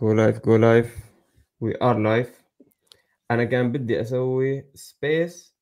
go 0.00 0.12
live 0.12 0.44
go 0.46 0.56
live 0.56 1.10
we 1.60 1.82
are 1.82 1.98
live 1.98 2.44
أنا 3.30 3.44
كان 3.44 3.72
بدي 3.72 4.00
أسوي 4.00 4.70
space 4.74 5.56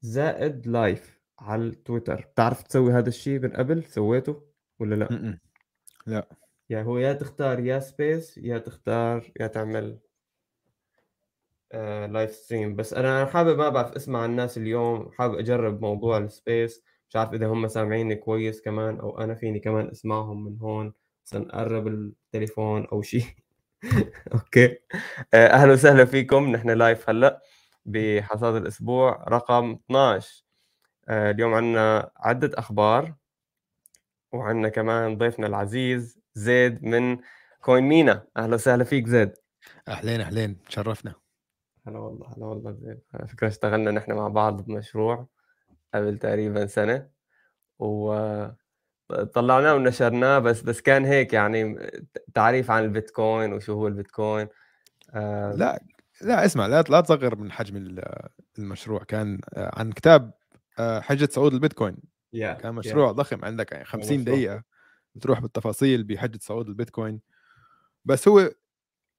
زائد 0.00 0.66
live 0.66 1.20
على 1.38 1.62
التويتر 1.62 2.20
بتعرف 2.20 2.62
تسوي 2.62 2.92
هذا 2.92 3.08
الشيء 3.08 3.38
من 3.40 3.52
قبل؟ 3.52 3.84
سويته 3.84 4.42
ولا 4.80 4.94
لا؟ 4.94 5.12
م-م. 5.12 5.38
لا. 6.06 6.28
يعني 6.68 6.86
هو 6.86 6.98
يا 6.98 7.12
تختار 7.12 7.60
يا 7.60 7.80
space 7.80 8.38
يا 8.38 8.58
تختار 8.58 9.32
يا 9.40 9.46
تعمل 9.46 9.98
live 11.72 12.30
آه، 12.30 12.32
stream 12.32 12.76
بس 12.76 12.94
أنا 12.94 13.26
حابب 13.26 13.58
ما 13.58 13.68
بعرف 13.68 13.92
اسمع 13.92 14.24
الناس 14.24 14.58
اليوم. 14.58 15.10
حابب 15.12 15.34
أجرب 15.34 15.80
موضوع 15.80 16.18
ال 16.18 16.29
space 16.29 16.82
مش 17.08 17.16
عارف 17.16 17.32
إذا 17.32 17.46
هم 17.46 17.68
سامعيني 17.68 18.14
كويس 18.14 18.60
كمان 18.60 19.00
أو 19.00 19.18
أنا 19.18 19.34
فيني 19.34 19.60
كمان 19.60 19.88
أسمعهم 19.88 20.44
من 20.44 20.58
هون. 20.60 20.92
مثلا 21.26 21.44
نقرب 21.44 21.86
التليفون 21.86 22.86
أو 22.86 23.02
شيء 23.02 23.24
okay. 24.34 24.78
آه، 25.34 25.46
أهلا 25.46 25.72
وسهلا 25.72 26.04
فيكم. 26.04 26.48
نحن 26.52 26.70
live 26.70 27.10
هلأ 27.10 27.40
بحصاد 27.84 28.54
الأسبوع 28.54 29.24
رقم 29.28 29.72
12 29.72 30.44
آه، 31.08 31.30
اليوم 31.30 31.54
عندنا 31.54 32.10
عدة 32.16 32.50
أخبار 32.58 33.14
وعندنا 34.32 34.68
كمان 34.68 35.18
ضيفنا 35.18 35.46
العزيز 35.46 36.18
زيد 36.34 36.84
من 36.84 37.18
CoinMENA. 37.60 38.26
أهلا 38.36 38.54
وسهلا 38.54 38.84
فيك 38.84 39.06
زيد. 39.06 39.32
أهلين 39.88 40.20
أهلين. 40.20 40.62
تشرفنا. 40.62 41.14
هلا 41.86 41.98
والله 41.98 42.28
هلا 42.36 42.46
والله 42.46 42.72
زيد. 42.72 43.00
على 43.14 43.28
فكرة 43.28 43.48
اشتغلنا 43.48 43.90
نحن 43.90 44.12
مع 44.12 44.28
بعض 44.28 44.62
بمشروع 44.64 45.26
قبل 45.94 46.18
تقريبا 46.18 46.66
سنة 46.66 47.08
و 47.78 48.14
طلعناه 49.08 49.74
ونشرناه 49.74 50.38
بس 50.38 50.62
بس 50.62 50.80
كان 50.80 51.04
هيك 51.04 51.32
يعني 51.32 51.90
تعريف 52.34 52.70
عن 52.70 52.84
البيتكوين 52.84 53.52
وشو 53.52 53.72
هو 53.72 53.88
البيتكوين. 53.88 54.48
آه. 55.14 55.52
لا 55.52 55.82
لا 56.22 56.44
اسمع 56.44 56.66
لا 56.66 56.82
لا 56.82 57.00
تصغر 57.00 57.36
من 57.36 57.52
حجم 57.52 57.98
المشروع. 58.58 59.04
كان 59.04 59.40
آه، 59.54 59.70
عن 59.78 59.92
كتاب 59.92 60.32
آه، 60.78 61.00
حجة 61.00 61.28
صعود 61.32 61.54
البيتكوين. 61.54 61.96
yeah, 62.36 62.38
كان 62.38 62.74
مشروع 62.74 63.12
yeah. 63.12 63.16
ضخم 63.16 63.44
عندك 63.44 63.72
يعني 63.72 63.84
50 63.84 64.24
دقيقة 64.24 64.62
بتروح 65.14 65.40
بالتفاصيل 65.40 66.04
بحجة 66.04 66.38
صعود 66.42 66.68
البيتكوين. 66.68 67.20
بس 68.04 68.28
هو 68.28 68.50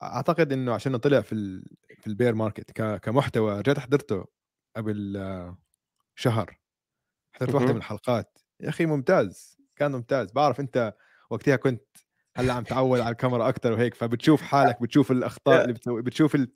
أعتقد 0.03 0.53
إنه 0.53 0.73
عشان 0.73 0.97
طلع 0.97 1.21
في 1.21 1.63
في 1.99 2.07
البير 2.07 2.35
ماركت 2.35 2.71
كمحتوى 3.01 3.59
رجعت 3.59 3.79
حضرته 3.79 4.25
قبل 4.75 5.17
شهر. 6.15 6.59
حضرت 7.33 7.55
واحدة 7.55 7.71
من 7.71 7.77
الحلقات. 7.77 8.37
يا 8.59 8.69
أخي 8.69 8.85
ممتاز. 8.85 9.57
كان 9.75 9.91
ممتاز. 9.91 10.31
بعرف 10.31 10.59
أنت 10.59 10.93
وقتها 11.29 11.55
كنت 11.55 11.83
هلأ 12.35 12.53
عم 12.53 12.63
تعود 12.63 12.99
على 12.99 13.11
الكاميرا 13.11 13.49
أكثر 13.49 13.71
وهيك 13.71 13.93
فبتشوف 13.95 14.41
حالك 14.51 14.81
بتشوف 14.81 15.11
الأخطاء 15.11 15.61
اللي 15.61 15.73
بتسوي 15.73 16.01
بتشوف 16.01 16.35
ال... 16.35 16.51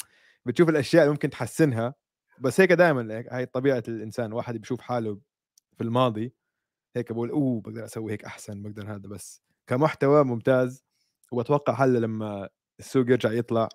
بتشوف 0.45 0.69
الأشياء 0.69 1.03
اللي 1.03 1.11
ممكن 1.13 1.29
تحسنها. 1.29 1.93
بس 2.39 2.61
هيك 2.61 2.71
دائما 2.71 3.23
هاي 3.31 3.45
طبيعة 3.45 3.83
الإنسان. 3.87 4.33
واحد 4.33 4.57
بيشوف 4.57 4.81
حاله 4.81 5.19
في 5.77 5.83
الماضي 5.83 6.33
هيك 6.95 7.11
بقول 7.11 7.29
أوه 7.29 7.61
بقدر 7.61 7.85
أسوي 7.85 8.11
هيك 8.11 8.25
أحسن 8.25 8.61
بقدر 8.63 8.95
هذا. 8.95 9.07
بس 9.07 9.41
كمحتوى 9.67 10.23
ممتاز. 10.23 10.83
وأتوقع 11.31 11.73
هلأ 11.73 11.99
لما 11.99 12.49
السوق 12.79 13.09
يرجع 13.09 13.31
يطلع 13.31 13.69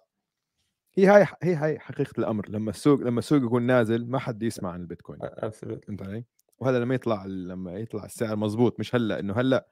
هي 0.94 1.06
هاي 1.06 1.26
هي 1.42 1.54
هاي 1.54 1.78
حقيقة 1.78 2.12
الأمر. 2.18 2.48
لما 2.48 2.70
السوق 2.70 3.00
لما 3.00 3.18
السوق 3.18 3.42
يكون 3.42 3.62
نازل 3.62 4.10
ما 4.10 4.18
حد 4.18 4.42
يسمع 4.42 4.72
عن 4.72 4.80
البيتكوين. 4.80 5.20
فهمت 5.50 6.02
علي؟ 6.02 6.24
وهذا 6.64 6.78
لما 6.78 6.94
يطلع 6.94 7.24
لما 7.26 7.72
يطلع 7.72 8.04
السعر 8.04 8.36
مزبوط 8.36 8.80
مش 8.80 8.94
هلأ 8.94 9.20
إنه 9.20 9.34
هلأ 9.34 9.68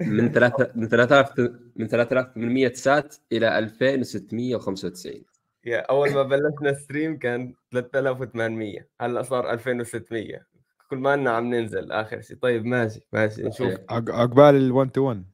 من 0.01 0.31
3 0.31 0.71
من 0.75 0.87
3000 0.87 1.39
من 1.75 1.87
3800 1.87 2.73
sat 2.73 3.15
إلى 3.31 3.59
2695 3.59 5.25
يا 5.69 5.79
أول 5.79 6.13
ما 6.13 6.23
بلشنا 6.23 6.73
stream 6.73 7.17
كان 7.19 7.53
3800 7.71 8.87
هلأ 9.01 9.21
صار 9.23 9.51
2600 9.51 10.45
كل 10.89 10.97
ما 10.97 11.15
لنا 11.15 11.31
عم 11.31 11.53
ننزل 11.53 11.91
آخر 11.91 12.21
شيء 12.21 12.37
طيب 12.37 12.65
ماشي 12.65 13.07
ماشي 13.13 13.43
نشوف. 13.43 13.73
عقبال 13.89 14.55
ال 14.55 14.71
1 14.71 14.91
to 14.91 15.01
1 15.09 15.25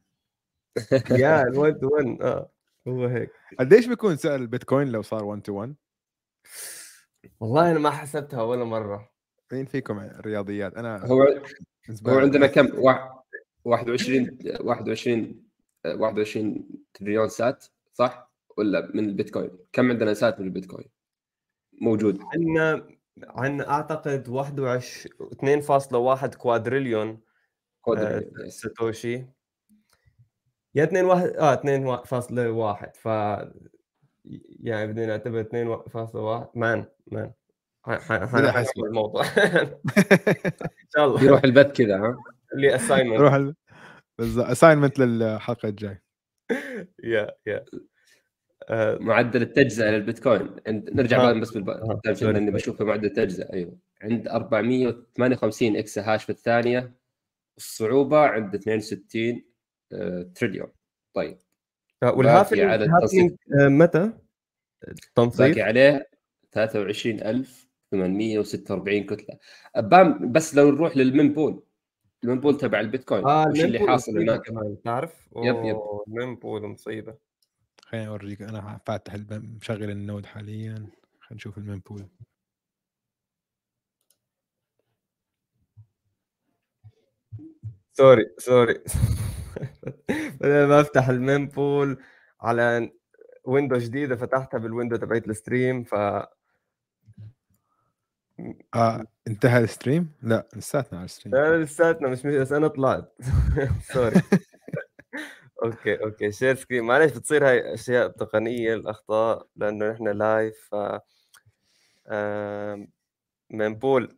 يا 1.10 1.42
ال 1.42 1.58
1 1.58 1.80
to 1.80 1.88
1 1.96 2.22
آه 2.22 2.50
هو 2.88 3.06
هيك. 3.06 3.30
قديش 3.58 3.86
بيكون 3.86 4.16
سعر 4.16 4.34
البيتكوين 4.36 4.88
لو 4.88 5.02
صار 5.02 5.24
1 5.24 5.42
to 5.42 5.52
1 5.54 5.74
والله 7.40 7.70
أنا 7.70 7.78
ما 7.78 7.90
حسبتها 7.90 8.42
ولا 8.42 8.64
مرة. 8.64 9.10
مين 9.52 9.66
فيكم 9.66 10.10
رياضيات؟ 10.20 10.74
أنا 10.74 11.06
هو 11.06 11.22
هو 12.08 12.18
عندنا 12.18 12.46
كم؟ 12.46 12.68
21 13.64 14.38
21 14.60 15.42
21 15.86 16.68
تريليون 16.94 17.28
سات 17.28 17.64
صح؟ 17.92 18.25
ولا 18.56 18.90
من 18.94 19.04
البيتكوين؟ 19.04 19.50
كم 19.72 19.90
عندنا 19.90 20.14
سات 20.14 20.40
من 20.40 20.46
البيتكوين؟ 20.46 20.88
موجود. 21.80 22.18
عندنا 22.34 22.88
عندنا 23.22 23.70
أعتقد 23.70 24.28
21 24.28 25.62
2.1 26.22 26.36
كوادريليون 26.36 27.20
آه 27.88 28.22
ساتوشي. 28.48 29.26
يا 30.74 30.84
2 30.84 31.04
واحد 31.04 31.28
آه 31.28 31.54
2.1 31.54 32.90
ف 32.94 33.06
يعني 34.60 34.86
بدنا 34.92 35.06
نعتبر 35.06 35.42
2.1 35.42 36.48
مان 36.54 36.84
مان. 37.06 37.32
حنحسب 37.86 38.84
الموضوع. 38.84 39.24
إن 40.82 40.88
شاء 40.96 41.06
الله. 41.06 41.24
يروح 41.24 41.44
البث 41.44 41.72
كذا 41.72 41.96
ها؟ 41.96 42.16
اللي 42.54 42.74
اساينمنت 42.74 43.20
روح 43.20 43.34
ال... 43.34 43.54
اساينمنت 44.20 44.98
للحلقة 44.98 45.68
الجاية. 45.68 46.02
يا 47.04 47.34
يا 47.46 47.64
معدل 49.00 49.42
التجزئة 49.42 49.90
للبيتكوين. 49.90 50.56
نرجع 50.68 51.32
بس 51.32 51.56
بالترجمه 51.56 52.38
اني 52.38 52.50
بشوف 52.50 52.82
معدل 52.82 53.04
التجزئة. 53.04 53.52
أيوه. 53.52 53.76
عند 54.02 54.28
458 54.28 55.76
إكس 55.76 55.98
هاش 55.98 56.24
في 56.24 56.30
الثانية 56.30 56.94
الصعوبة 57.56 58.18
عند 58.18 58.54
62 58.54 59.44
تريليون. 60.34 60.68
طيب. 61.14 61.38
وال 62.02 62.15
halving 62.15 62.60
متى؟ 63.52 64.12
التنصيف 64.88 65.40
باقي 65.40 65.62
عليه 65.62 66.08
23846 66.52 69.06
كتلة. 69.06 69.38
بام 69.76 70.32
بس 70.32 70.54
لو 70.54 70.70
نروح 70.70 70.96
لل 70.96 71.32
mempool. 71.32 71.62
ال 72.24 72.40
mempool 72.40 72.56
تبع 72.56 72.80
البيتكوين. 72.80 73.26
آه 73.26 73.48
وش 73.48 73.64
اللي 73.64 73.78
حاصل 73.78 74.18
هناك؟ 74.18 74.42
تعرف؟ 74.84 75.28
yep، 75.36 75.64
yep. 75.64 75.76
أوه، 75.76 76.04
ال 76.08 76.15
mempool 76.15 76.66
مصيبة. 76.66 77.25
خليني 77.86 78.08
أوريك 78.08 78.42
أنا 78.42 78.80
فاتح 78.86 79.14
مشغل 79.30 79.90
ال 79.90 79.97
node 79.97 80.26
حاليا 80.26 80.74
خلينا 80.74 81.32
نشوف 81.32 81.58
ال 81.58 81.78
mempool 81.78 82.08
sorry 87.92 88.24
sorry. 88.38 88.74
بدل 90.40 90.66
ما 90.66 90.80
أفتح 90.80 91.08
ال 91.08 91.46
mempool 91.48 92.02
على 92.40 92.90
window 93.44 93.76
جديدة 93.76 94.16
فتحتها 94.16 94.58
بال 94.58 94.67
window 94.67 94.96
تبعت 94.96 95.28
ال 95.28 95.36
stream 95.36 95.84
ف 95.84 95.94
آه 98.74 99.06
انتهى 99.28 99.58
ال 99.64 99.70
stream؟ 99.70 100.12
لا 100.22 100.48
لساتنا 100.56 100.98
على 100.98 101.04
ال 101.04 101.08
stream. 101.08 101.34
لا 101.34 101.56
لساتنا 101.64 102.08
مش 102.08 102.26
مش 102.26 102.34
بس 102.34 102.52
أنا 102.52 102.68
طلعت. 102.68 103.14
sorry. 103.92 104.22
okay 105.64 105.94
okay. 106.04 106.32
share 106.32 106.54
screen 106.54 106.84
معلش 106.84 107.12
بتصير 107.12 107.48
هاي 107.48 107.74
أشياء 107.74 108.08
تقنية 108.08 108.74
الأخطاء 108.74 109.46
لأنه 109.56 109.90
نحن 109.90 110.08
live 110.08 110.68
ف 110.70 110.74
mempool 113.50 114.16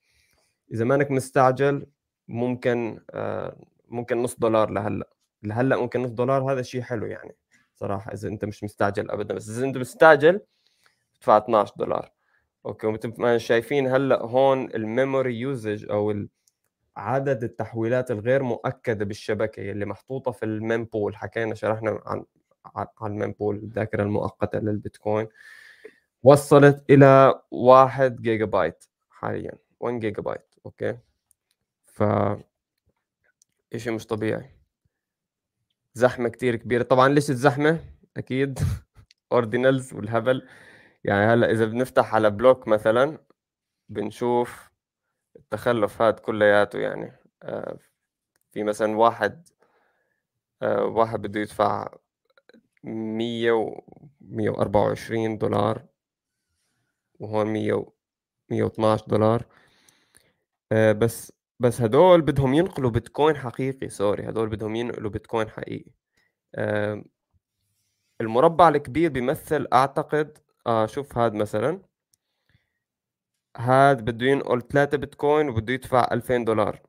إذا 0.72 0.84
مانك 0.84 1.10
مستعجل 1.10 1.86
ممكن 2.28 3.00
آه، 3.10 3.56
ممكن 3.88 4.22
نص 4.22 4.36
دولار 4.38 4.70
لهلأ 4.70 5.08
لهلأ 5.42 5.76
ممكن 5.76 6.02
نص 6.02 6.10
دولار 6.10 6.52
هذا 6.52 6.62
شيء 6.62 6.82
حلو 6.82 7.06
يعني 7.06 7.36
صراحة 7.74 8.12
إذا 8.12 8.28
أنت 8.28 8.44
مش 8.44 8.64
مستعجل 8.64 9.10
أبدا 9.10 9.34
بس 9.34 9.48
إذا 9.48 9.64
أنت 9.64 9.78
مستعجل 9.78 10.40
تدفع 11.14 11.36
12 11.36 11.74
دولار 11.76 12.12
okay 12.66 12.86
ومثل 12.86 13.14
ما 13.18 13.38
شايفين 13.38 13.86
هلأ 13.86 14.22
هون 14.22 14.70
ال 14.74 14.84
memory 14.84 15.40
usage 15.40 15.90
أو 15.90 16.26
عدد 16.96 17.44
التحويلات 17.44 18.10
الغير 18.10 18.42
مؤكدة 18.42 19.04
بالشبكة 19.04 19.70
اللي 19.70 19.86
محطوطة 19.86 20.32
في 20.32 20.44
ال 20.44 20.84
mempool 20.84 21.16
حكينا 21.16 21.54
شرحنا 21.54 22.00
عن 22.06 22.24
عن 22.76 23.12
ال 23.12 23.32
mempool 23.32 23.56
الذاكرة 23.56 24.02
المؤقتة 24.02 24.58
للبيتكوين. 24.58 25.28
وصلت 26.22 26.84
إلى 26.90 27.40
1 27.50 28.22
جيجا 28.22 28.44
بايت 28.44 28.84
حاليا 29.10 29.52
1 29.80 30.00
جيجا 30.00 30.22
بايت 30.22 30.54
okay؟ 30.66 30.98
ف 31.84 32.02
شيء 33.76 33.92
مش 33.92 34.06
طبيعي. 34.06 34.50
زحمة 35.94 36.28
كتير 36.28 36.56
كبيرة. 36.56 36.82
طبعا 36.82 37.08
ليش 37.08 37.30
الزحمة؟ 37.30 37.80
أكيد. 38.16 38.58
Ordinals 39.32 39.94
والهبل. 39.94 40.48
يعني 41.04 41.24
هلأ 41.26 41.50
إذا 41.50 41.64
بنفتح 41.64 42.14
على 42.14 42.30
block 42.30 42.68
مثلا 42.68 43.18
بنشوف 43.88 44.70
التخلف 45.36 46.02
هاد 46.02 46.18
كلياته 46.20 46.78
يعني 46.78 47.12
آه، 47.42 47.78
في 48.52 48.62
مثلا 48.64 48.96
واحد 48.96 49.48
آه، 50.62 50.84
واحد 50.84 51.22
بده 51.22 51.40
يدفع 51.40 51.88
مية 52.84 53.52
و 53.52 53.80
مية 54.20 54.50
وأربعة 54.50 54.82
وعشرين 54.82 55.38
دولار 55.38 55.86
وهون 57.20 57.46
مية 57.46 57.72
و 57.74 57.92
مية 58.50 58.62
واثناش 58.64 59.02
دولار 59.06 59.46
آه، 60.72 60.92
بس 60.92 61.32
بس 61.60 61.80
هدول 61.80 62.22
بدهم 62.22 62.54
ينقلوا 62.54 62.90
بيتكوين 62.90 63.36
حقيقي 63.36 63.88
سوري 63.88 64.28
هدول 64.28 64.48
بدهم 64.48 64.76
ينقلوا 64.76 65.10
بيتكوين 65.10 65.50
حقيقي. 65.50 65.92
المربع 68.20 68.68
الكبير 68.68 69.10
بيمثل 69.10 69.66
أعتقد 69.72 70.38
آه 70.66 70.86
شوف 70.86 71.18
هاد 71.18 71.34
مثلا. 71.34 71.80
هاد 73.56 74.04
بده 74.04 74.26
ينقل 74.26 74.62
3 74.62 74.96
بيتكوين 74.96 75.48
وبده 75.48 75.72
يدفع 75.72 76.08
2000 76.12 76.44
دولار. 76.44 76.80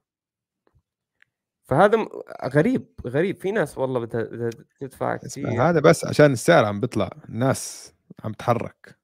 فهذا 1.63 2.07
غريب 2.45 2.87
غريب. 3.07 3.35
في 3.35 3.51
ناس 3.51 3.77
والله 3.77 3.99
بدها 3.99 4.49
تدفع 4.79 5.15
كثير 5.15 5.69
هذا 5.69 5.79
بس 5.79 6.05
عشان 6.05 6.31
السعر 6.31 6.65
عم 6.65 6.79
بيطلع 6.79 7.09
الناس 7.29 7.93
عم 8.23 8.33
تتحرك 8.33 8.97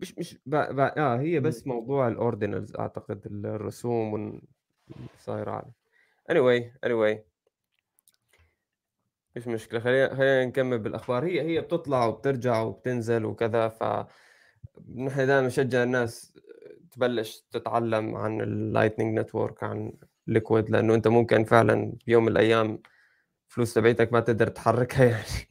مش 0.00 0.18
مش 0.18 0.38
ب... 0.46 0.56
ب... 0.56 0.80
آه 0.80 1.20
هي 1.20 1.40
بس 1.40 1.66
موضوع 1.66 2.08
الاوردينالز 2.08 2.76
أعتقد 2.76 3.26
الرسوم 3.26 4.40
صايرة 5.18 5.50
عليه. 5.50 5.72
Anyway 6.30 6.62
anyway. 6.86 7.29
مش 9.40 9.48
مشكلة. 9.48 9.80
خلينا 9.80 10.14
خلينا 10.14 10.44
نكمل 10.44 10.78
بالأخبار. 10.78 11.24
هي 11.24 11.40
هي 11.40 11.60
بتطلع 11.60 12.06
وبترجع 12.06 12.60
وبتنزل 12.62 13.24
وكذا 13.24 13.68
ف 13.68 13.82
نحن 14.96 15.26
دائما 15.26 15.46
نشجع 15.46 15.82
الناس 15.82 16.38
تبلش 16.90 17.44
تتعلم 17.50 18.16
عن 18.16 18.40
ال 18.40 18.48
Lightning 18.48 19.18
Network 19.18 19.62
عن 19.64 19.92
Liquid 20.26 20.70
لأنه 20.70 20.94
أنت 20.94 21.08
ممكن 21.08 21.44
فعلا 21.44 21.92
بيوم 22.06 22.24
من 22.24 22.32
الأيام 22.32 22.82
فلوس 23.48 23.74
تبعتك 23.74 24.12
ما 24.12 24.20
تقدر 24.20 24.48
تحركها 24.48 25.04
يعني 25.14 25.50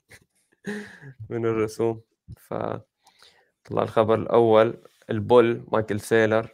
من 1.29 1.45
الرسوم. 1.45 2.01
ف 2.37 2.53
طلع 3.65 3.83
الخبر 3.83 4.15
الأول 4.15 4.83
البول 5.09 5.65
مايكل 5.71 5.99
سيلر 5.99 6.49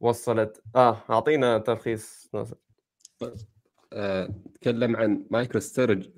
وصلت 0.00 0.62
آه 0.76 1.02
أعطينا 1.10 1.58
تلخيص 1.58 2.30
ناصر 2.34 2.56
آه، 3.92 4.28
نتكلم 4.48 4.96
عن 4.96 5.24
مايكرو 5.30 5.60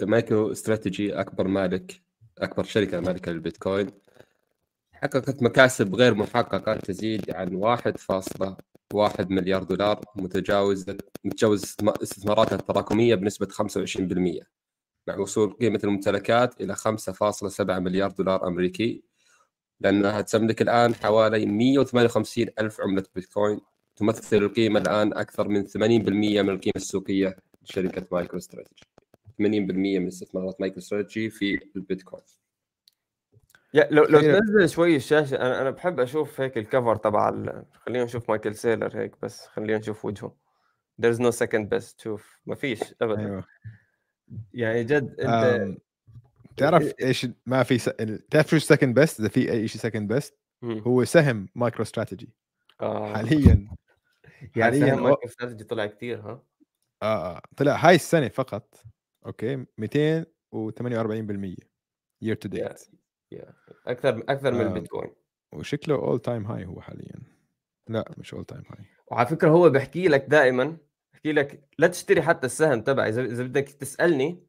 مايكرو 0.02 0.52
استراتيجي 0.52 1.20
أكبر 1.20 1.48
مالك 1.48 2.02
أكبر 2.38 2.64
شركة 2.64 3.00
مالكة 3.00 3.32
للبيتكوين. 3.32 3.90
حققت 4.92 5.42
مكاسب 5.42 5.94
غير 5.94 6.14
محققة 6.14 6.74
تزيد 6.76 7.30
عن 7.30 7.54
1.1 7.56 9.30
مليار 9.30 9.62
دولار 9.62 10.00
متجاوزه 10.16 10.96
متجاوز 11.24 11.64
استثما- 11.64 12.02
استثماراتها 12.02 12.56
التراكمية 12.56 13.14
بنسبة 13.14 13.46
25% 13.46 14.42
مع 15.08 15.16
وصول 15.18 15.52
قيمة 15.52 15.80
الممتلكات 15.84 16.60
إلى 16.60 16.74
5.7 16.76 17.78
مليار 17.78 18.10
دولار 18.10 18.46
أمريكي 18.48 19.02
لأنها 19.80 20.20
تملك 20.20 20.62
الآن 20.62 20.94
حوالي 20.94 21.46
158 21.46 22.48
ألف 22.60 22.80
عملة 22.80 23.04
بيتكوين. 23.14 23.60
تمثل 23.96 24.36
القيمة 24.36 24.80
الآن 24.80 25.12
أكثر 25.14 25.48
من 25.48 25.64
80% 25.66 26.42
من 26.42 26.50
القيمة 26.50 26.72
السوقية 26.76 27.36
لشركه 27.64 28.06
مايكرو 28.12 28.38
استراتيجي 28.38 28.82
80% 29.40 29.42
من 29.42 30.06
استثمارات 30.06 30.60
مايكرو 30.60 30.78
استراتيجي 30.78 31.30
في 31.30 31.60
البيتكوين. 31.76 32.22
يا 33.74 33.88
لو 33.90 34.04
لو. 34.04 34.20
تنزل 34.20 34.68
شوي 34.68 34.96
الشاشة 34.96 35.36
أنا 35.36 35.60
أنا 35.60 35.70
بحب 35.70 36.00
أشوف 36.00 36.40
هيك 36.40 36.58
الكفر 36.58 36.96
تبع 36.96 37.28
ال... 37.28 37.64
خلينا 37.72 38.04
نشوف 38.04 38.30
مايكل 38.30 38.54
سيلر 38.54 38.98
هيك 38.98 39.12
بس 39.22 39.46
خلينا 39.46 39.78
نشوف 39.78 40.04
وجهه. 40.04 40.36
There's 41.02 41.18
no 41.18 41.30
second 41.30 41.68
best 41.74 42.02
شوف 42.02 42.38
ما 42.46 42.54
فيش 42.54 42.80
ابدا. 43.02 43.20
أيوه. 43.20 43.44
يعني 44.54 44.84
جد 44.84 45.20
أنت 45.20 45.78
تعرف 46.56 46.92
إيش 47.02 47.26
ما 47.46 47.62
في 47.62 47.78
س... 47.78 47.84
تعرف 48.30 48.50
شو 48.50 48.56
ال 48.56 48.62
second 48.62 48.94
best 48.94 49.20
إذا 49.20 49.28
في 49.28 49.52
أي 49.52 49.68
شيء 49.68 49.80
second 49.80 50.12
best. 50.12 50.34
هو 50.64 51.04
سهم 51.04 51.48
مايكرو 51.54 51.82
استراتيجي 51.82 52.32
آه. 52.80 53.14
حاليا. 53.14 53.68
يعني 54.56 54.80
حالياً 54.80 54.94
مايكرو 54.94 55.28
استراتيجي 55.28 55.64
طلع 55.64 55.86
كثير 55.86 56.20
ها؟ 56.20 56.42
آه 57.04 57.36
آه، 57.36 57.42
طلع 57.56 57.76
هاي 57.76 57.94
السنة 57.94 58.28
فقط. 58.28 58.74
okay 59.26 59.66
248% 59.80 61.56
year 62.22 62.36
to 62.36 62.48
date 62.48 62.80
أكثر 63.86 64.24
أكثر 64.28 64.52
من 64.52 64.60
آه. 64.60 64.66
البيتكوين. 64.66 65.10
وشكله 65.52 65.94
اول 65.94 66.18
time 66.20 66.46
هاي 66.46 66.66
هو 66.66 66.80
حاليا. 66.80 67.14
لا 67.88 68.14
مش 68.18 68.34
اول 68.34 68.44
time 68.44 68.62
هاي 68.70 68.84
وعلى 69.06 69.26
فكرة 69.26 69.50
هو 69.50 69.70
بحكي 69.70 70.08
لك 70.08 70.24
دائما 70.28 70.76
بحكي 71.12 71.32
لك 71.32 71.68
لا 71.78 71.86
تشتري 71.86 72.22
حتى 72.22 72.46
السهم 72.46 72.80
تبعي. 72.80 73.08
إذا 73.08 73.42
بدك 73.44 73.68
تسألني 73.68 74.46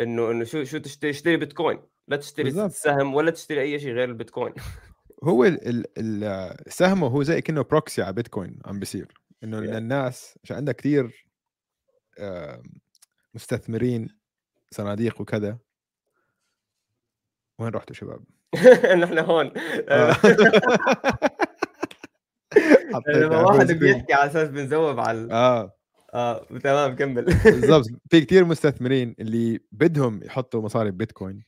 إنه 0.00 0.30
إنه 0.30 0.44
شو 0.44 0.64
شو 0.64 0.78
تشتري 0.78 1.10
اشتري 1.10 1.36
بيتكوين. 1.36 1.80
لا 2.08 2.16
تشتري 2.16 2.44
بالضبط. 2.44 2.64
السهم 2.70 3.14
ولا 3.14 3.30
تشتري 3.30 3.60
أي 3.60 3.78
شيء 3.78 3.92
غير 3.92 4.08
البيتكوين. 4.08 4.54
هو 5.24 5.44
ال- 5.44 5.68
ال- 5.68 5.86
ال- 5.98 6.72
سهمه 6.72 7.06
هو 7.06 7.22
زي 7.22 7.40
كأنه 7.40 7.62
بروكسي 7.62 8.02
على 8.02 8.12
بيتكوين 8.12 8.60
عم 8.64 8.78
بيصير. 8.78 9.12
إنه 9.44 9.60
Yeah. 9.60 9.64
yeah. 9.70 9.74
الناس 9.76 10.38
عشان 10.44 10.56
عندها 10.56 10.74
كثير 10.74 11.25
مستثمرين 13.34 14.08
صناديق 14.70 15.20
وكذا. 15.20 15.58
وين 17.58 17.70
رحتوا 17.70 17.94
شباب؟ 17.94 18.24
نحن 19.02 19.18
هون. 19.18 19.52
آه. 19.88 20.12
حطيت 22.94 23.16
لما 23.16 23.40
واحد 23.40 23.72
بيحكي 23.72 24.12
على 24.12 24.30
أساس 24.30 24.48
بنزوب 24.48 25.00
على 25.00 25.28
آه. 25.32 25.72
آه 26.14 26.46
تمام 26.64 26.96
كمل. 26.96 27.24
بالضبط. 27.24 27.86
في 28.10 28.20
كتير 28.20 28.44
مستثمرين 28.44 29.14
اللي 29.20 29.60
بدهم 29.72 30.22
يحطوا 30.22 30.62
مصاري 30.62 30.90
ببيتكوين 30.90 31.44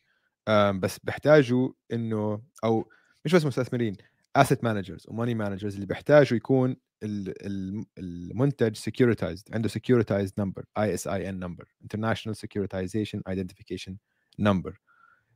بس 0.75 0.99
بيحتاجوا 0.99 1.73
إنه 1.93 2.43
أو 2.65 2.89
مش 3.25 3.35
بس 3.35 3.45
مستثمرين 3.45 3.97
asset 4.37 4.65
managers 4.65 5.05
و 5.09 5.13
money 5.13 5.35
managers 5.35 5.75
اللي 5.75 5.87
بيحتاجوا 5.87 6.37
يكون 6.37 6.77
ال- 7.03 7.47
ال- 7.47 7.85
المنتج 7.99 8.77
securitized 8.77 9.55
عنده 9.55 9.69
securitized 9.69 10.33
number 10.39 10.65
ISIN 10.79 11.39
number 11.39 11.69
international 11.83 12.37
securitization 12.37 13.23
identification 13.29 13.97
number 14.39 14.81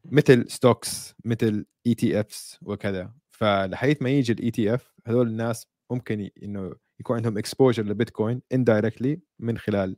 مثل 0.05 0.45
stocks 0.51 1.15
مثل 1.25 1.67
ETFs 1.87 2.59
وكذا. 2.63 3.13
فلحيث 3.31 4.03
ما 4.03 4.11
يجي 4.11 4.33
ال 4.33 4.51
ETF 4.51 4.95
هذول 5.07 5.29
الناس 5.29 5.67
ممكن 5.91 6.31
إنه 6.43 6.75
يكون 7.01 7.17
عندهم 7.17 7.39
exposure 7.39 7.85
لبيتكوين 7.85 8.43
indirectly 8.55 9.17
من 9.39 9.59
خلال 9.59 9.97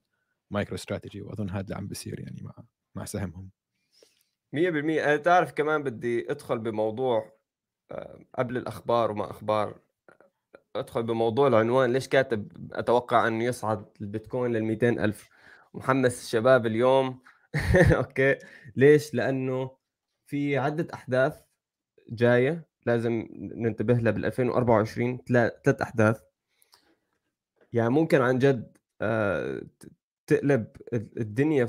مايكرو 0.51 0.75
استراتيجي 0.75 1.23
وأظن 1.23 1.51
هذا 1.51 1.61
اللي 1.61 1.75
عم 1.75 1.87
بيصير 1.89 2.21
يعني 2.21 2.43
مع 2.43 2.55
مع 2.95 3.05
سهمهم. 3.05 3.51
100% 4.53 5.05
أنا 5.05 5.17
تعرف 5.17 5.53
كمان 5.53 5.83
بدي 5.83 6.31
أدخل 6.31 6.59
بموضوع 6.59 7.33
قبل 8.35 8.57
الأخبار 8.57 9.11
وما 9.11 9.31
أخبار 9.31 9.79
أدخل 10.77 11.03
بموضوع 11.03 11.49
العنوان 11.49 11.93
ليش 11.93 12.09
كاتب 12.09 12.73
أتوقع 12.73 13.29
أنه 13.29 13.45
يصعد 13.45 13.85
البيتكوين 14.01 14.53
لل 14.53 14.65
200 14.65 14.89
ألف؟ 14.89 15.29
محمس 15.75 16.23
الشباب 16.23 16.67
اليوم. 16.67 17.23
okay. 17.97 18.39
ليش؟ 18.77 19.15
لأنه 19.15 19.71
في 20.27 20.59
عدة 20.59 20.87
أحداث 20.95 21.41
جاية 22.09 22.67
لازم 22.87 23.29
ننتبه 23.33 23.95
لها 23.95 24.13
بال 24.13 24.25
2024 24.25 25.19
ثلاث 25.65 25.83
أحداث. 25.83 26.23
يعني 27.73 27.91
ممكن 27.91 28.21
عن 28.21 28.39
جد 28.39 28.77
آه، 29.01 29.63
تقلب 30.27 30.67
الدنيا 30.93 31.69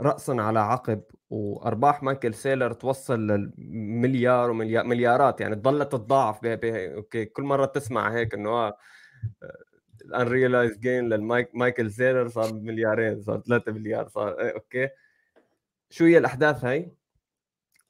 راسا 0.00 0.32
على 0.32 0.58
عقب 0.58 1.02
وأرباح 1.30 2.02
مايكل 2.02 2.34
سيلر 2.34 2.72
توصل 2.72 3.26
للمليار 3.26 4.50
ومليار 4.50 4.84
مليارات 4.84 5.40
يعني 5.40 5.54
تضلت 5.56 5.92
تتضاعف 5.92 6.40
okay 6.44 7.24
كل 7.24 7.42
مرة 7.42 7.66
تسمع 7.66 8.12
هيك 8.14 8.34
إنه 8.34 8.50
آه 8.50 8.76
ال 10.04 10.11
unrealized 10.11 10.78
gain 10.78 11.08
للمايكل 11.08 11.90
سيلر 11.90 12.28
صار 12.28 12.54
مليارين 12.54 13.22
صار 13.22 13.40
3 13.40 13.72
مليار 13.72 14.08
صار 14.08 14.40
إيه، 14.40 14.54
okay. 14.54 14.88
شو 15.90 16.04
هي 16.04 16.18
الأحداث 16.18 16.64
هاي؟ 16.64 16.92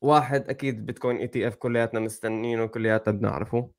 واحد 0.00 0.48
أكيد 0.48 0.86
بيتكوين 0.86 1.16
ETF 1.16 1.54
كلياتنا 1.54 2.00
مستنينه 2.00 2.66
كلياتنا 2.66 3.14
بنعرفه. 3.14 3.70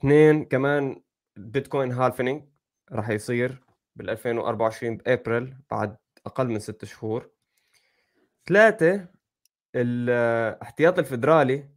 اثنين 0.00 0.44
كمان 0.44 1.02
بيتكوين 1.36 1.92
halving 1.92 2.44
راح 2.92 3.10
يصير. 3.10 3.65
بال 3.96 4.10
2024 4.10 4.96
بأبريل 4.96 5.56
بعد 5.70 5.96
أقل 6.26 6.46
من 6.46 6.58
ست 6.58 6.84
شهور. 6.84 7.30
ثلاثة 8.46 9.08
الاحتياط 9.74 10.98
الفدرالي 10.98 11.68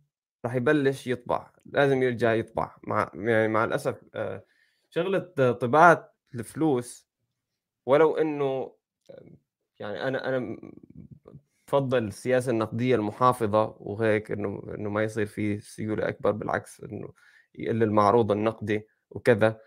راح 0.45 0.55
يبلش 0.55 1.07
يطبع 1.07 1.51
لازم 1.65 2.03
يرجع 2.03 2.33
يطبع. 2.33 2.75
مع 2.83 3.11
يعني 3.13 3.47
مع 3.47 3.63
الأسف 3.63 4.03
آه، 4.15 4.43
شغلة 4.89 5.19
طباعة 5.51 6.13
الفلوس 6.35 7.09
ولو 7.85 8.17
إنه 8.17 8.75
يعني 9.79 10.03
أنا 10.07 10.29
أنا 10.29 10.57
بفضل 11.67 12.07
السياسة 12.07 12.51
النقدية 12.51 12.95
المحافظة 12.95 13.75
وهيك 13.79 14.31
إنه 14.31 14.63
إنه 14.75 14.89
ما 14.89 15.03
يصير 15.03 15.25
في 15.25 15.59
سيولة 15.59 16.09
أكبر 16.09 16.31
بالعكس 16.31 16.81
إنه 16.81 17.13
يقل 17.55 17.83
المعروض 17.83 18.31
النقدي 18.31 18.87
وكذا. 19.09 19.59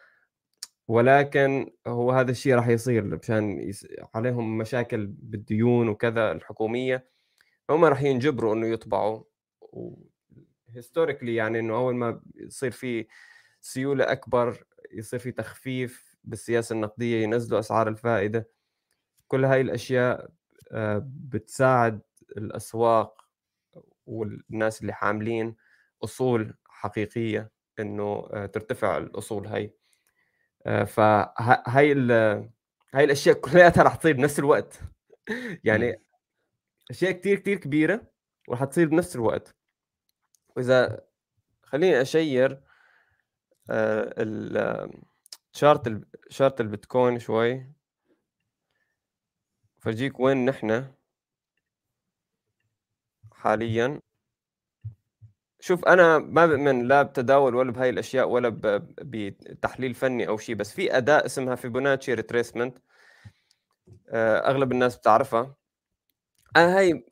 ولكن 0.89 1.73
هو 1.87 2.13
هذا 2.13 2.31
الشيء 2.31 2.55
راح 2.55 2.69
يصير 2.69 3.05
مشان 3.05 3.61
يس... 3.61 3.87
عليهم 4.15 4.59
مشاكل 4.59 5.07
بالديون 5.07 5.89
وكذا 5.89 6.33
الحكومية. 6.33 7.09
هم 7.71 7.85
راح 7.85 8.03
ينجبروا 8.03 8.55
إنه 8.55 8.67
يطبعوا. 8.67 9.25
historically 10.69 11.35
يعني 11.35 11.59
إنه 11.59 11.75
أول 11.75 11.95
ما 11.95 12.21
يصير 12.37 12.71
في 12.71 13.07
سيولة 13.61 14.13
أكبر 14.13 14.65
يصير 14.93 15.19
في 15.19 15.33
تخفيف 15.33 16.17
بالسياسة 16.25 16.75
النقدية 16.75 17.23
ينزلوا 17.23 17.61
أسعار 17.61 17.89
الفائدة. 17.89 18.49
كل 19.29 19.45
هاي 19.45 19.61
الأشياء 19.61 20.31
آه، 20.73 21.03
بتساعد 21.07 22.01
الأسواق 22.37 23.25
والناس 24.07 24.81
اللي 24.81 24.93
حاملين 24.93 25.57
أصول 26.05 26.55
حقيقية 26.67 27.51
إنه 27.81 28.29
آه، 28.33 28.47
ترتفع 28.47 28.99
الأصول 28.99 29.47
هاي. 29.47 29.75
فهاي 30.65 31.93
ال- 31.93 32.51
هاي 32.95 33.05
الأشياء 33.05 33.41
كلياتها 33.41 33.83
رح 33.83 33.95
تصير 33.95 34.13
بنفس 34.17 34.39
الوقت. 34.39 34.81
يعني 35.65 36.03
أشياء 36.91 37.13
كتير 37.13 37.39
كتير 37.39 37.59
كبيرة 37.59 38.07
ورح 38.49 38.65
تصير 38.65 38.89
بنفس 38.89 39.17
الوقت. 39.17 39.57
وإذا 40.57 41.01
خليني 41.63 42.01
أشير 42.03 42.63
آه، 43.71 44.15
ال- 44.23 44.57
آه، 44.57 44.91
chart 45.53 45.87
ال- 45.87 46.07
chart 46.31 46.61
البيتكوين 46.61 47.19
شوي. 47.19 47.73
فرجيك 49.81 50.21
وين 50.21 50.45
نحن 50.45 50.95
حاليا. 53.33 54.01
شوف 55.65 55.85
أنا 55.85 56.19
ما 56.19 56.47
بؤمن 56.47 56.89
لا 56.89 57.03
بتداول 57.03 57.55
ولا 57.55 57.73
بهاي 57.73 57.91
الأشياء 57.91 58.29
ولا 58.29 58.49
بتحليل 59.03 59.95
فني 59.95 60.29
أو 60.29 60.37
شيء 60.39 60.55
بس 60.55 60.73
في 60.73 60.97
أداة 60.97 61.27
اسمها 61.27 61.55
فيبوناتشي 61.55 62.15
retracement 62.15 62.79
أغلب 64.15 64.73
الناس 64.73 64.97
بتعرفها. 64.97 65.55
أنا 66.57 66.79
هاي 66.79 67.07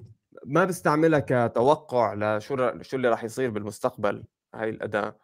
ما 0.47 0.65
بستعملها 0.65 1.21
كتوقع 1.27 2.15
لشو 2.15 2.83
شو 2.83 2.97
اللي 2.97 3.09
راح 3.09 3.25
يصير 3.25 3.51
بالمستقبل 3.51 4.25
هاي 4.55 4.71
الأداة. 4.71 5.17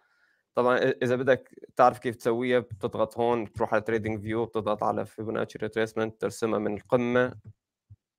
طبعا 0.54 0.78
إذا 0.78 1.16
بدك 1.16 1.50
تعرف 1.76 1.99
كيف 1.99 2.16
تسويها 2.16 2.59
بتضغط 2.59 3.18
هون 3.18 3.45
بتروح 3.45 3.75
على 3.75 3.83
تريدنج 3.83 4.21
فيو 4.21 4.45
بتضغط 4.45 4.83
على 4.83 5.06
فيبوناتشي 5.06 5.59
retracement 5.59 6.21
ترسمها 6.21 6.59
من 6.59 6.75
القمه 6.76 7.21
آه، 7.23 7.35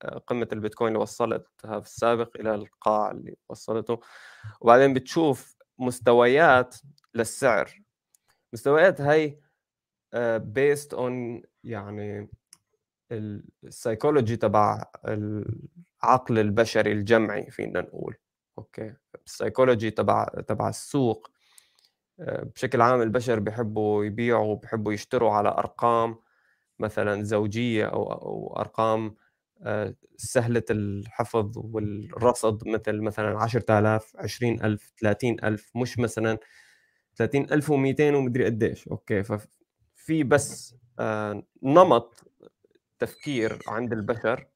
قمة 0.05 0.47
البيتكوين 0.53 0.87
اللي 0.87 1.01
وصلتها 1.01 1.79
في 1.79 1.87
السابق 1.87 2.37
إلى 2.39 2.55
القاع 2.55 3.11
اللي 3.11 3.35
وصلته. 3.49 3.99
وبعدين 4.61 4.93
بتشوف 4.93 5.55
مستويات 5.77 6.75
للسعر. 7.13 7.81
مستويات 8.53 9.01
هاي 9.01 9.39
based 10.37 10.93
on 10.93 11.43
يعني 11.63 12.29
السايكولوجي 13.11 14.35
تبع 14.35 14.83
العقل 15.07 16.39
البشري 16.39 16.91
الجمعي 16.91 17.51
فينا 17.51 17.81
نقول. 17.81 18.15
okay؟ 18.57 18.93
ال 19.25 19.31
psychology 19.31 19.91
تبع 19.91 20.25
تبع 20.25 20.69
السوق. 20.69 21.31
آه، 22.19 22.43
بشكل 22.43 22.81
عام 22.81 23.01
البشر 23.01 23.39
بيحبوا 23.39 24.05
يبيعوا 24.05 24.55
بيحبوا 24.55 24.93
يشتروا 24.93 25.31
على 25.31 25.49
أرقام 25.49 26.19
مثلا 26.79 27.23
زوجية 27.23 27.85
أو 27.85 28.11
أو 28.11 28.57
أرقام 28.59 29.05
آه، 29.07 29.15
سهلة 30.17 30.63
الحفظ 30.69 31.57
والرصد 31.57 32.67
مثل 32.67 33.01
مثلا 33.01 33.39
10000 33.39 34.15
20000 34.17 34.91
30000 35.01 35.71
مش 35.75 35.99
مثلا 35.99 36.37
30200 37.15 38.15
ومدري 38.15 38.45
قديش. 38.45 38.87
okay 38.87 39.23
ففي 39.23 40.23
بس 40.23 40.75
آه، 40.99 41.43
نمط 41.63 42.31
تفكير 42.99 43.59
عند 43.67 43.93
البشر 43.93 44.47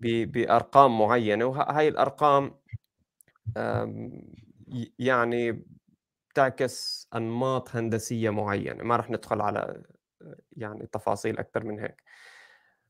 بأرقام 0.00 0.98
معينة 0.98 1.44
وهاي 1.44 1.88
الأرقام 1.88 2.54
يعني 4.98 5.64
تعكس 6.34 7.08
أنماط 7.14 7.76
هندسية 7.76 8.30
معينة. 8.30 8.84
ما 8.84 8.96
راح 8.96 9.10
ندخل 9.10 9.40
على 9.40 9.82
آه، 10.22 10.36
يعني 10.56 10.86
تفاصيل 10.86 11.38
أكثر 11.38 11.64
من 11.64 11.80
هيك. 11.80 12.02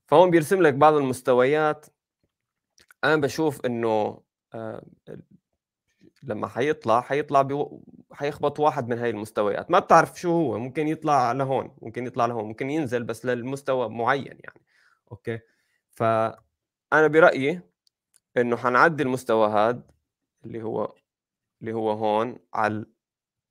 فهون 0.07 0.31
بيرسم 0.31 0.61
لك 0.61 0.73
بعض 0.73 0.93
المستويات. 0.93 1.85
أنا 3.03 3.15
بشوف 3.15 3.65
إنه 3.65 4.21
آه، 4.53 4.85
لما 6.23 6.47
حيطلع 6.47 7.01
حيطلع 7.01 7.41
بو... 7.41 7.81
حيخبط 8.11 8.59
واحد 8.59 8.89
من 8.89 8.99
هاي 8.99 9.09
المستويات. 9.09 9.71
ما 9.71 9.79
بتعرف 9.79 10.19
شو 10.19 10.31
هو 10.31 10.59
ممكن 10.59 10.87
يطلع 10.87 11.31
لهون 11.31 11.75
ممكن 11.81 12.05
يطلع 12.05 12.25
لهون 12.25 12.45
ممكن 12.45 12.69
ينزل 12.69 13.03
بس 13.03 13.25
للمستوى 13.25 13.89
معين 13.89 14.25
يعني. 14.25 14.61
okay؟ 15.11 15.39
فأنا 15.91 17.07
برأيي 17.07 17.61
إنه 18.37 18.57
حنعدي 18.57 19.03
المستوى 19.03 19.47
هذا 19.47 19.83
اللي 20.45 20.63
هو 20.63 20.95
اللي 21.61 21.73
هو 21.73 21.91
هون 21.91 22.37
على 22.53 22.85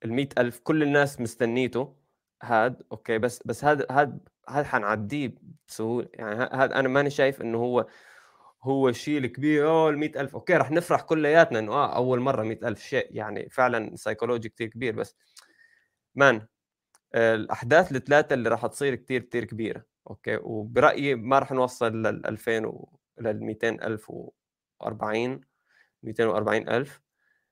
ال 0.05 0.29
ألف. 0.39 0.59
كل 0.59 0.83
الناس 0.83 1.21
مستنيته 1.21 1.95
هاد. 2.43 2.83
okay؟ 2.91 3.17
بس 3.17 3.39
بس 3.45 3.65
هذا 3.65 3.85
هاد 3.91 4.29
هذا 4.49 4.67
حنعديه 4.67 5.35
بسهولة؟ 5.67 6.07
يعني 6.13 6.49
هذا 6.53 6.79
أنا 6.79 6.89
ماني 6.89 7.09
شايف 7.09 7.41
إنه 7.41 7.57
هو 7.57 7.87
هو 8.63 8.89
الشيء 8.89 9.17
الكبير 9.17 9.67
أوه 9.67 9.89
ال 9.89 9.97
100000 9.97 10.35
okay 10.35 10.53
رح 10.53 10.71
نفرح 10.71 11.01
كلياتنا 11.01 11.59
إنه 11.59 11.71
آه 11.73 11.95
أول 11.95 12.19
مرة 12.19 12.43
100000 12.43 12.81
شيء 12.81 13.07
يعني 13.11 13.49
فعلا 13.49 13.95
سايكولوجي 13.95 14.49
كثير 14.49 14.67
كبير 14.67 14.95
بس 14.95 15.15
مان 16.15 16.47
الأحداث 17.15 17.91
الثلاثة 17.91 18.33
اللي 18.33 18.49
راح 18.49 18.65
تصير 18.67 18.95
كثير 18.95 19.21
كثير 19.21 19.45
كبيرة 19.45 19.85
okay 20.09 20.39
وبرأيي 20.43 21.15
ما 21.15 21.39
راح 21.39 21.51
نوصل 21.51 21.93
لل 22.03 22.25
2000 22.27 22.65
و 22.65 22.89
لل 23.19 23.27
200040 23.27 25.41
240000 26.03 27.01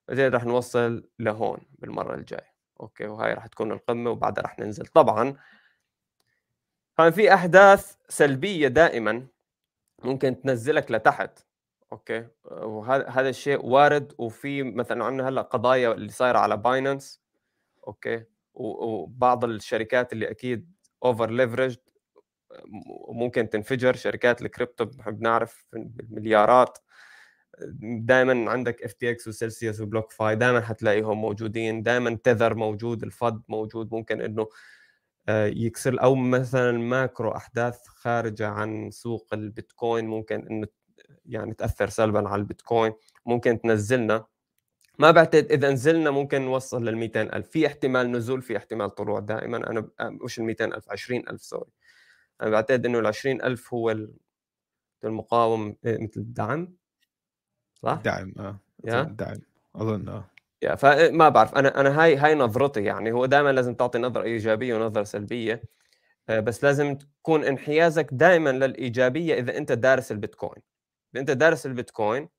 بعدين 0.07 0.31
راح 0.33 0.43
نوصل 0.45 1.09
لهون 1.19 1.59
بالمرة 1.79 2.15
الجاية 2.15 2.51
okay 2.79 3.07
وهاي 3.07 3.33
راح 3.33 3.47
تكون 3.47 3.71
القمة 3.71 4.11
وبعدها 4.11 4.41
راح 4.43 4.59
ننزل. 4.59 4.85
طبعا 4.85 5.35
كان 6.97 7.11
في 7.11 7.33
أحداث 7.33 7.95
سلبية 8.09 8.67
دائما 8.67 9.27
ممكن 10.03 10.41
تنزلك 10.41 10.91
لتحت 10.91 11.39
okay؟ 11.91 12.27
وهذا 12.45 13.09
هذا 13.09 13.29
الشيء 13.29 13.65
وارد 13.65 14.13
وفي 14.17 14.63
مثلا 14.63 15.05
عندنا 15.05 15.29
هلأ 15.29 15.41
قضايا 15.41 15.91
اللي 15.91 16.09
صايرة 16.09 16.39
على 16.39 16.57
Binance 16.57 17.21
okay؟ 17.87 18.23
وبعض 18.53 19.45
الشركات 19.45 20.13
اللي 20.13 20.31
أكيد 20.31 20.71
over 21.05 21.31
leverage 21.31 21.77
وممكن 23.07 23.49
تنفجر 23.49 23.95
شركات 23.95 24.41
الكريبتو 24.41 24.85
بنحب 24.85 25.21
نعرف 25.21 25.65
بالمليارات. 25.73 26.77
دائما 27.81 28.51
عندك 28.51 28.83
FTX 28.83 29.27
و 29.27 29.33
Celsius 29.33 29.75
و 29.75 29.81
BlockFi 29.81 30.35
دائما 30.35 30.61
حتلاقيهم 30.61 31.21
موجودين 31.21 31.83
دائما 31.83 32.19
Tether 32.23 32.55
موجود 32.55 33.03
ال 33.03 33.13
FUD 33.13 33.41
موجود 33.47 33.93
ممكن 33.93 34.21
إنه 34.21 34.47
يكسر 35.29 36.03
أو 36.03 36.15
مثلا 36.15 36.71
macro 36.71 37.31
أحداث 37.31 37.87
خارجة 37.87 38.47
عن 38.47 38.91
سوق 38.91 39.33
البيتكوين 39.33 40.05
ممكن 40.07 40.47
إنه 40.47 40.67
يعني 41.25 41.53
تأثر 41.53 41.89
سلبا 41.89 42.29
على 42.29 42.39
البيتكوين 42.39 42.93
ممكن 43.25 43.61
تنزلنا. 43.61 44.25
ما 44.99 45.11
بعتقد 45.11 45.51
إذا 45.51 45.71
نزلنا 45.71 46.11
ممكن 46.11 46.41
نوصل 46.41 46.85
لل 46.85 46.97
ألف. 47.33 47.49
في 47.49 47.67
احتمال 47.67 48.11
نزول 48.11 48.41
في 48.41 48.57
احتمال 48.57 48.95
طلوع. 48.95 49.19
دائما 49.19 49.57
أنا 49.57 49.89
مش 50.01 50.39
ال 50.39 50.73
ألف 50.73 50.91
20000 50.91 51.41
سوري. 51.41 51.71
أنا 52.41 52.49
بعتقد 52.49 52.85
إنه 52.85 52.99
ال 52.99 53.07
20000 53.07 53.73
هو 53.73 54.07
المقاوم 55.03 55.75
إيه، 55.85 56.03
مثل 56.03 56.21
الدعم 56.21 56.73
صح؟ 57.75 58.01
دعم 58.03 58.33
آه. 58.39 58.59
دعم 59.03 59.37
أظن 59.75 60.09
آه. 60.09 60.30
يا 60.61 60.75
فما 60.75 61.29
بعرف. 61.29 61.55
أنا 61.55 61.79
أنا 61.79 62.03
هاي 62.03 62.15
هاي 62.15 62.35
نظرتي 62.35 62.83
يعني. 62.83 63.11
هو 63.11 63.25
دائما 63.25 63.51
لازم 63.51 63.75
تعطي 63.75 63.99
نظرة 63.99 64.23
إيجابية 64.23 64.75
ونظرة 64.75 65.03
سلبية. 65.03 65.63
آه، 66.29 66.39
بس 66.39 66.63
لازم 66.63 66.95
تكون 66.95 67.43
انحيازك 67.43 68.07
دائما 68.11 68.49
للإيجابية 68.49 69.33
إذا 69.35 69.57
أنت 69.57 69.71
دارس 69.71 70.11
البيتكوين. 70.11 70.63
إذا 71.15 71.21
أنت 71.21 71.31
دارس 71.31 71.65
البيتكوين 71.65 72.29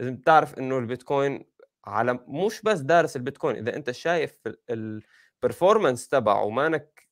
لازم 0.00 0.16
تعرف 0.16 0.58
إنه 0.58 0.78
البيتكوين 0.78 1.44
على 1.84 2.18
مش 2.28 2.62
بس 2.62 2.80
دارس 2.80 3.16
البيتكوين 3.16 3.56
إذا 3.56 3.76
أنت 3.76 3.90
شايف 3.90 4.38
ال 4.70 4.82
performance 4.82 6.08
تبعه 6.08 6.44
ومانك 6.44 7.08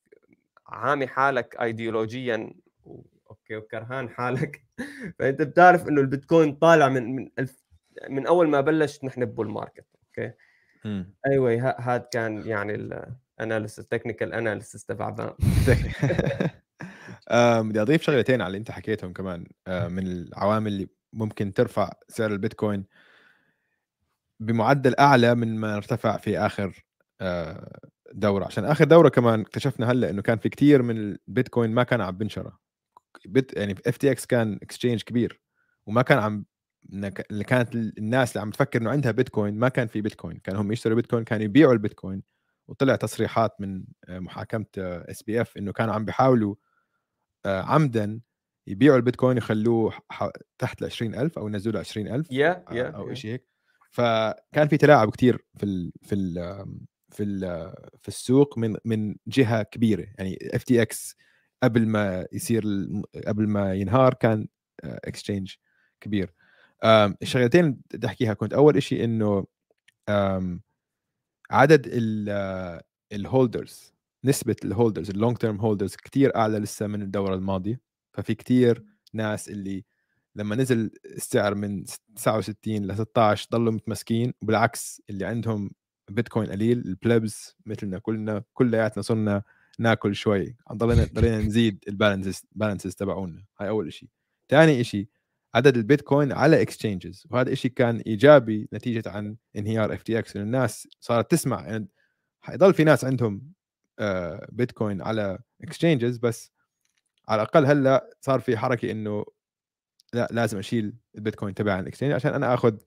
عامي 0.67 1.07
حالك 1.07 1.55
ايديولوجيا 1.61 2.53
okay 3.29 3.55
وكرهان 3.57 4.09
حالك. 4.09 4.65
فأنت 5.19 5.41
بتعرف 5.41 5.87
إنه 5.87 6.01
البيتكوين 6.01 6.55
طالع 6.55 6.89
من 6.89 7.15
من 7.15 7.29
من 8.09 8.27
أول 8.27 8.47
ما 8.49 8.61
بلش 8.61 9.03
نحن 9.03 9.25
bull 9.25 9.49
market. 9.49 9.94
okay. 10.19 10.33
أيوه 11.27 11.57
anyway, 11.57 11.81
هذا 11.81 12.07
كان 12.13 12.47
يعني 12.47 12.75
ال 13.39 13.44
analysis 13.44 13.87
technical 13.87 14.33
analysis 14.33 14.85
تبع 14.85 15.09
بدي 17.61 17.81
أضيف 17.81 18.01
شغلتين 18.01 18.41
على 18.41 18.47
اللي 18.47 18.57
أنت 18.57 18.71
حكيتهم 18.71 19.13
كمان. 19.13 19.45
من 19.67 20.07
العوامل 20.07 20.71
اللي 20.71 20.87
ممكن 21.13 21.53
ترفع 21.53 21.93
سعر 22.07 22.31
البيتكوين 22.31 22.85
بمعدل 24.39 24.95
أعلى 24.99 25.35
من 25.35 25.55
ما 25.55 25.77
ارتفع 25.77 26.17
في 26.17 26.39
آخر 26.39 26.85
دورة. 28.13 28.45
عشان 28.45 28.65
آخر 28.65 28.85
دورة 28.85 29.09
كمان 29.09 29.41
اكتشفنا 29.41 29.91
هلأ 29.91 30.09
إنه 30.09 30.21
كان 30.21 30.37
في 30.37 30.49
كتير 30.49 30.81
من 30.81 30.97
البيتكوين 30.97 31.71
ما 31.71 31.83
كان 31.83 32.01
عم 32.01 32.17
بنشرى. 32.17 32.59
بت 33.25 33.57
يعني 33.57 33.75
FTX 33.87 34.25
كان 34.25 34.59
exchange 34.61 35.03
كبير 35.03 35.41
وما 35.85 36.01
كان 36.01 36.19
عم 36.19 36.45
اللي 36.93 37.43
كانت 37.43 37.75
الناس 37.75 38.31
اللي 38.31 38.41
عم 38.41 38.51
تفكر 38.51 38.81
إنه 38.81 38.89
عندها 38.89 39.11
بيتكوين 39.11 39.59
ما 39.59 39.69
كان 39.69 39.87
في 39.87 40.01
بيتكوين. 40.01 40.37
كانوا 40.37 40.61
هم 40.61 40.71
يشتروا 40.71 40.95
بيتكوين 40.95 41.23
كانوا 41.23 41.45
يبيعوا 41.45 41.73
البيتكوين. 41.73 42.23
وطلع 42.67 42.95
تصريحات 42.95 43.61
من 43.61 43.83
آه، 44.09 44.19
محاكمة 44.19 44.65
SBF 44.77 45.57
إنه 45.57 45.71
كانوا 45.71 45.93
عم 45.93 46.05
بيحاولوا 46.05 46.55
آه، 47.45 47.61
عمدا 47.61 48.21
يبيعوا 48.67 48.97
البيتكوين 48.97 49.37
يخلوه 49.37 49.93
تحت 50.57 50.81
ال 50.81 50.85
20000 50.85 51.37
أو 51.37 51.47
ينزلوا 51.47 51.73
له 51.73 51.79
20000 51.79 52.27
yeah, 52.27 52.31
yeah, 52.31 52.95
أو 52.95 53.13
شيء 53.13 53.31
هيك. 53.31 53.47
فكان 53.91 54.67
في 54.67 54.77
تلاعب 54.77 55.09
كثير 55.09 55.45
في 55.57 55.63
ال 55.65 55.91
في 56.03 56.15
ال 56.15 56.33
في 57.09 57.23
ال 57.23 57.39
في 58.01 58.07
السوق 58.07 58.57
من 58.57 58.75
من 58.85 59.15
جهة 59.27 59.63
كبيرة. 59.63 60.07
يعني 60.17 60.37
FTX 60.53 61.15
قبل 61.63 61.87
ما 61.87 62.27
يصير 62.31 62.63
قبل 63.27 63.47
ما 63.47 63.73
ينهار 63.73 64.13
كان 64.13 64.47
exchange 64.83 65.53
كبير. 66.01 66.33
الشغلتين 66.83 67.81
بدي 67.93 68.07
أحكيها. 68.07 68.33
كنت 68.33 68.53
أول 68.53 68.83
شيء 68.83 69.03
إنه 69.03 69.45
عدد 71.51 71.87
ال 73.11 73.21
holders 73.21 73.93
نسبة 74.23 74.55
ال 74.65 74.70
holders 74.70 75.09
ال 75.09 75.15
long 75.15 75.37
term 75.37 75.59
holders 75.59 75.95
كثير 75.95 76.35
أعلى 76.35 76.59
لسه 76.59 76.87
من 76.87 77.01
الدورة 77.01 77.35
الماضية. 77.35 77.79
ففي 78.13 78.35
كثير 78.35 78.83
ناس 79.13 79.49
اللي 79.49 79.85
لما 80.35 80.55
نزل 80.55 80.91
السعر 81.05 81.55
من 81.55 81.85
69 82.15 82.85
ل 82.85 82.95
16 82.95 83.47
ضلوا 83.51 83.71
متمسكين. 83.73 84.33
وبالعكس 84.41 85.01
اللي 85.09 85.25
عندهم 85.25 85.71
بيتكوين 86.09 86.51
قليل 86.51 86.77
ال 86.77 86.90
plebs 86.90 87.55
مثلنا 87.65 87.99
كلنا 87.99 88.43
كلياتنا 88.53 89.03
صرنا 89.03 89.43
ناكل 89.79 90.15
شوي. 90.15 90.55
ضلينا 90.73 91.07
ضلينا 91.13 91.37
نزيد 91.37 91.83
ال 91.87 91.93
balances 91.93 92.45
balances 92.51 92.95
تبعونا. 92.95 93.45
هاي 93.59 93.69
أول 93.69 93.93
شيء 93.93 94.09
ثاني 94.49 94.83
شيء 94.83 95.07
عدد 95.55 95.77
البيتكوين 95.77 96.31
على 96.31 96.61
exchanges 96.61 97.27
وهذا 97.29 97.49
الشيء 97.49 97.71
كان 97.71 97.97
إيجابي 97.97 98.69
نتيجة 98.73 99.09
عن 99.09 99.35
انهيار 99.55 99.93
FTX 99.93 100.35
الناس 100.35 100.87
صارت 100.99 101.31
تسمع. 101.31 101.67
يعني 101.67 101.87
حيضل 102.41 102.73
في 102.73 102.83
ناس 102.83 103.05
عندهم 103.05 103.51
بيتكوين 104.49 105.01
آه، 105.01 105.07
على 105.07 105.39
exchanges 105.61 106.17
بس 106.17 106.51
على 107.27 107.41
الأقل 107.41 107.65
هلأ 107.65 108.09
صار 108.21 108.39
في 108.39 108.57
حركة 108.57 108.91
إنه 108.91 109.25
لا 110.13 110.27
لازم 110.31 110.57
أشيل 110.57 110.93
البيتكوين 111.15 111.53
تبعي 111.53 111.75
عن 111.75 111.83
ال 111.83 111.86
exchange 111.86 112.11
عشان 112.11 112.33
أنا 112.33 112.53
آخذ 112.53 112.77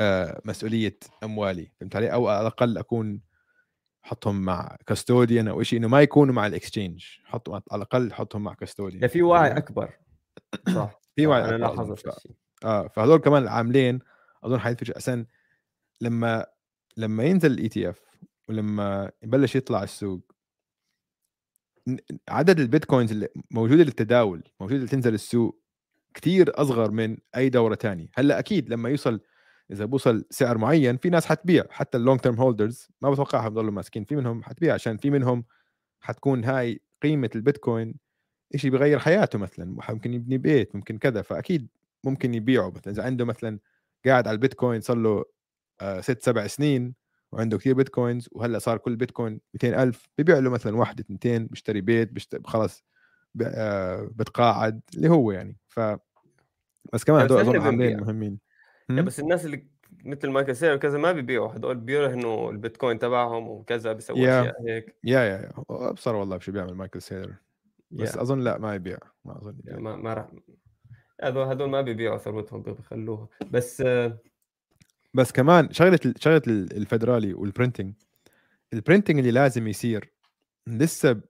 آه، 0.00 0.40
مسؤولية 0.44 0.98
أموالي. 1.24 1.70
فهمت 1.80 1.96
علي 1.96 2.12
أو 2.12 2.28
على 2.28 2.40
الأقل 2.40 2.78
أكون 2.78 3.20
حطهم 4.02 4.44
مع 4.44 4.76
custodian 4.86 5.48
أو 5.48 5.62
شيء 5.62 5.78
إنه 5.78 5.88
ما 5.88 6.02
يكونوا 6.02 6.34
مع 6.34 6.46
ال 6.46 6.52
exchange 6.52 7.04
حطهم 7.24 7.54
على 7.54 7.82
الأقل 7.82 8.12
حطهم 8.12 8.42
مع 8.42 8.54
custodian 8.54 9.08
في 9.08 9.22
وعي 9.22 9.56
أكبر. 9.56 9.90
صح. 10.74 11.01
في 11.16 11.26
وعي 11.26 11.44
أنا 11.44 11.56
لاحظت 11.56 12.08
ف... 12.08 12.26
آه 12.64 12.88
فهذول 12.88 13.18
كمان 13.18 13.42
العاملين 13.42 13.98
اظن 14.44 14.58
حينفجر 14.58 14.92
عشان 14.96 15.26
لما 16.00 16.46
لما 16.96 17.24
ينزل 17.24 17.52
ال 17.52 17.68
ETF 17.68 18.00
ولما 18.48 19.10
يبلش 19.22 19.56
يطلع 19.56 19.82
السوق 19.82 20.32
عدد 22.28 22.60
البيتكوينز 22.60 23.12
اللي 23.12 23.28
موجوده 23.50 23.84
للتداول 23.84 24.42
موجوده 24.60 24.76
اللي 24.76 24.88
تنزل 24.88 25.14
السوق 25.14 25.62
كثير 26.14 26.60
أصغر 26.60 26.90
من 26.90 27.16
أي 27.36 27.48
دورة 27.48 27.74
تانية. 27.74 28.08
هلأ 28.14 28.38
أكيد 28.38 28.68
لما 28.70 28.88
يوصل 28.88 29.20
إذا 29.70 29.84
بوصل 29.84 30.24
سعر 30.30 30.58
معين 30.58 30.96
في 30.96 31.10
ناس 31.10 31.26
حتبيع 31.26 31.64
حتى 31.70 31.98
ال 31.98 32.02
long 32.02 32.20
term 32.20 32.34
holders 32.40 32.88
ما 33.00 33.10
بتوقعهم 33.10 33.52
يضلوا 33.52 33.72
ماسكين 33.72 34.04
في 34.04 34.16
منهم 34.16 34.42
حتبيع 34.42 34.74
عشان 34.74 34.96
في 34.96 35.10
منهم 35.10 35.44
حتكون 36.00 36.44
هاي 36.44 36.80
قيمة 37.02 37.30
البيتكوين 37.34 37.94
شيء 38.56 38.70
بيغير 38.70 38.98
حياته 38.98 39.38
مثلا 39.38 39.76
ممكن 39.88 40.14
يبني 40.14 40.38
بيت 40.38 40.74
ممكن 40.76 40.98
كذا 40.98 41.22
فأكيد 41.22 41.68
ممكن 42.04 42.34
يبيعه 42.34 42.70
مثلا. 42.70 42.92
إذا 42.92 43.02
عنده 43.02 43.24
مثلا 43.24 43.58
قاعد 44.06 44.28
على 44.28 44.34
البيتكوين 44.34 44.80
صار 44.80 44.96
له 44.96 45.24
آه، 45.80 46.00
ست 46.00 46.22
سبع 46.22 46.46
سنين 46.46 46.94
وعنده 47.32 47.58
كثير 47.58 47.74
بيتكوينز 47.74 48.28
وهلأ 48.32 48.58
صار 48.58 48.78
كل 48.78 48.96
بيتكوين 48.96 49.40
200 49.54 49.82
ألف 49.82 50.08
ببيع 50.18 50.38
له 50.38 50.50
مثلا 50.50 50.76
واحد 50.76 51.00
اثنتين 51.00 51.46
بيشتري 51.46 51.80
بيت 51.80 52.12
بيشتري 52.12 52.42
خلص 52.44 52.84
آه، 53.42 54.10
بتقاعد 54.14 54.80
اللي 54.94 55.08
هو 55.08 55.32
يعني. 55.32 55.56
ف 55.68 55.80
بس 56.92 57.04
كمان 57.04 57.22
هدول 57.22 57.60
عاملين 57.60 58.00
مهمين 58.00 58.38
بس 58.88 59.20
الناس 59.20 59.44
اللي 59.44 59.66
مثل 60.04 60.30
مايكل 60.30 60.56
سير 60.56 60.74
وكذا 60.74 60.98
ما 60.98 61.12
بيبيعوا. 61.12 61.56
هدول 61.56 61.76
بيرهنوا 61.76 62.50
البيتكوين 62.52 62.98
تبعهم 62.98 63.48
وكذا 63.48 63.92
بيسووا 63.92 64.18
أشياء 64.18 64.62
هيك. 64.68 64.96
يا 65.04 65.20
يا 65.20 65.38
يا 65.38 65.52
أبصر 65.70 66.14
والله 66.14 66.36
بشو 66.36 66.52
بيعمل 66.52 66.74
مايكل 66.74 67.02
سير 67.02 67.34
بس 67.92 68.16
yeah. 68.16 68.20
أظن 68.20 68.40
لا 68.40 68.58
ما 68.58 68.74
يبيع 68.74 68.98
ما 69.24 69.38
أظن 69.38 69.58
يبيع. 69.58 69.78
ما 69.78 69.96
ما 69.96 70.14
راح 70.14 70.30
هذول 71.22 71.46
هذول 71.46 71.70
ما 71.70 71.80
بيبيعوا 71.80 72.18
ثروتهم 72.18 72.62
بيخلوها 72.62 73.28
بس 73.50 73.82
بس 75.14 75.32
كمان 75.32 75.72
شغلة 75.72 75.98
شغلة 76.16 76.42
الفدرالي 76.46 77.34
وال 77.34 77.46
printing 77.46 77.94
ال 78.72 78.77
printing 78.77 79.18
اللي 79.18 79.30
لازم 79.30 79.68
يصير 79.68 80.12
لسه 80.66 81.20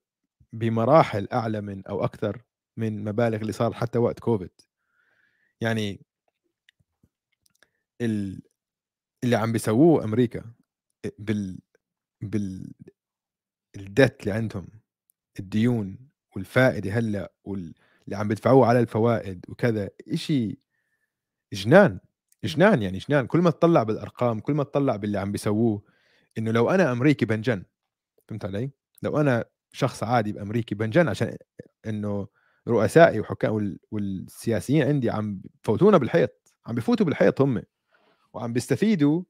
بمراحل 0.52 1.28
أعلى 1.32 1.60
من 1.60 1.86
أو 1.86 2.04
أكثر 2.04 2.42
من 2.76 3.04
مبالغ 3.04 3.40
اللي 3.40 3.52
صار 3.52 3.72
حتى 3.72 3.98
وقت 3.98 4.20
كوفيد 4.20 4.50
يعني 5.60 6.00
ال... 8.00 8.42
اللي 9.24 9.36
عم 9.36 9.52
بيسووه 9.52 10.04
أمريكا 10.04 10.52
بال 11.18 11.58
بال 12.20 12.72
الدت 13.76 14.20
اللي 14.20 14.32
عندهم 14.32 14.68
الديون 15.38 16.11
والفائدة 16.36 16.90
هلأ 16.90 17.32
واللي 17.44 17.74
عم 18.12 18.28
بيدفعوه 18.28 18.66
على 18.66 18.80
الفوائد 18.80 19.44
وكذا 19.48 19.90
إشي 20.08 20.58
جنان 21.52 21.98
جنان 22.44 22.82
يعني 22.82 22.98
جنان 22.98 23.26
كل 23.26 23.38
ما 23.38 23.50
تطلع 23.50 23.82
بالأرقام 23.82 24.40
كل 24.40 24.54
ما 24.54 24.64
تطلع 24.64 24.96
باللي 24.96 25.18
عم 25.18 25.32
بيسووه 25.32 25.82
إنه 26.38 26.50
لو 26.50 26.70
أنا 26.70 26.92
أمريكي 26.92 27.24
بنجن 27.24 27.64
فهمت 28.28 28.44
علي؟ 28.44 28.70
لو 29.02 29.20
أنا 29.20 29.44
شخص 29.72 30.02
عادي 30.02 30.32
بأمريكي 30.32 30.74
بنجن 30.74 31.08
عشان 31.08 31.36
إنه 31.86 32.28
رؤسائي 32.68 33.20
وحكام 33.20 33.78
والسياسيين 33.90 34.82
عندي 34.88 35.10
عم 35.10 35.40
بفوتونا 35.62 35.98
بالحيط 35.98 36.30
عم 36.66 36.74
بفوتوا 36.74 37.06
بالحيط 37.06 37.40
هم 37.40 37.62
وعم 38.32 38.52
بيستفيدوا 38.52 39.22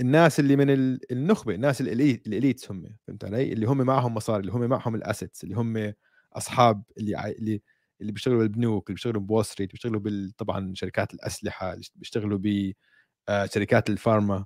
الناس 0.00 0.40
اللي 0.40 0.56
من 0.56 0.70
النخبة 1.12 1.54
الناس 1.54 1.80
ال 1.80 1.88
elite 1.88 2.26
ال 2.26 2.32
elites 2.32 2.70
هم 2.70 2.96
فهمت 3.08 3.24
علي؟ 3.24 3.52
اللي 3.52 3.66
هم 3.66 3.78
معهم 3.78 4.14
مصاري 4.14 4.40
اللي 4.40 4.52
هم 4.52 4.60
معهم 4.70 4.94
ال 4.94 5.01
assets 5.01 5.44
اللي 5.44 5.54
هم 5.56 5.92
أصحاب 6.32 6.82
اللي 6.98 7.34
اللي 7.38 7.62
اللي 8.00 8.12
بيشتغلوا 8.12 8.38
بالبنوك 8.40 8.88
اللي 8.90 8.94
بيشتغلوا 8.94 9.20
ب 9.22 9.26
Wall 9.26 9.44
Street 9.44 9.70
بيشتغلوا 9.72 10.00
بال 10.00 10.32
طبعا 10.38 10.74
شركات 10.74 11.14
الأسلحة 11.14 11.72
اللي 11.72 11.84
بيشتغلوا 11.94 12.38
بشركات 12.42 13.88
آه، 13.90 13.92
ال 13.92 13.98
pharma. 13.98 14.44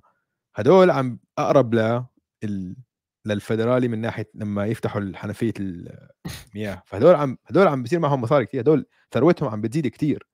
هدول 0.55 0.91
عم 0.91 1.19
أقرب 1.37 1.75
ل 1.75 2.03
للفدرالي 3.25 3.87
من 3.87 3.99
ناحية 4.01 4.29
لما 4.35 4.65
يفتحوا 4.67 5.01
حنفية 5.15 5.53
المياه. 5.59 6.83
فهدول 6.85 7.15
عم 7.15 7.37
هدول 7.45 7.67
عم 7.67 7.83
بيصير 7.83 7.99
معهم 7.99 8.21
مصاري 8.21 8.45
كثير 8.45 8.61
هدول 8.61 8.85
ثروتهم 9.13 9.49
عم 9.49 9.61
بتزيد 9.61 9.87
كثير 9.87 10.27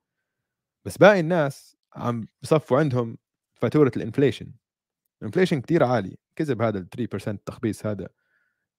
بس 0.86 0.98
باقي 0.98 1.20
الناس 1.20 1.78
عم 1.96 2.28
بصفوا 2.42 2.80
عندهم 2.80 3.18
فاتورة 3.56 3.92
ال 3.98 4.03
inflation. 4.03 4.52
ال 5.22 5.26
inflation 5.26 5.62
كثير 5.62 5.84
عالي 5.84 6.18
كذب 6.36 6.62
هذا 6.62 6.80
ال 6.80 7.10
3% 7.22 7.38
تخبيص 7.46 7.86
هذا 7.86 8.10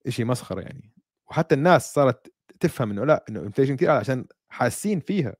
شيء 0.09 0.25
مسخرة 0.25 0.61
يعني. 0.61 0.93
وحتى 1.31 1.55
الناس 1.55 1.95
صارت 1.95 2.33
تفهم 2.61 2.91
إنه 2.91 3.05
لا 3.05 3.25
إنه 3.29 3.41
inflation 3.41 3.77
كثير 3.77 3.91
عشان 3.91 4.27
حاسين 4.49 5.01
فيها. 5.01 5.37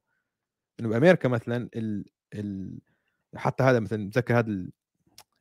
إنه 0.81 0.89
بأمريكا 0.89 1.29
مثلا 1.29 1.69
ال 1.77 2.05
ال 2.35 2.81
حتى 3.37 3.63
هذا 3.63 3.81
مثلا 3.81 4.05
متذكر 4.05 4.39
هذا 4.39 4.67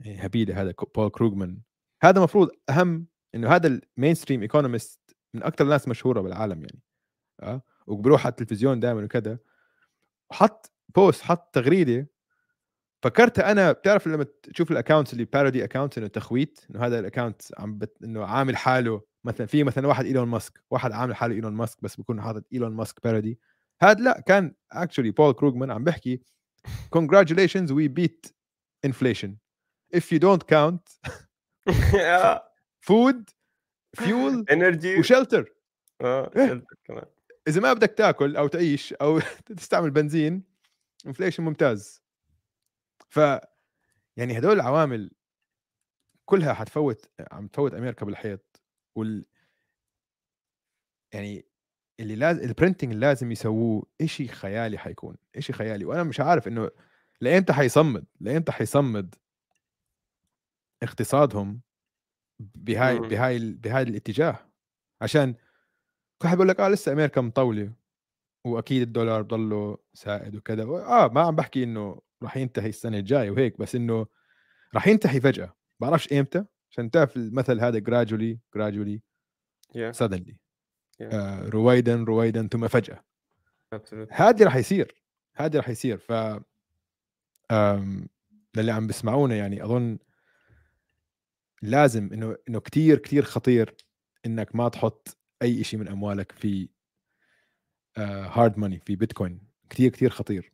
هبيده 0.05 0.61
هذا 0.61 0.73
بول 0.95 1.09
كروجمان 1.09 1.61
هذا 2.03 2.17
المفروض 2.17 2.49
أهم 2.69 3.07
إنه 3.35 3.49
هذا 3.49 3.67
ال 3.97 4.13
mainstream 4.13 4.41
economist 4.41 5.15
من 5.33 5.43
أكثر 5.43 5.63
الناس 5.63 5.87
مشهورة 5.87 6.21
بالعالم 6.21 6.61
يعني. 6.61 6.81
آه؟ 7.39 7.61
وبروح 7.87 8.25
على 8.25 8.31
التلفزيون 8.31 8.79
دائما 8.79 9.03
وكذا. 9.03 9.39
وحط 10.31 10.71
post 10.95 11.21
حط 11.21 11.53
تغريدة 11.53 12.07
فكرت 13.05 13.39
أنا 13.39 13.71
بتعرف 13.71 14.07
لما 14.07 14.25
تشوف 14.43 14.71
ال 14.71 14.76
accounts 14.76 15.13
اللي 15.13 15.25
parody 15.25 15.63
account 15.63 15.97
إنه 15.97 16.07
تخويت 16.07 16.59
إنه 16.69 16.85
هذا 16.85 16.99
ال 16.99 17.05
account 17.05 17.41
عم 17.57 17.77
بت... 17.77 17.97
إنه 18.03 18.25
عامل 18.25 18.57
حاله 18.57 19.01
مثلا 19.23 19.47
في 19.47 19.63
مثلا 19.63 19.87
واحد 19.87 20.05
إيلون 20.05 20.27
ماسك 20.27 20.63
واحد 20.69 20.91
عامل 20.91 21.15
حاله 21.15 21.35
إيلون 21.35 21.53
ماسك 21.53 21.83
بس 21.83 21.95
بيكون 21.95 22.21
حاطط 22.21 22.43
إيلون 22.53 22.71
ماسك 22.71 23.03
parody 23.03 23.39
هذا 23.81 24.03
لا 24.03 24.21
كان 24.21 24.55
actually 24.71 25.11
بول 25.11 25.33
كروجمان 25.33 25.71
عم 25.71 25.83
بيحكي 25.83 26.21
congratulations 26.95 27.69
we 27.69 27.87
beat 27.99 28.31
inflation. 28.87 29.29
If 29.97 30.11
you 30.11 30.19
don't 30.19 30.47
count 30.47 30.81
food 32.87 33.19
fuel 33.97 34.43
energy. 34.49 34.99
و 34.99 35.06
shelter 35.06 35.53
آه 36.01 36.31
shelter 36.35 36.75
كمان. 36.85 37.05
إذا 37.47 37.61
ما 37.61 37.73
بدك 37.73 37.91
تأكل 37.91 38.35
أو 38.35 38.47
تعيش 38.47 38.93
أو 38.93 39.19
تستعمل 39.57 39.91
بنزين 39.91 40.43
inflation 41.07 41.43
ممتاز. 41.43 42.04
ف 43.09 43.19
يعني 44.17 44.37
هدول 44.37 44.53
العوامل 44.55 45.11
كلها 46.25 46.53
حتفوت 46.53 47.09
عم 47.31 47.47
تفوت 47.47 47.73
أمريكا 47.73 48.05
بالحيط 48.05 48.61
وال 48.95 49.25
يعني 51.13 51.45
اللي 51.99 52.15
لازم 52.15 52.43
ال 52.43 52.49
printing 52.49 52.91
اللي 52.91 53.05
لازم 53.05 53.31
يسووه 53.31 53.85
شيء 54.05 54.27
خيالي 54.27 54.77
حيكون 54.77 55.17
شيء 55.39 55.55
خيالي. 55.55 55.85
وأنا 55.85 56.03
مش 56.03 56.19
عارف 56.19 56.47
إنه 56.47 56.71
لايمتى 57.21 57.53
حيصمد؟ 57.53 58.05
لايمتى 58.19 58.51
حيصمد 58.51 59.15
اقتصادهم 60.83 61.61
بهاي 62.39 62.99
بهاي 62.99 63.39
بهاي 63.53 63.83
الاتجاه؟ 63.83 64.39
عشان 65.01 65.35
كل 66.21 66.27
حد 66.27 66.35
بيقول 66.37 66.47
لك 66.47 66.59
آه 66.59 66.69
لسه 66.69 66.91
أمريكا 66.91 67.21
مطولة 67.21 67.73
وأكيد 68.45 68.81
الدولار 68.81 69.21
ضله 69.21 69.77
سائد 69.93 70.35
وكذا 70.35 70.63
آه 70.63 71.07
ما 71.07 71.21
عم 71.21 71.35
بحكي 71.35 71.63
إنه 71.63 72.01
راح 72.23 72.37
ينتهي 72.37 72.69
السنة 72.69 72.97
الجاية 72.97 73.31
وهيك 73.31 73.59
بس 73.59 73.75
إنه 73.75 74.07
راح 74.73 74.87
ينتهي 74.87 75.21
فجأة. 75.21 75.55
بعرفش 75.79 76.13
إمتى 76.13 76.45
عشان 76.71 76.91
تعرف 76.91 77.17
المثل 77.17 77.59
هذا 77.59 77.79
gradually 77.79 78.37
gradually 78.57 78.99
yeah. 79.73 79.91
suddenly. 79.91 80.33
Yeah. 80.33 81.13
آه 81.13 81.49
رويدا 81.49 81.95
رويدا 81.95 82.47
ثم 82.51 82.67
فجأة. 82.67 83.03
هذه 84.09 84.43
راح 84.43 84.55
يصير 84.55 85.03
هذه 85.35 85.57
راح 85.57 85.69
يصير. 85.69 85.97
ف 85.97 86.11
للي 88.57 88.71
عم 88.71 88.87
بيسمعونا 88.87 89.35
يعني 89.35 89.63
أظن 89.63 89.97
لازم 91.61 92.13
إنه 92.13 92.37
إنه 92.49 92.59
كثير 92.59 92.97
كثير 92.97 93.23
خطير 93.23 93.75
إنك 94.25 94.55
ما 94.55 94.69
تحط 94.69 95.17
أي 95.41 95.63
شيء 95.63 95.79
من 95.79 95.87
أموالك 95.87 96.31
في 96.31 96.69
hard 97.97 98.53
uh, 98.53 98.57
money 98.57 98.79
في 98.79 98.95
بيتكوين 98.95 99.41
كثير 99.69 99.91
كثير 99.91 100.09
خطير. 100.09 100.51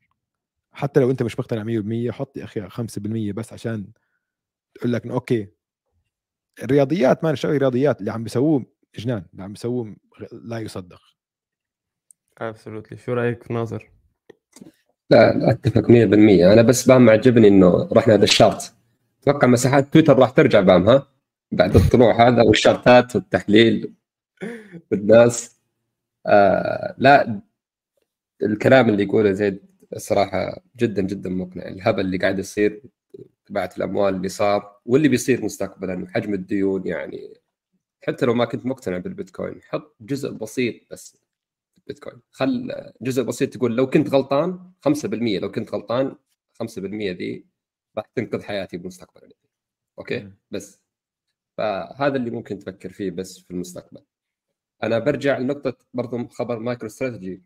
حتى 0.71 0.99
لو 0.99 1.11
أنت 1.11 1.23
مش 1.23 1.39
مقتنع 1.39 1.63
100% 2.09 2.11
حط 2.11 2.37
يا 2.37 2.43
أخي 2.43 2.69
5% 2.69 3.33
بس 3.33 3.53
عشان 3.53 3.87
تقول 4.73 4.93
لك 4.93 5.07
okay. 5.07 5.47
الرياضيات 6.63 7.23
ما 7.23 7.31
نشتغل 7.31 7.57
رياضيات 7.57 7.99
اللي 7.99 8.11
عم 8.11 8.23
بيسووه 8.23 8.65
جنان 8.95 9.25
اللي 9.33 9.43
عم 9.43 9.53
بيسووه 9.53 9.95
لا 10.31 10.59
يصدق. 10.59 11.01
absolutely 12.37 12.97
شو 12.97 13.13
رأيك 13.13 13.51
ناصر؟ 13.51 13.91
لا 15.09 15.51
أتفق 15.51 15.87
100% 15.87 15.91
أنا 16.53 16.61
بس 16.61 16.87
بام 16.87 17.05
معجبني 17.05 17.47
إنه 17.47 17.89
رحنا 17.93 18.13
هذا 18.13 18.23
الشارت 18.23 18.73
أتوقع 19.21 19.47
مساحات 19.47 19.93
تويتر 19.93 20.19
راح 20.19 20.29
ترجع 20.29 20.61
بام 20.61 20.89
ها؟ 20.89 21.07
بعد 21.51 21.75
الطلوع 21.75 22.27
هذا 22.27 22.41
والشارتات 22.41 23.15
والتحليل 23.15 23.93
والناس. 24.91 25.59
آه 26.25 26.95
لا 26.97 27.41
الكلام 28.43 28.89
اللي 28.89 29.03
يقوله 29.03 29.31
زيد 29.31 29.70
الصراحه 29.95 30.63
جدا 30.77 31.01
جدا 31.01 31.29
مقنع. 31.29 31.67
الهبل 31.67 32.01
اللي 32.01 32.17
قاعد 32.17 32.39
يصير 32.39 32.83
تبعة 33.45 33.69
الأموال 33.77 34.15
اللي 34.15 34.29
صار 34.29 34.79
واللي 34.85 35.07
بيصير 35.09 35.45
مستقبلا 35.45 36.07
حجم 36.09 36.33
الديون 36.33 36.87
يعني. 36.87 37.33
حتى 38.07 38.25
لو 38.25 38.33
ما 38.33 38.45
كنت 38.45 38.65
مقتنع 38.65 38.97
بالبيتكوين 38.97 39.61
حط 39.63 39.95
جزء 40.01 40.31
بسيط 40.31 40.75
بس 40.91 41.17
في 41.73 41.77
البيتكوين 41.79 42.21
خل 42.31 42.71
جزء 43.01 43.23
بسيط 43.23 43.53
تقول 43.53 43.75
لو 43.77 43.89
كنت 43.89 44.09
غلطان 44.09 44.71
5% 44.81 45.39
لو 45.39 45.51
كنت 45.51 45.73
غلطان 45.73 46.15
5% 46.63 46.77
ذي 47.11 47.45
راح 47.97 48.05
تنقذ 48.15 48.43
حياتي 48.43 48.77
بالمستقبل 48.77 49.33
okay. 49.99 50.31
بس. 50.51 50.81
فهذا 51.57 52.15
اللي 52.17 52.31
ممكن 52.31 52.59
تفكر 52.59 52.89
فيه 52.93 53.11
بس 53.11 53.39
في 53.39 53.51
المستقبل. 53.51 54.01
أنا 54.83 54.99
برجع 54.99 55.37
لنقطة 55.37 55.77
برضو 55.93 56.27
خبر 56.27 56.59
مايكرو 56.59 56.87
استراتيجي. 56.87 57.43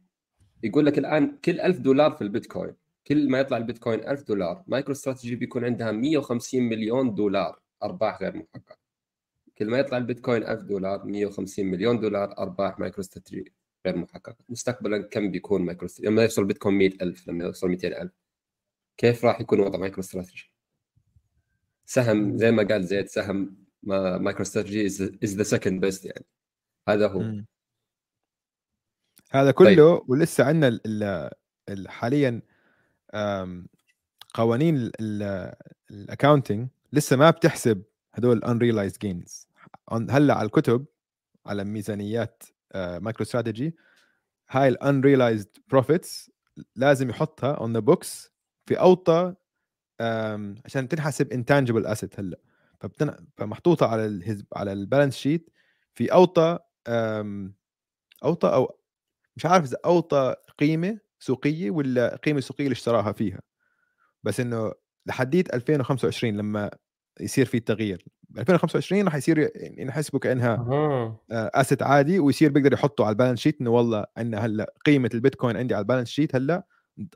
يقول 0.64 0.86
لك 0.86 0.98
الآن 0.98 1.38
كل 1.46 1.60
1000 1.62 1.80
دولار 1.80 2.12
في 2.12 2.22
البيتكوين 2.22 2.74
كل 3.08 3.30
ما 3.30 3.40
يطلع 3.40 3.58
البيتكوين 3.58 4.00
1000 4.00 4.24
دولار 4.28 4.64
مايكرو 4.68 4.92
استراتيجي 4.92 5.36
بيكون 5.36 5.66
عندها 5.66 5.92
150 5.92 6.64
مليون 6.64 7.16
دولار 7.16 7.60
أرباح 7.84 8.22
غير 8.22 8.38
محققة. 8.38 8.78
كل 9.58 9.70
ما 9.70 9.78
يطلع 9.80 9.98
البيتكوين 9.98 10.44
1000 10.44 10.62
دولار 10.62 11.06
150 11.06 11.66
مليون 11.66 12.00
دولار 12.00 12.38
أرباح 12.40 12.80
مايكرو 12.80 13.02
استراتيجي 13.02 13.54
غير 13.86 13.98
محققة. 13.98 14.36
مستقبلا 14.50 15.02
كم 15.02 15.32
بيكون 15.32 15.62
مايكرو 15.62 15.86
استراتيجي 15.86 16.10
لما 16.14 16.24
يوصل 16.24 16.42
البيتكوين 16.42 16.76
100000 16.78 17.28
لما 17.28 17.44
يوصل 17.46 17.68
200000 17.70 18.12
كيف 18.98 19.26
راح 19.26 19.42
يكون 19.42 19.60
وضع 19.60 19.80
مايكرو 19.80 20.00
استراتيجي 20.00 20.52
سهم 21.86 22.38
زي 22.38 22.52
ما 22.52 22.64
قال 22.64 22.84
زيد 22.86 23.08
سهم 23.08 23.58
مايكرو 23.84 24.42
استراتيجي 24.42 24.86
is 24.86 25.36
the 25.36 25.44
second 25.44 25.82
best 25.82 26.06
يعني. 26.06 26.26
هذا 26.88 27.08
هو. 27.08 27.20
م. 27.20 27.46
هذا 29.36 29.52
كله 29.52 29.98
طيب. 29.98 30.10
ولسه 30.10 30.44
عندنا 30.44 30.80
حاليا 31.88 32.42
قوانين 34.34 34.92
ال 35.92 35.98
accounting 35.98 36.68
لسه 36.94 37.16
ما 37.16 37.30
بتحسب 37.30 37.84
هدول 38.14 38.42
unrealized 38.46 38.98
gains 39.02 39.48
هلأ 39.92 40.34
على 40.34 40.46
الكتب 40.46 40.86
على 41.46 41.64
ميزانيات 41.64 42.44
مايكرو 42.76 43.24
استراتيجي 43.24 43.76
هاي 44.50 44.68
ال 44.68 44.75
unrealized 44.75 45.50
profits 45.68 46.32
لازم 46.76 47.10
يحطها 47.10 47.52
on 47.52 47.74
the 47.74 47.80
books 47.80 48.32
في 48.66 48.80
أوطى 48.80 49.36
عشان 50.66 50.88
تنحسب 50.88 51.32
intangible 51.32 51.86
asset 51.86 52.20
هلأ 52.20 52.40
فبتن... 52.80 53.26
فمحطوطة 53.38 53.88
على 53.88 54.06
الهزب 54.06 54.46
على 54.54 54.74
ال 54.74 54.79
balance 54.79 55.16
sheet 55.16 55.50
في 55.96 56.14
أوطى 56.14 56.60
أوطى 58.24 58.48
أو 58.48 58.80
مش 59.38 59.46
عارف 59.46 59.66
إذا 59.66 59.78
أوطى 59.86 60.36
قيمة 60.60 61.00
سوقية 61.20 61.72
ولا 61.72 62.16
قيمة 62.16 62.40
سوقية 62.40 62.64
اللي 62.64 62.74
اشتراها 62.74 63.12
فيها. 63.12 63.42
بس 64.24 64.40
إنه 64.40 64.74
لحديت 65.06 65.54
2025 65.54 66.38
لما 66.38 66.72
يصير 67.20 67.46
في 67.46 67.60
تغيير. 67.60 68.06
2025 68.38 69.06
راح 69.06 69.16
يصير 69.16 69.52
ينحسبوا 69.78 70.20
كأنها 70.20 70.56
asset 71.32 71.84
عادي 71.84 72.20
ويصير 72.20 72.52
بيقدر 72.52 72.74
يحطه 72.74 73.04
على 73.06 73.12
ال 73.14 73.17
balance 73.17 73.40
sheet 73.40 73.62
إنه 73.62 73.70
والله 73.70 74.06
عندنا 74.18 74.46
هلأ 74.46 74.74
قيمة 74.86 75.10
البيتكوين 75.14 75.58
عندي 75.58 75.74
على 75.76 75.82
ال 75.82 75.85
balance 75.85 76.08
sheet 76.10 76.36
هلأ 76.36 76.68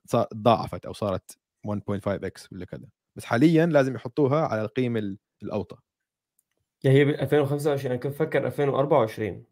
تضاعفت 0.10 0.86
أو 0.86 0.93
صارت 0.93 1.38
1.5 1.67 2.08
x 2.07 2.53
ولا 2.53 2.65
كذا. 2.65 2.88
بس 3.15 3.25
حاليا 3.25 3.65
لازم 3.65 3.95
يحطوها 3.95 4.47
على 4.47 4.62
القيمة 4.62 4.99
ال- 4.99 5.17
الأوطى. 5.43 5.77
yeah 6.83 6.91
هي 6.91 7.05
ب 7.05 7.10
2025 7.10 7.91
أنا 7.91 8.01
كنت 8.01 8.13
فكر 8.13 8.47
2024 8.47 9.34
ب 9.39 9.45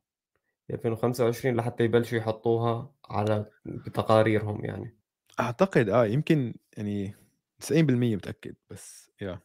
2025 0.73 1.56
لحتى 1.56 1.84
يبلشوا 1.84 2.17
يحطوها 2.17 2.91
على 3.10 3.45
بتقاريرهم 3.65 4.65
يعني. 4.65 4.97
أعتقد 5.39 5.89
آه 5.89 6.06
يمكن 6.06 6.53
يعني 6.77 7.15
90% 7.60 8.15
متأكد 8.15 8.56
بس 8.69 9.12
يا 9.21 9.39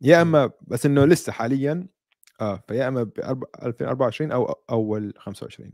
يا. 0.00 0.22
إما 0.22 0.50
بس 0.60 0.86
إنه 0.86 1.04
لسه 1.04 1.32
حاليا 1.32 1.86
آه 2.40 2.64
فيا 2.68 2.88
إما 2.88 3.02
ب 3.02 3.12
2024 3.62 4.32
أو 4.32 4.44
أول 4.70 5.14
25 5.16 5.72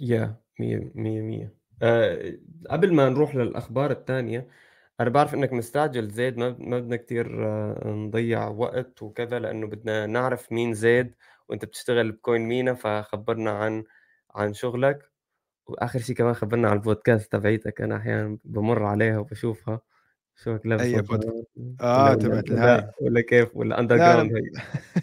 يا 0.00 0.36
مية 0.60 0.92
مية 0.94 1.20
مية. 1.20 1.54
أه 1.82 2.38
قبل 2.70 2.94
ما 2.94 3.08
نروح 3.08 3.34
للأخبار 3.34 3.90
الثانية 3.90 4.48
أنا 5.00 5.10
بعرف 5.10 5.34
إنك 5.34 5.52
مستعجل 5.52 6.08
زيد 6.08 6.36
ما 6.38 6.56
ما 6.58 6.78
بدنا 6.80 6.96
كتير 6.96 7.46
آه، 7.48 7.88
نضيع 7.88 8.48
وقت 8.48 9.02
وكذا 9.02 9.38
لأنه 9.38 9.66
بدنا 9.66 10.06
نعرف 10.06 10.52
مين 10.52 10.74
زيد 10.74 11.14
وأنت 11.48 11.64
بتشتغل 11.64 12.12
بكوين 12.12 12.40
مينا 12.40 12.74
فخبرنا 12.74 13.50
عن 13.50 13.84
عن 14.34 14.54
شغلك. 14.54 15.10
وآخر 15.66 15.98
شيء 15.98 16.16
كمان 16.16 16.34
خبرنا 16.34 16.68
عن 16.68 16.76
البودكاست 16.76 17.32
تبعيتك 17.32 17.80
أنا 17.80 17.96
أحيانا 17.96 18.38
بمر 18.44 18.82
عليها 18.82 19.18
وبشوفها. 19.18 19.80
شوك 20.36 20.66
لابس 20.66 20.84
نظارات 20.84 21.24
آه، 21.80 22.04
ولا 22.04 22.14
تبعت 22.14 22.50
الهاي. 22.50 22.90
ولا 23.00 23.20
كيف 23.20 23.56
ولا 23.56 23.74
لا. 23.82 23.96
جراوند 23.96 24.32
هي 24.32 24.42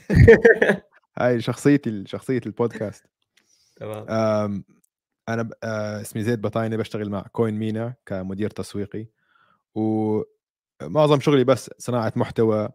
هاي. 1.19 1.41
شخصيتي 1.41 2.03
شخصية 2.07 2.41
البودكاست. 2.45 3.05
تمام. 3.79 4.05
أنا 5.29 5.49
آه، 5.63 6.01
اسمي 6.01 6.23
زيد 6.23 6.41
بطاينه 6.41 6.77
بشتغل 6.77 7.09
مع 7.09 7.21
كوين 7.31 7.53
مينا 7.59 7.93
كمدير 8.05 8.49
تسويقي. 8.49 9.07
ومعظم 9.75 11.19
شغلي 11.19 11.43
بس 11.43 11.71
صناعة 11.77 12.13
محتوى 12.15 12.69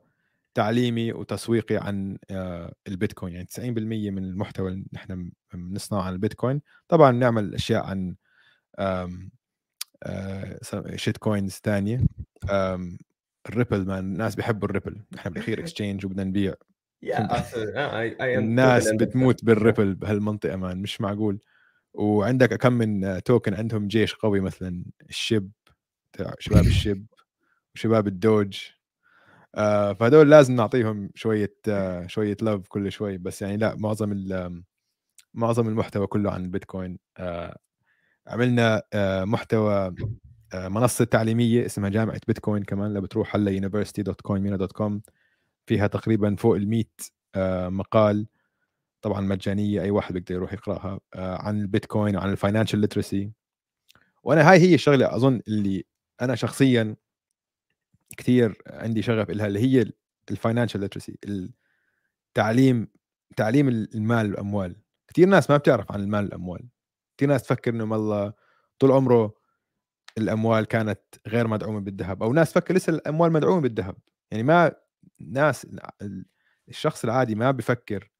تعليمي 0.54 1.12
وتسويقي 1.12 1.76
عن 1.76 2.18
آه، 2.30 2.74
البيتكوين. 2.88 3.34
يعني 3.34 3.46
90% 3.46 4.10
من 4.10 4.24
المحتوى 4.24 4.68
اللي 4.68 4.84
نحن 4.92 5.30
بنصنعه 5.54 6.02
عن 6.02 6.12
البيتكوين. 6.12 6.60
طبعا 6.88 7.12
نعمل 7.12 7.54
أشياء 7.54 7.86
عن 7.86 8.16
آه، 8.78 9.10
shitcoins 10.96 11.60
ثانية 11.64 12.00
الريبل 13.48 13.86
man 13.86 13.98
الناس 13.98 14.34
بيحبوا 14.34 14.68
الريبل. 14.68 15.02
نحن 15.12 15.30
بالاخير 15.30 15.60
exchange 15.60 16.06
وبدنا 16.06 16.24
نبيع. 16.24 16.54
الناس. 18.38 18.92
بتموت 18.92 19.44
بالريبل 19.44 19.94
بهالمنطقة 19.94 20.56
man 20.56 20.82
مش 20.82 21.00
معقول. 21.00 21.40
وعندك 21.94 22.54
كم 22.54 22.72
من 22.72 23.22
token 23.22 23.54
عندهم 23.54 23.88
جيش 23.88 24.14
قوي 24.14 24.40
مثلا 24.40 24.84
ال 25.08 25.17
Shib 25.17 25.50
شباب 26.38 26.66
ال 26.66 26.74
Shib 26.74 27.06
وشباب 27.74 28.06
ال 28.06 28.15
Doge. 28.15 28.58
فهدول 29.54 30.30
لازم 30.30 30.54
نعطيهم 30.56 31.10
شوية 31.14 31.54
آه 31.68 32.06
شوية 32.06 32.36
love 32.42 32.68
كل 32.68 32.92
شوي. 32.92 33.18
بس 33.18 33.42
يعني 33.42 33.56
لا 33.56 33.76
معظم 33.76 34.12
معظم 35.34 35.68
المحتوى 35.68 36.06
كله 36.06 36.30
عن 36.32 36.44
البيتكوين. 36.44 36.98
آه 37.18 37.58
عملنا 38.28 38.82
آه 38.92 39.24
محتوى 39.24 39.94
آه 40.54 40.68
منصة 40.68 41.04
تعليمية 41.04 41.66
اسمها 41.66 41.90
جامعة 41.90 42.20
بيتكوين 42.26 42.64
كمان. 42.64 42.94
لو 42.94 43.00
بتروح 43.00 43.36
هلا 43.36 43.50
university.coinmina.com 43.70 45.00
فيها 45.66 45.86
تقريبا 45.86 46.36
فوق 46.36 46.56
ال 46.56 46.68
100 46.68 46.84
آه 47.34 47.68
مقال. 47.68 48.26
طبعا 49.02 49.20
مجانية 49.20 49.82
أي 49.82 49.90
واحد 49.90 50.14
بيقدر 50.14 50.34
يروح 50.34 50.52
يقرأها. 50.52 51.00
آه 51.14 51.42
عن 51.42 51.60
البيتكوين 51.60 52.16
وعن 52.16 52.30
ال 52.32 52.37
financial 52.37 52.78
literacy 52.80 53.32
وأنا 54.24 54.50
هاي 54.50 54.58
هي 54.58 54.74
الشغلة 54.74 55.16
أظن 55.16 55.40
اللي 55.48 55.84
أنا 56.22 56.34
شخصيا 56.34 56.96
كثير 58.16 58.62
عندي 58.66 59.02
شغف 59.02 59.30
لها 59.30 59.46
اللي 59.46 59.60
هي 59.60 59.92
ال 60.30 60.35
financial 60.35 60.80
literacy 60.80 61.18
التعليم 62.28 62.88
تعليم 63.36 63.68
المال 63.68 64.30
والأموال. 64.30 64.76
كثير 65.08 65.28
ناس 65.28 65.50
ما 65.50 65.56
بتعرف 65.56 65.92
عن 65.92 66.00
المال 66.00 66.24
والأموال. 66.24 66.68
كثير 67.16 67.28
ناس 67.28 67.42
تفكر 67.42 67.70
إنه 67.74 67.92
والله 67.92 68.32
طول 68.78 68.92
عمره 68.92 69.34
الأموال 70.18 70.64
كانت 70.64 71.00
غير 71.26 71.46
مدعومة 71.48 71.80
بالذهب 71.80 72.22
أو 72.22 72.32
ناس 72.32 72.52
تفكر 72.52 72.74
لسه 72.74 72.90
الأموال 72.90 73.32
مدعومة 73.32 73.60
بالذهب. 73.60 73.96
يعني 74.30 74.42
ما 74.42 74.72
ناس 75.20 75.66
الشخص 76.68 77.04
العادي 77.04 77.34
ما 77.34 77.50
بفكر 77.50 78.10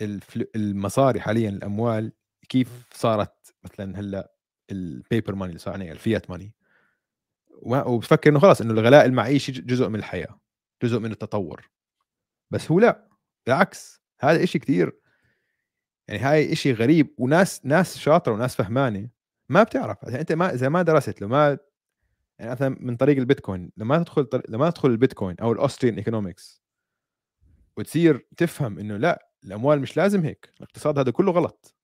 بالمصاري 0.00 1.20
حاليا 1.20 1.48
الأموال 1.48 2.12
كيف 2.48 2.86
صارت 2.94 3.54
مثلا 3.64 4.00
هلأ 4.00 4.32
البيبر 4.70 5.34
ماني 5.34 5.50
اللي 5.50 5.58
صار 5.58 5.74
عليها 5.74 5.92
الفيات 5.92 6.30
ماني 6.30 6.54
وبفكر 7.62 8.30
إنه 8.30 8.38
خلاص 8.40 8.60
إنه 8.60 8.72
الغلاء 8.72 9.04
المعيشي 9.04 9.52
جزء 9.52 9.88
من 9.88 9.98
الحياة 9.98 10.40
جزء 10.82 10.98
من 10.98 11.10
التطور. 11.10 11.70
بس 12.50 12.70
هو 12.70 12.80
لا 12.80 13.08
بالعكس 13.46 14.02
هذا 14.20 14.42
إشي 14.42 14.58
كثير 14.58 14.92
يعني 16.08 16.20
هاي 16.20 16.52
إشي 16.52 16.72
غريب 16.72 17.14
وناس 17.18 17.66
ناس 17.66 17.98
شاطرة 17.98 18.32
وناس 18.32 18.56
فهمانة 18.56 19.08
ما 19.48 19.62
بتعرف. 19.62 20.02
يعني 20.02 20.20
أنت 20.20 20.32
ما 20.32 20.54
إذا 20.54 20.68
ما 20.68 20.82
درست 20.82 21.20
لو 21.20 21.28
ما 21.28 21.58
يعني 22.38 22.50
مثلا 22.50 22.76
من 22.80 22.96
طريق 22.96 23.18
البيتكوين 23.18 23.72
لما 23.76 23.98
تدخل 23.98 24.28
لما 24.48 24.70
تدخل 24.70 24.90
البيتكوين 24.90 25.36
أو 25.40 25.52
ال 25.52 25.57
Austrian 25.57 25.96
economics 25.96 26.62
وتصير 27.76 28.26
تفهم 28.36 28.78
إنه 28.78 28.96
لا 28.96 29.28
الأموال 29.44 29.80
مش 29.80 29.96
لازم 29.96 30.24
هيك 30.24 30.52
الاقتصاد 30.56 30.98
هذا 30.98 31.10
كله 31.10 31.32
غلط. 31.32 31.76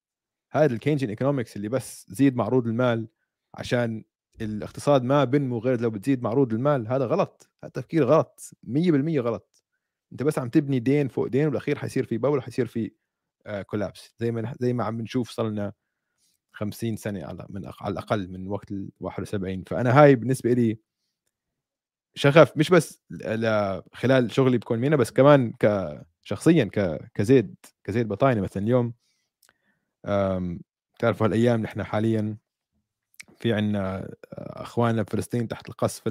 هذا 0.52 0.74
ال 0.74 0.78
Keynesian 0.78 1.08
economics 1.08 1.56
اللي 1.56 1.68
بس 1.68 2.06
زيد 2.08 2.36
معروض 2.36 2.66
المال 2.66 3.08
عشان 3.54 4.04
الاقتصاد 4.40 5.03
ما 5.05 5.24
بنمو 5.24 5.59
غير 5.59 5.81
لو 5.81 5.90
بتزيد 5.90 6.22
معروض 6.22 6.53
المال 6.53 6.88
هذا 6.88 7.07
غلط 7.07 7.51
هذا 7.64 7.70
تفكير 7.72 8.05
غلط 8.05 8.51
100% 8.62 9.20
غلط. 9.20 9.62
أنت 10.12 10.22
بس 10.22 10.38
عم 10.38 10.48
تبني 10.48 10.79
دين 10.81 11.09
فوق 11.09 11.27
دين 11.27 11.46
والأخير 11.46 11.79
حيصير 11.79 12.05
في 12.07 12.18
بول 12.18 12.42
حيصير 12.42 12.66
في 12.66 12.92
كولابس 13.66 14.14
زي 14.18 14.31
ما 14.33 14.55
زي 14.61 14.72
ما 14.72 14.85
عم 14.85 14.96
بنشوف 14.98 15.31
صار 15.31 15.48
لنا 15.48 15.72
50 16.53 16.96
سنة 16.96 17.27
على 17.27 17.46
من 17.51 17.70
على 17.81 17.92
الأقل 17.92 18.29
من 18.31 18.48
وقت 18.48 18.72
ال 18.72 18.90
71 19.01 19.64
فأنا 19.68 20.03
هاي 20.03 20.14
بالنسبة 20.16 20.53
لي 20.53 20.79
شغف 22.14 22.57
مش 22.57 22.70
بس 22.70 23.03
خلال 23.94 24.33
شغلي 24.33 24.59
بكون 24.59 24.79
مينا 24.79 24.96
بس 24.96 25.11
كمان 25.11 25.53
كشخصيا 26.24 26.70
كزيد 27.14 27.55
كزيد 27.85 28.09
بطاينة. 28.09 28.40
مثلا 28.40 28.62
اليوم 28.62 28.94
أم، 30.07 30.61
تعرفوا 30.98 31.27
هالأيام 31.27 31.61
نحن 31.62 31.83
حاليا 31.83 32.37
في 33.38 33.53
عنا 33.53 34.14
أخواننا 34.33 35.03
بفلسطين 35.03 35.48
تحت 35.48 35.68
القصف 35.68 36.03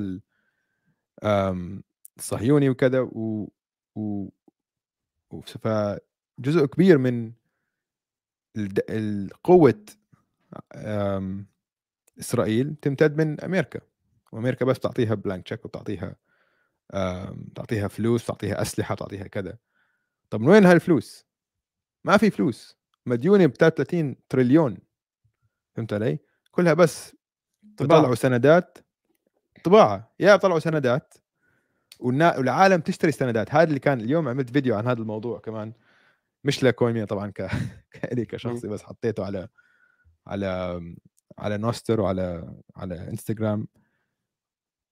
الصهيوني 2.18 2.70
وكذا 2.70 3.00
و, 3.00 3.50
و... 3.96 4.28
فجزء 5.46 6.66
كبير 6.66 6.98
من 6.98 7.32
أم، 10.76 11.48
إسرائيل 12.20 12.76
تمتد 12.82 13.18
من 13.22 13.42
أمريكا 13.42 13.80
وأمريكا 14.32 14.66
بس 14.66 14.80
تعطيها 14.80 15.14
blank 15.16 15.44
check 15.46 15.66
وتعطيها 15.66 16.16
تعطيها 17.56 17.88
فلوس 17.88 18.26
تعطيها 18.26 18.62
أسلحة 18.62 18.96
تعطيها 18.96 19.28
كذا 19.28 19.58
طب 20.30 20.42
من 20.42 20.48
وين 20.50 20.66
هالفلوس؟ 20.66 21.26
ما 22.04 22.18
في 22.18 22.30
فلوس 22.30 22.78
مديونة 23.06 23.46
ب 23.46 23.52
33 23.52 24.16
تريليون 24.30 24.78
فهمت 25.76 25.94
علي؟ 25.94 26.20
كلها 26.52 26.74
بس 26.74 27.16
طباعة. 27.78 28.00
بيطلعوا 28.00 28.16
سندات. 28.16 28.78
طباعة 29.64 30.14
يا 30.20 30.36
بيطلعوا 30.36 30.60
سندات. 30.60 31.14
والنا... 32.00 32.38
والعالم 32.38 32.82
تشتري 32.82 33.12
سندات. 33.12 33.54
هذا 33.56 33.64
اللي 33.64 33.80
كان 33.80 34.02
اليوم 34.02 34.28
عملت 34.28 34.50
فيديو 34.50 34.76
عن 34.76 34.88
هذا 34.88 35.00
الموضوع 35.02 35.40
كمان. 35.40 35.74
مش 36.44 36.64
لكوين 36.64 37.06
طبعا 37.06 37.32
ك... 37.32 37.48
كإلي 37.92 38.26
كشخصي 38.26 38.68
بس 38.68 38.84
حطيته 38.84 39.26
على 39.26 39.48
على 40.28 40.82
على 41.40 41.58
نوستر 41.58 42.02
وعلى 42.02 42.54
على 42.76 43.10
إنستغرام. 43.10 43.68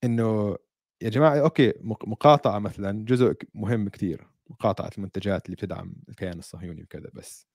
إنه 0.04 0.58
يا 1.02 1.10
جماعة 1.10 1.40
okay 1.40 1.74
مق- 1.82 2.08
مقاطعة 2.08 2.60
مثلا 2.60 3.06
جزء 3.06 3.34
مهم 3.54 3.90
كثير 3.90 4.28
مقاطعة 4.50 4.90
المنتجات 4.98 5.46
اللي 5.46 5.56
بتدعم 5.56 5.94
الكيان 6.10 6.40
الصهيوني 6.40 6.84
وكذا 6.84 7.10
بس 7.14 7.48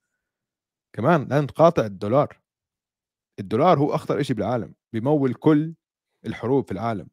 كمان 0.93 1.27
لازم 1.27 1.45
تقاطع 1.45 1.85
الدولار. 1.85 2.39
الدولار 3.41 3.79
هو 3.79 3.95
أخطر 3.95 4.21
شيء 4.21 4.35
بالعالم 4.35 4.75
بيمول 4.93 5.33
كل 5.33 5.75
الحروب 6.25 6.65
في 6.65 6.71
العالم. 6.71 7.07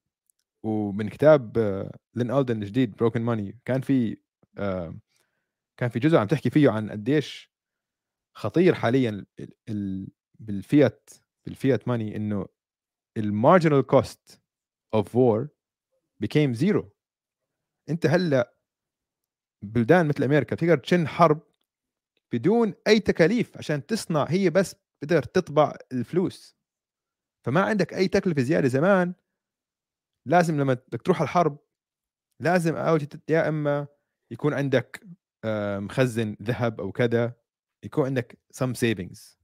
ومن 0.64 1.08
كتاب 1.08 1.58
آه، 1.58 1.98
لين 2.14 2.30
ألدن 2.30 2.62
الجديد 2.62 2.96
Broken 2.96 3.22
Money 3.22 3.58
كان 3.64 3.80
في 3.80 4.16
آه، 4.58 4.98
كان 5.76 5.88
في 5.88 5.98
جزء 5.98 6.16
عم 6.16 6.26
تحكي 6.26 6.50
فيه 6.50 6.70
عن 6.70 6.90
قديش 6.90 7.52
خطير 8.36 8.74
حاليا 8.74 9.10
ال- 9.10 9.26
ال- 9.68 10.08
بالفيات 10.38 11.10
بال 11.46 11.60
fiat 11.60 11.88
money 11.88 12.16
إنه 12.16 12.46
ال 13.16 13.24
marginal 13.24 13.86
cost 13.86 14.42
of 14.94 15.16
war 15.16 15.48
became 16.24 16.50
zero 16.52 16.92
أنت 17.88 18.06
هلأ 18.06 18.54
بلدان 19.64 20.08
مثل 20.08 20.24
أمريكا 20.24 20.56
تقدر 20.56 20.76
تشن 20.78 21.08
حرب 21.08 21.40
بدون 22.32 22.74
أي 22.86 23.00
تكاليف 23.00 23.56
عشان 23.58 23.86
تصنع 23.86 24.24
هي 24.24 24.50
بس 24.50 24.74
بتقدر 25.02 25.22
تطبع 25.22 25.72
الفلوس. 25.92 26.56
فما 27.44 27.60
عندك 27.62 27.94
أي 27.94 28.08
تكلفة 28.08 28.42
زيادة 28.42 28.68
زمان 28.68 29.14
لازم 30.26 30.60
لما 30.60 30.74
بدك 30.74 31.02
تروح 31.02 31.22
الحرب 31.22 31.58
لازم 32.40 32.76
أول 32.76 33.08
يا 33.28 33.48
إما 33.48 33.86
يكون 34.30 34.54
عندك 34.54 35.06
آه، 35.44 35.78
مخزن 35.78 36.36
ذهب 36.42 36.80
أو 36.80 36.92
كذا 36.92 37.32
يكون 37.84 38.04
عندك 38.06 38.38
سم 38.50 38.74
سيفنجز 38.74 39.38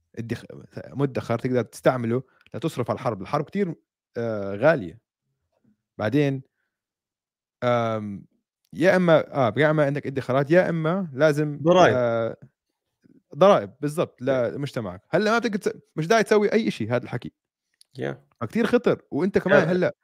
مدخر 0.87 1.39
تقدر 1.39 1.61
تستعمله 1.61 2.23
لتصرف 2.53 2.89
على 2.89 2.97
الحرب. 2.97 3.21
الحرب 3.21 3.45
كتير 3.45 3.75
آه، 4.17 4.55
غالية. 4.55 4.99
بعدين 5.97 6.41
يا 8.73 8.95
إما 8.95 9.33
آه 9.35 9.53
يا 9.57 9.69
اما 9.69 9.85
عندك 9.85 10.07
ادخارات 10.07 10.51
يا 10.51 10.69
إما 10.69 11.09
لازم 11.13 11.59
ضرائب. 11.61 11.93
آه 11.97 12.37
ضرائب 13.37 13.73
بالضبط 13.81 14.21
لمجتمعك 14.21 15.01
هلأ 15.09 15.31
ما 15.31 15.39
بتقدر 15.39 15.57
تس- 15.57 15.73
مش 15.95 16.07
داعي 16.07 16.23
تسوي 16.23 16.53
أي 16.53 16.71
شيء 16.71 16.89
هذا 16.95 17.03
الحكي. 17.03 17.31
يا. 17.97 18.23
كثير 18.49 18.65
خطر. 18.67 19.01
وأنت 19.11 19.37
كمان 19.37 19.59
آه. 19.67 19.71
هلأ 19.71 19.95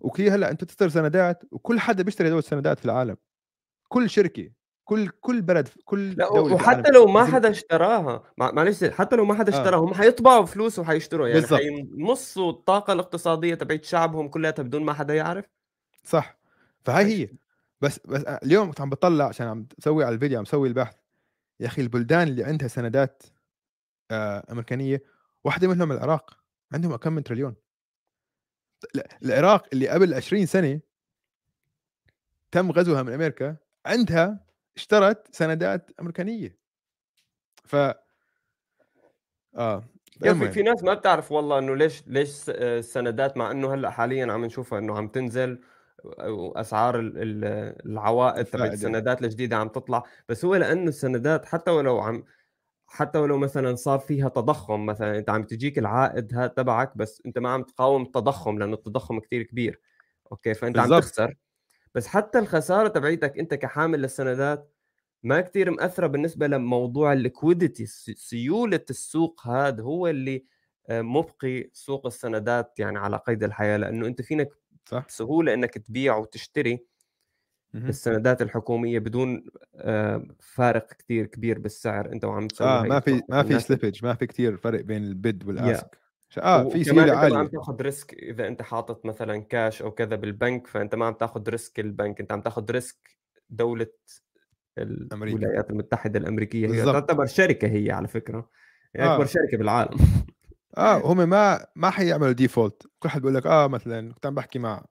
وكثير 0.00 0.34
هلأ 0.34 0.50
أنت 0.50 0.64
تصدر 0.64 0.88
سندات 0.88 1.42
وكل 1.50 1.80
حدا 1.80 2.02
بيشتري 2.02 2.28
هدول 2.28 2.38
السندات 2.38 2.78
في 2.78 2.84
العالم. 2.84 3.16
كل 3.88 4.10
شركة 4.10 4.50
كل 4.84 5.08
كل 5.08 5.42
بلد 5.42 5.68
كل 5.84 6.10
لا 6.10 6.28
دولة 6.28 6.54
وحتى 6.54 6.90
لو 6.90 7.06
ما 7.06 7.24
حدا 7.24 7.50
اشتراها 7.50 8.22
مع- 8.38 8.50
معلش 8.50 8.84
حتى 8.84 9.16
لو 9.16 9.24
ما 9.24 9.34
حدا 9.34 9.54
آه. 9.54 9.58
اشتراها 9.58 9.80
هم 9.80 9.94
حيطبعوا 9.94 10.44
فلوس 10.46 10.78
وحيشتروا 10.78 11.28
يعني. 11.28 11.46
حيمصوا 11.46 12.50
الطاقة 12.50 12.92
الاقتصادية 12.92 13.54
تبعت 13.54 13.84
شعبهم 13.84 14.28
كلها 14.28 14.50
بدون 14.50 14.82
ما 14.84 14.92
حدا 14.92 15.14
يعرف؟ 15.14 15.44
صح. 16.04 16.38
فهي. 16.84 17.22
هي. 17.22 17.28
بس 17.80 18.00
بس 18.04 18.22
اليوم 18.22 18.68
كنت 18.68 18.80
عم 18.80 18.90
بطلع 18.90 19.24
عشان 19.24 19.46
عم 19.46 19.66
بسوي 19.78 20.04
على 20.04 20.14
الفيديو 20.14 20.38
عم 20.38 20.44
بسوي 20.44 20.68
البحث. 20.68 20.96
يا 21.60 21.66
أخي 21.66 21.82
البلدان 21.82 22.28
اللي 22.28 22.44
عندها 22.44 22.68
سندات 22.68 23.22
آه 24.10 24.46
أمريكانية 24.50 25.02
واحدة 25.44 25.68
منهم 25.68 25.92
العراق 25.92 26.38
عندهم 26.72 26.96
كم 26.96 27.12
من 27.12 27.24
تريليون 27.24 27.54
العراق 29.22 29.66
اللي 29.72 29.88
قبل 29.88 30.14
20 30.14 30.46
سنة 30.46 30.80
تم 32.50 32.72
غزوها 32.72 33.02
من 33.02 33.12
أمريكا 33.12 33.56
عندها 33.86 34.46
اشترت 34.76 35.34
سندات 35.34 35.90
أمريكانية 36.00 36.58
ف 37.64 37.76
آه 39.56 39.84
يا. 40.24 40.34
في, 40.34 40.50
في 40.50 40.62
ناس 40.62 40.82
ما 40.82 40.94
بتعرف 40.94 41.32
والله 41.32 41.58
إنه 41.58 41.76
ليش 41.76 42.02
ليش 42.06 42.50
آه، 42.50 42.78
السندات 42.78 43.36
مع 43.36 43.50
إنه 43.50 43.74
هلأ 43.74 43.90
حاليا 43.90 44.32
عم 44.32 44.44
نشوفها 44.44 44.78
إنه 44.78 44.96
عم 44.96 45.08
تنزل 45.08 45.60
وأسعار 46.04 47.00
ال- 47.00 47.12
ال- 47.18 47.76
العوائد 47.86 48.44
تبعت. 48.44 48.72
السندات 48.72 49.22
الجديدة 49.24 49.56
عم 49.56 49.68
تطلع 49.68 50.02
بس 50.28 50.44
هو 50.44 50.54
لأنه 50.54 50.88
السندات 50.88 51.44
حتى 51.44 51.70
ولو 51.70 52.00
عم 52.00 52.24
حتى 52.86 53.18
ولو 53.18 53.38
مثلا 53.38 53.74
صار 53.76 53.98
فيها 53.98 54.28
تضخم 54.28 54.86
مثلا 54.86 55.18
أنت 55.18 55.30
عم 55.30 55.42
تجيك 55.42 55.78
العائد 55.78 56.34
هذا 56.34 56.46
تبعك 56.46 56.96
بس 56.96 57.22
أنت 57.26 57.38
ما 57.38 57.48
عم 57.48 57.62
تقاوم 57.62 58.02
التضخم 58.02 58.58
لأنه 58.58 58.74
التضخم 58.74 59.20
كتير 59.20 59.42
كبير 59.42 59.80
okay 60.32 60.54
فأنت 60.54 60.78
عم 60.78 60.84
بالضبط. 60.88 61.02
تخسر 61.02 61.34
بس 61.94 62.06
حتى 62.06 62.38
الخسارة 62.38 62.88
تبعيتك 62.88 63.38
أنت 63.38 63.54
كحامل 63.54 64.02
للسندات 64.02 64.72
ما 65.22 65.40
كتير 65.40 65.70
مأثرة 65.70 66.06
بالنسبة 66.06 66.46
لموضوع 66.46 67.12
ال 67.12 67.19
liquidity 67.19 67.86
سيولة 68.16 68.80
السوق 68.90 69.46
هذا 69.46 69.82
هو 69.82 70.06
اللي 70.06 70.44
آه، 70.88 71.02
مبقي 71.02 71.70
سوق 71.72 72.06
السندات 72.06 72.78
يعني 72.78 72.98
على 72.98 73.16
قيد 73.16 73.44
الحياة 73.44 73.76
لأنه 73.76 74.06
أنت 74.06 74.22
فينك 74.22 74.48
صح 74.88 75.06
بسهولة 75.08 75.54
أنك 75.54 75.78
تبيع 75.78 76.16
وتشتري. 76.16 76.84
السندات 77.74 78.42
الحكومية 78.42 78.98
بدون 78.98 79.44
آه، 79.74 80.26
فارق 80.40 80.86
كتير 80.92 81.26
كبير 81.26 81.58
بالسعر 81.58 82.12
أنت 82.12 82.24
وعم 82.24 82.48
تسوي 82.48 82.66
آه 82.68 82.82
ما 82.82 83.00
في. 83.00 83.22
ما 83.28 83.42
في 83.42 83.60
slippage 83.60 84.04
ما 84.04 84.14
في 84.14 84.26
كتير 84.26 84.56
فرق 84.56 84.80
بين 84.80 85.04
ال 85.04 85.13
bid. 85.13 85.48
وال 85.48 85.68
ask 85.68 85.98
آه 86.38 86.68
في 86.68 86.84
سيولة 86.84 87.02
أنت 87.02 87.10
ما 87.12 87.18
عم 87.18 87.34
عاليه 87.36 87.48
تاخذ 87.48 87.82
risk 87.82 88.14
إذا 88.14 88.46
أنت 88.48 88.62
حاطط 88.62 89.06
مثلا 89.06 89.38
كاش 89.38 89.82
أو 89.82 89.90
كذا 89.90 90.16
بالبنك 90.16 90.66
فأنت 90.66 90.94
ما 90.94 91.06
عم 91.06 91.14
تاخذ 91.14 91.48
risk 91.48 91.80
البنك 91.80 92.20
أنت 92.20 92.32
عم 92.32 92.40
تاخذ 92.40 92.70
risk 92.70 93.16
دولة. 93.50 93.86
الولايات 94.78 95.70
المتحدة 95.70 96.18
الأمريكية 96.18 96.68
هي. 96.68 96.84
تعتبر 96.84 97.26
شركة 97.26 97.68
هي 97.68 97.90
على 97.90 98.08
فكرة 98.08 98.50
هي 98.96 99.02
آه. 99.02 99.14
أكبر 99.14 99.26
شركة 99.26 99.56
بالعالم 99.58 99.98
آه 100.78 101.12
هم 101.12 101.28
ما 101.28 101.66
ما 101.76 101.90
حيعملوا 101.90 102.32
ديفولت 102.32 102.82
كل 102.98 103.08
حد 103.08 103.20
بيقول 103.20 103.34
لك 103.34 103.46
آه 103.46 103.66
مثلا 103.66 104.12
كنت 104.12 104.26
عم 104.26 104.34
بحكي 104.34 104.58
مع 104.58 104.84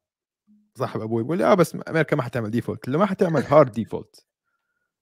صاحب 0.77 1.01
أبوي 1.01 1.23
بيقول 1.23 1.37
لي 1.37 1.43
آه 1.45 1.53
بس 1.53 1.77
أمريكا 1.89 2.15
ما 2.15 2.23
حتعمل 2.23 2.51
default 2.51 2.87
لو 2.87 2.99
ما 2.99 3.05
حتعمل 3.05 3.41
hard 3.43 3.71
default 3.71 4.25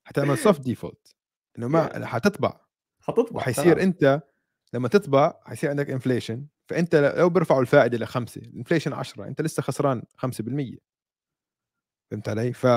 حتعمل 0.04 0.38
soft 0.38 0.62
default 0.62 1.15
إنه 1.58 1.67
ما 1.67 2.06
حتطبع. 2.06 2.60
حتطبع 3.02 3.38
وحيصير. 3.38 3.82
أنت 3.82 4.21
لما 4.74 4.88
تطبع 4.88 5.34
حيصير 5.45 5.69
عندك 5.69 5.89
inflation 5.89 6.45
فأنت 6.69 6.95
لو 6.95 7.30
بيرفعوا 7.30 7.62
الفائدة 7.62 7.98
لخمسة 7.98 8.41
ال 8.41 8.47
inflation 8.47 8.93
10 8.93 9.28
أنت 9.28 9.41
لسه 9.41 9.62
خسران 9.63 10.04
5% 10.17 10.78
فهمت 12.12 12.30
علي؟ 12.30 12.54
ف 12.54 12.67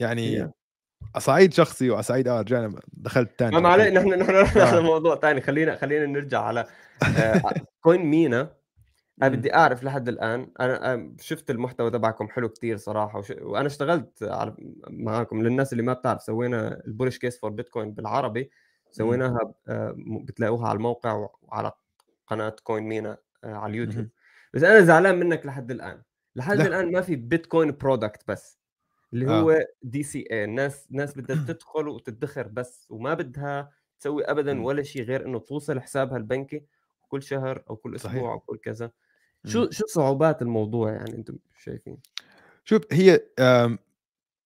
يعني 0.00 0.42
Yeah. 0.42 0.61
على 1.16 1.31
صعيد 1.31 1.52
شخصي 1.52 1.90
وعلى 1.90 2.09
صعيد 2.09 2.28
آه 2.28 2.40
رجعنا 2.40 2.80
دخلت 2.92 3.38
تاني 3.38 3.60
ما 3.60 3.68
عليك 3.68 3.92
نحن 3.96 4.08
نحن 4.08 4.42
نحن 4.42 4.58
آه. 4.58 4.64
على 4.64 4.80
موضوع 4.80 5.16
ثاني 5.16 5.40
خلينا 5.40 5.76
خلينا 5.76 6.06
نرجع 6.06 6.42
على 6.42 6.66
آه، 7.18 7.52
كوين 7.80 8.02
مينا 8.02 8.50
أنا. 9.22 9.28
بدي 9.28 9.54
أعرف 9.54 9.84
لحد 9.84 10.08
الآن 10.08 10.52
أنا 10.60 11.12
شفت 11.20 11.50
المحتوى 11.50 11.90
تبعكم 11.90 12.28
حلو 12.28 12.48
كتير 12.48 12.76
صراحة 12.76 13.18
وش... 13.18 13.30
وأنا 13.40 13.66
اشتغلت 13.66 14.22
على... 14.22 14.54
معاكم 14.90 15.42
للناس 15.42 15.72
اللي 15.72 15.82
ما 15.82 15.92
بتعرف 15.92 16.22
سوينا 16.22 16.82
ال 16.86 16.90
Bullish 16.90 17.18
Case 17.18 17.40
for 17.40 17.50
Bitcoin 17.50 17.92
بالعربي 17.92 18.50
سويناها 18.90 19.52
آه، 19.68 19.94
بتلاقوها 19.98 20.68
على 20.68 20.76
الموقع 20.76 21.28
وعلى 21.42 21.72
قناة 22.26 22.56
كوين 22.62 22.84
مينا 22.84 23.18
آه، 23.44 23.54
على 23.54 23.70
اليوتيوب. 23.70 24.08
بس 24.54 24.62
أنا 24.62 24.80
زعلان 24.80 25.20
منك 25.20 25.46
لحد 25.46 25.70
الآن 25.70 26.02
لحد 26.36 26.56
لا. 26.56 26.66
الآن 26.66 26.92
ما 26.92 27.00
في 27.00 27.16
بيتكوين 27.16 27.70
product 27.70 28.28
بس 28.28 28.61
اللي 29.12 29.26
آه. 29.28 29.40
هو 29.40 29.66
DCA 29.82 30.44
الناس 30.44 30.86
ناس 30.90 31.18
بدها 31.18 31.36
تدخل 31.54 31.88
وتدخر 31.88 32.48
بس 32.48 32.86
وما 32.90 33.14
بدها 33.14 33.70
تسوي 34.00 34.24
ابدا 34.24 34.54
مم. 34.54 34.64
ولا 34.64 34.82
شيء 34.82 35.02
غير 35.02 35.26
إنه 35.26 35.38
توصل 35.38 35.80
حسابها 35.80 36.16
البنكي 36.16 36.64
كل 37.08 37.22
شهر 37.22 37.64
أو 37.70 37.76
كل 37.76 38.00
صحيح. 38.00 38.14
أسبوع 38.16 38.32
أو 38.32 38.40
كل 38.40 38.56
كذا. 38.58 38.90
شو 39.46 39.70
شو 39.70 39.86
صعوبات 39.86 40.42
الموضوع 40.42 40.92
يعني 40.92 41.14
أنتم 41.14 41.38
شايفين 41.58 41.98
شوف 42.64 42.82
هي 42.92 43.20
آم، 43.38 43.78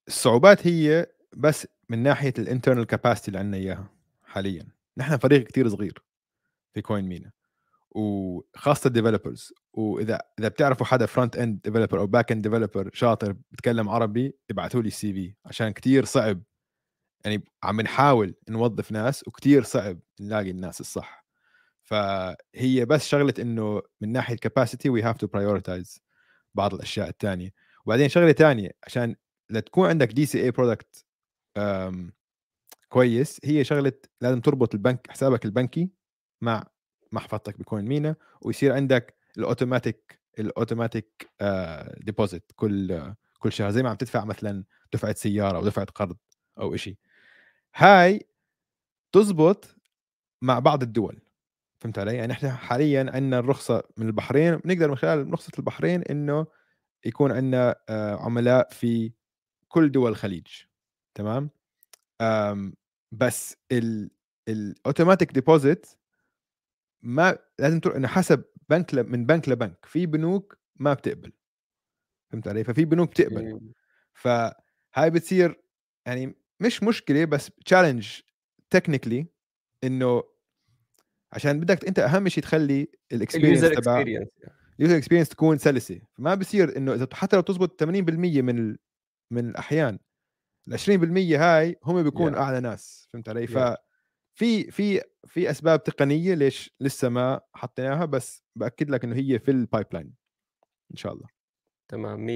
الصعوبات 0.08 0.66
هي 0.66 1.06
بس 1.36 1.66
من 1.88 2.02
ناحية 2.02 2.32
ال 2.38 2.43
internal 2.43 2.84
capacity 2.86 3.28
اللي 3.28 3.38
عندنا 3.38 3.56
إياها 3.56 3.90
حاليا 4.24 4.66
نحن 4.96 5.16
فريق 5.16 5.42
كتير 5.46 5.68
صغير 5.68 6.02
في 6.74 6.82
كوين 6.82 7.04
مينا 7.04 7.30
وخاصة 7.96 8.88
ال 8.88 8.94
developers 8.94 9.52
وإذا 9.72 10.22
إذا 10.38 10.48
بتعرفوا 10.48 10.86
حدا 10.86 11.06
front-end 11.06 11.60
developer 11.60 12.00
أو 12.00 12.06
back-end 12.06 12.48
developer 12.48 12.90
شاطر 12.92 13.36
بيتكلم 13.50 13.88
عربي 13.88 14.36
ابعثوا 14.50 14.82
لي 14.82 14.88
ال 14.88 15.12
CV 15.12 15.34
عشان 15.44 15.70
كتير 15.70 16.04
صعب. 16.04 16.42
يعني 17.24 17.44
عم 17.62 17.80
نحاول 17.80 18.34
نوظف 18.48 18.92
ناس 18.92 19.28
وكتير 19.28 19.62
صعب 19.62 19.98
نلاقي 20.20 20.50
الناس 20.50 20.80
الصح. 20.80 21.26
فهي 21.84 22.84
بس 22.84 23.08
شغلة 23.08 23.34
إنه 23.38 23.82
من 24.00 24.12
ناحية 24.12 24.36
capacity 24.36 24.90
we 24.90 25.02
have 25.02 25.16
to 25.16 25.26
prioritize 25.26 26.02
بعض 26.54 26.74
الأشياء 26.74 27.08
الثانية 27.08 27.50
وبعدين 27.86 28.08
شغلة 28.08 28.32
ثانية 28.32 28.70
عشان 28.84 29.16
لتكون 29.50 29.88
عندك 29.88 30.08
DCA 30.12 30.44
product 30.44 31.06
كويس 32.88 33.40
هي 33.44 33.64
شغلة 33.64 33.92
لازم 34.20 34.40
تربط 34.40 34.74
البنك 34.74 35.06
حسابك 35.10 35.44
البنكي 35.44 35.90
مع 36.40 36.66
محفظتك 37.16 37.58
بكوين 37.58 37.84
مينا 37.84 38.16
ويصير 38.40 38.72
عندك 38.72 39.14
ال 39.38 39.46
automatic 39.46 40.20
ال 40.38 40.47
automatic 40.47 41.30
deposit 41.98 42.52
كل 42.56 43.12
كل 43.38 43.52
شهر 43.52 43.70
زي 43.70 43.82
ما 43.82 43.90
عم 43.90 43.96
تدفع 43.96 44.24
مثلا 44.24 44.64
دفعة 44.92 45.14
سيارة 45.14 45.56
أو 45.58 45.64
دفعة 45.64 45.86
قرض 45.94 46.16
أو 46.60 46.76
شيء 46.76 46.96
هاي 47.74 48.26
تزبط 49.12 49.76
مع 50.42 50.58
بعض 50.58 50.82
الدول 50.82 51.20
فهمت 51.78 51.98
علي؟ 51.98 52.16
يعني 52.16 52.32
إحنا 52.32 52.54
حاليا 52.54 53.10
عندنا 53.14 53.38
الرخصة 53.38 53.82
من 53.96 54.06
البحرين 54.06 54.56
بنقدر 54.56 54.90
من 54.90 54.96
خلال 54.96 55.32
رخصة 55.32 55.52
البحرين 55.58 56.02
إنه 56.02 56.46
يكون 57.04 57.32
عندنا 57.32 57.76
آه، 57.88 58.16
عملاء 58.16 58.68
في 58.70 59.12
كل 59.68 59.92
دول 59.92 60.10
الخليج 60.10 60.46
تمام؟ 61.14 61.50
بس 63.12 63.56
ال 64.48 64.57
automatic 64.57 65.32
deposit 65.32 65.86
ما 67.02 67.38
لازم 67.58 67.80
تروح 67.80 67.96
إنه 67.96 68.08
حسب 68.08 68.44
بنك 68.68 68.94
ل... 68.94 69.10
من 69.10 69.26
بنك 69.26 69.48
لبنك 69.48 69.84
في 69.84 70.06
بنوك 70.06 70.58
ما 70.76 70.94
بتقبل 70.94 71.32
فهمت 72.30 72.48
علي؟ 72.48 72.64
ففي 72.64 72.84
بنوك 72.84 73.10
بتقبل. 73.10 73.60
فهاي 74.14 75.10
بتصير 75.10 75.62
يعني 76.06 76.34
مش 76.60 76.82
مشكلة 76.82 77.24
بس 77.24 77.50
challenge 77.64 78.20
technically 78.70 79.26
إنه 79.84 80.22
عشان 81.32 81.60
بدك 81.60 81.84
أنت 81.84 81.98
أهم 81.98 82.28
شيء 82.28 82.42
تخلي 82.42 82.88
ال 83.12 83.16
experience 83.16 83.60
تبع 83.60 84.00
ال 84.00 84.19
user 84.19 84.96
experience 84.96 85.28
تكون 85.28 85.58
سلسة 85.58 86.00
فما 86.12 86.34
بصير 86.34 86.76
إنه 86.76 86.94
إذا 86.94 87.08
حتى 87.12 87.36
لو 87.36 87.42
تزبط 87.42 87.84
80% 87.84 87.86
من 87.86 88.58
ال... 88.58 88.78
من 89.30 89.48
الأحيان 89.48 89.98
ال 90.68 90.78
20% 90.78 91.40
هاي 91.40 91.76
هم 91.84 92.02
بيكون 92.02 92.34
yeah. 92.34 92.38
أعلى 92.38 92.60
ناس 92.60 93.08
فهمت 93.12 93.28
علي؟ 93.28 93.46
yeah. 93.46 93.85
ففي 94.36 94.70
في 94.70 95.00
في 95.26 95.50
أسباب 95.50 95.82
تقنية 95.82 96.34
ليش 96.34 96.74
لسه 96.80 97.08
ما 97.08 97.40
حطيناها 97.54 98.04
بس 98.04 98.44
بأكد 98.56 98.90
لك 98.90 99.04
إنه 99.04 99.16
هي 99.16 99.38
في 99.38 99.50
ال 99.50 99.86
pipeline 99.92 100.12
إن 100.90 100.96
شاء 100.96 101.12
الله. 101.12 101.26
تمام 101.88 102.26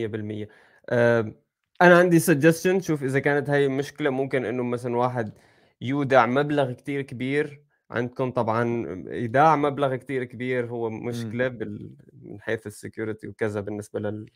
100% 0.45 0.49
أه 0.91 1.35
أنا 1.83 1.99
عندي 1.99 2.19
suggestion 2.19 2.81
شوف 2.81 3.03
إذا 3.05 3.19
كانت 3.19 3.51
هاي 3.51 3.69
مشكلة 3.69 4.11
ممكن 4.11 4.45
إنه 4.45 4.63
مثلا 4.63 4.97
واحد 4.97 5.33
يودع 5.81 6.27
مبلغ 6.27 6.73
كتير 6.73 7.03
كبير. 7.03 7.65
عندكم 7.91 8.31
طبعا 8.31 8.87
إيداع 9.09 9.57
مبلغ 9.57 9.97
كتير 9.97 10.25
كبير 10.25 10.67
هو 10.67 10.91
مشكلة 10.91 11.49
بال... 11.49 11.95
من 12.23 12.41
حيث 12.41 12.67
ال 12.67 12.74
security 12.74 13.29
وكذا 13.29 13.61
بالنسبة 13.61 14.01
لل 14.01 14.31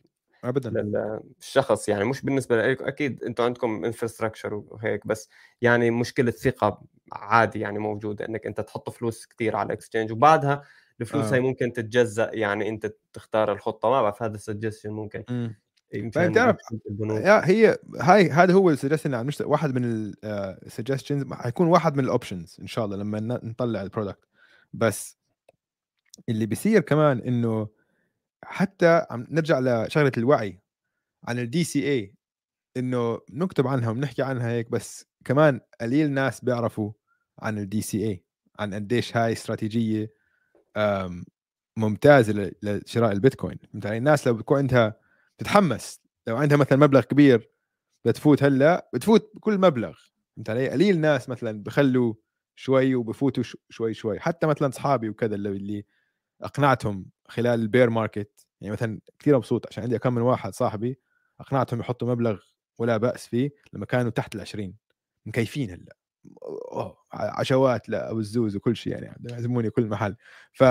ابدا 0.44 0.70
للشخص 0.70 1.88
يعني 1.88 2.04
مش 2.04 2.22
بالنسبة 2.22 2.66
لكم 2.66 2.84
أكيد 2.84 3.24
أنتم 3.24 3.44
عندكم 3.44 3.84
infrastructure 3.84 4.54
وهيك 4.54 5.06
بس 5.06 5.28
يعني 5.60 5.90
مشكلة 5.90 6.30
ثقة 6.30 6.82
عادي 7.12 7.60
يعني 7.60 7.78
موجودة 7.78 8.26
إنك 8.28 8.46
أنت 8.46 8.60
تحط 8.60 8.90
فلوس 8.90 9.26
كثير 9.26 9.56
على 9.56 9.66
ال 9.66 9.71
exchange 9.71 10.12
وبعدها 10.12 10.62
الفلوس 11.00 11.24
آه. 11.24 11.34
هي 11.34 11.40
ممكن 11.40 11.72
تتجزأ 11.72 12.30
يعني 12.32 12.68
أنت 12.68 12.94
تختار 13.12 13.52
الخطة 13.52 13.90
ما 13.90 14.02
بعرف 14.02 14.22
هذا 14.22 14.34
ال 14.34 14.39
suggestion 14.39 14.90
ممكن 14.90 15.24
م. 15.30 15.48
تعرف 16.10 16.56
هي 17.44 17.78
هاي 18.00 18.30
هذا 18.30 18.54
هو 18.54 18.70
ال 18.70 18.74
suggestion 18.74 19.14
اللي 19.14 19.34
واحد 19.40 19.74
من 19.74 20.12
ال 20.24 20.33
suggestions 20.33 21.32
حيكون 21.32 21.66
واحد 21.66 21.96
من 21.96 22.04
ال 22.04 22.11
options 22.11 22.56
إن 22.60 22.66
شاء 22.66 22.84
الله 22.84 22.96
لما 22.96 23.20
نطلع 23.20 23.82
ال 23.82 23.88
product 23.88 24.28
بس 24.72 25.18
اللي 26.28 26.46
بيصير 26.46 26.80
كمان 26.80 27.18
إنه 27.18 27.68
حتى 28.44 29.06
عم 29.10 29.26
نرجع 29.30 29.58
لشغلة 29.58 30.12
الوعي 30.18 30.60
عن 31.24 31.38
ال 31.38 31.64
DCA 31.64 32.14
إنه 32.76 33.20
نكتب 33.30 33.66
عنها 33.66 33.90
ونحكي 33.90 34.22
عنها 34.22 34.50
هيك 34.50 34.70
بس 34.70 35.06
كمان 35.24 35.60
قليل 35.80 36.10
ناس 36.10 36.44
بيعرفوا 36.44 36.92
عن 37.38 37.58
ال 37.58 37.82
DCA 37.82 38.24
عن 38.58 38.74
قديش 38.74 39.16
هاي 39.16 39.32
استراتيجية 39.32 40.12
ممتازة 41.76 42.52
لشراء 42.62 43.12
البيتكوين. 43.12 43.58
علي؟ 43.84 43.98
الناس 43.98 44.26
لو 44.26 44.34
بتكون 44.34 44.58
عندها 44.58 44.96
تتحمس 45.38 46.00
لو 46.26 46.36
عندها 46.36 46.56
مثلا 46.56 46.78
مبلغ 46.78 47.00
كبير 47.00 47.50
بتفوت 48.04 48.42
هلأ 48.42 48.90
بتفوت 48.94 49.32
كل 49.40 49.58
مبلغ. 49.58 49.98
فهمت 50.36 50.50
علي؟ 50.50 50.68
قليل 50.68 51.00
ناس 51.00 51.28
مثلا 51.28 51.62
بخلوا 51.62 52.14
شوي 52.56 52.94
وبفوتوا 52.94 53.44
شوي 53.70 53.94
شوي. 53.94 54.20
حتى 54.20 54.46
مثلا 54.46 54.68
اصحابي 54.68 55.08
وكذا 55.08 55.34
اللي 55.34 55.84
أقنعتهم 56.44 57.06
خلال 57.28 57.60
البير 57.60 57.90
ماركت 57.90 58.46
يعني 58.60 58.72
مثلا 58.72 59.00
كثير 59.18 59.36
مبسوط 59.36 59.66
عشان 59.66 59.82
عندي 59.82 59.98
كم 59.98 60.14
من 60.14 60.22
واحد 60.22 60.54
صاحبي 60.54 60.98
أقنعتهم 61.40 61.80
يحطوا 61.80 62.08
مبلغ 62.08 62.40
ولا 62.78 62.96
بأس 62.96 63.26
فيه 63.26 63.50
لما 63.72 63.86
كانوا 63.86 64.10
تحت 64.10 64.34
ال 64.34 64.40
20 64.40 64.74
مكيفين 65.26 65.70
هلأ. 65.70 65.96
عشوات 67.12 67.88
لابو 67.88 68.18
الزوز 68.18 68.56
وكل 68.56 68.76
شيء 68.76 68.92
يعني 68.92 69.16
يعزموني 69.30 69.70
كل 69.70 69.86
محل. 69.86 70.16
ف 70.52 70.64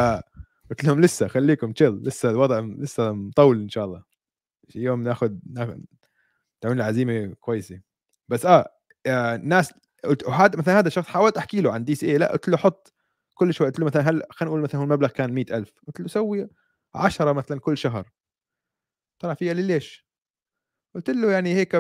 قلت 0.70 0.84
لهم 0.84 1.02
لسه 1.02 1.28
خليكم 1.28 1.72
تشيل 1.72 2.04
لسه 2.04 2.30
الوضع 2.30 2.60
لسه 2.60 3.12
مطول 3.12 3.62
إن 3.62 3.70
شاء 3.70 3.86
الله. 3.86 4.04
يوم 4.76 5.04
ناخذ 5.04 5.34
تعمل 6.62 6.82
عزيمه 6.82 7.34
كويسة. 7.40 7.82
بس 8.30 8.46
آه, 8.46 8.70
آه 9.08 9.38
ناس 9.38 9.74
وهذا 10.28 10.58
مثلا 10.58 10.80
هذا 10.80 10.88
الشخص 10.88 11.08
حاولت 11.08 11.38
أحكي 11.38 11.62
له 11.62 11.74
عن 11.74 11.84
DCA 11.86 12.18
لا 12.18 12.32
قلت 12.32 12.50
له 12.50 12.58
حط 12.58 12.93
كل 13.34 13.54
شوي 13.54 13.68
قلت 13.68 13.80
له 13.80 13.86
مثلا 13.86 14.10
هل 14.10 14.24
خلينا 14.30 14.50
نقول 14.52 14.62
مثلا 14.62 14.84
المبلغ 14.84 15.10
كان 15.10 15.34
مئة 15.34 15.58
ألف 15.58 15.74
قلت 15.88 16.00
له 16.00 16.08
سوي 16.08 16.50
10 16.96 17.32
مثلا 17.32 17.60
كل 17.60 17.78
شهر. 17.78 18.12
طلع 19.20 19.34
فيها 19.34 19.54
لي 19.54 19.62
ليش؟ 19.62 20.08
قلت 20.96 21.10
له 21.10 21.32
يعني 21.32 21.54
هيك 21.54 21.76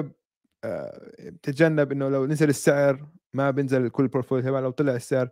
آه، 0.63 1.11
بتتجنب 1.19 1.91
إنه 1.91 2.09
لو 2.09 2.25
نزل 2.25 2.49
السعر 2.49 3.07
ما 3.33 3.51
بينزل 3.51 3.89
كل 3.89 4.07
portfolio 4.07 4.43
تبع 4.45 4.59
لو 4.59 4.71
طلع 4.71 4.95
السعر. 4.95 5.29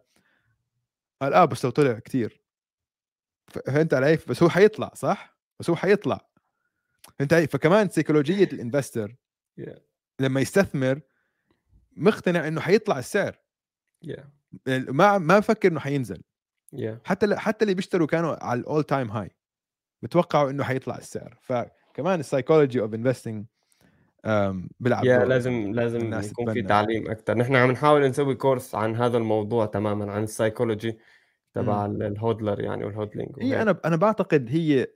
قال 1.22 1.34
آه 1.34 1.46
بس 1.46 1.66
لو 1.66 1.72
طلع 1.72 2.00
كثير 2.00 2.42
فهمت 3.48 3.94
علي؟ 3.94 4.18
بس 4.28 4.44
هو 4.44 4.50
حيطلع 4.50 4.92
صح؟ 4.96 5.38
بس 5.60 5.70
هو 5.70 5.76
حيطلع. 5.76 6.30
فهمت 7.20 7.34
علي؟ 7.34 7.48
فكمان 7.48 7.90
سيكولوجيه 7.90 8.44
ال 8.44 8.52
investor 8.52 9.16
لما 10.20 10.42
يستثمر 10.42 11.02
مقتنع 11.92 12.48
إنه 12.48 12.62
حيطلع 12.62 13.00
السعر. 13.00 13.38
Yeah. 14.06 14.41
ما 14.68 15.18
ما 15.18 15.40
بفكر 15.40 15.72
إنه 15.72 15.80
حينزل. 15.80 16.22
yeah. 16.76 16.96
حتى 17.04 17.36
حتى 17.36 17.64
اللي 17.66 17.74
بيشتروا 17.74 18.08
كانوا 18.08 18.44
على 18.44 18.60
ال 18.60 18.66
all 18.66 18.84
time 18.84 19.12
high 19.12 19.32
بتوقعوا 20.02 20.50
إنه 20.50 20.64
حيطلع 20.64 20.98
السعر. 20.98 21.38
فكمان 21.42 22.20
ال 22.20 22.26
psychology 22.26 22.82
of 22.82 22.94
investing 22.94 23.46
بيلعب 24.80 25.06
يا 25.06 25.26
لازم 25.26 25.72
لازم 25.72 26.14
يكون 26.14 26.54
في 26.54 26.62
تعليم 26.62 27.12
أكثر 27.12 27.38
نحن 27.38 27.56
عم 27.56 27.72
نحاول 27.72 28.10
نسوي 28.10 28.36
course 28.36 28.76
عن 28.76 28.96
هذا 28.96 29.18
الموضوع 29.18 29.66
تماما 29.66 30.12
عن 30.12 30.24
ال 30.24 30.31
psychology 30.31 30.98
تبع 31.54 31.86
ال 31.86 31.97
hodler 31.97 32.60
يعني 32.60 32.86
وال 32.86 32.96
hodling 32.96 33.30
هي 33.42 33.62
أنا 33.62 33.80
أنا 33.86 33.96
بعتقد 33.96 34.50
هي 34.50 34.88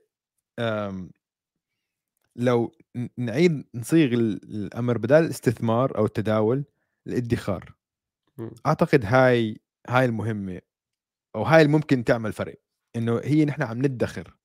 لو 2.36 2.72
نعيد 3.16 3.64
نصيغ 3.74 4.12
الأمر 4.14 4.98
بدل 4.98 5.24
الاستثمار 5.24 5.98
أو 5.98 6.04
التداول 6.04 6.64
الادخار. 7.06 7.75
أعتقد 8.66 9.04
هاي 9.04 9.60
هاي 9.88 10.04
المهمة 10.04 10.60
أو 11.34 11.42
هاي 11.42 11.62
اللي 11.62 11.72
ممكن 11.72 12.04
تعمل 12.04 12.32
فرق 12.32 12.60
إنه 12.96 13.20
هي 13.24 13.44
نحن 13.44 13.62
عم 13.62 13.78
ندخر 13.78 14.36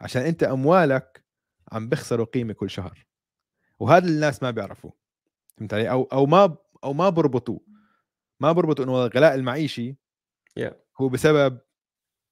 عشان 0.00 0.22
أنت 0.22 0.42
أموالك 0.42 1.24
عم 1.72 1.88
بيخسروا 1.88 2.26
قيمة 2.26 2.52
كل 2.52 2.70
شهر 2.70 3.06
وهذا 3.78 4.08
الناس 4.08 4.42
ما 4.42 4.50
بيعرفوه 4.50 4.92
فهمت 5.56 5.74
علي؟ 5.74 5.90
أو 5.90 6.02
أو 6.02 6.26
ما 6.26 6.56
أو 6.84 6.92
ما 6.92 7.08
بربطوا 7.08 7.58
ما 8.40 8.52
بربطوا 8.52 8.84
إنه 8.84 9.06
الغلاء 9.06 9.34
المعيشي 9.34 9.96
yeah. 10.60 10.72
هو 11.00 11.08
بسبب 11.08 11.58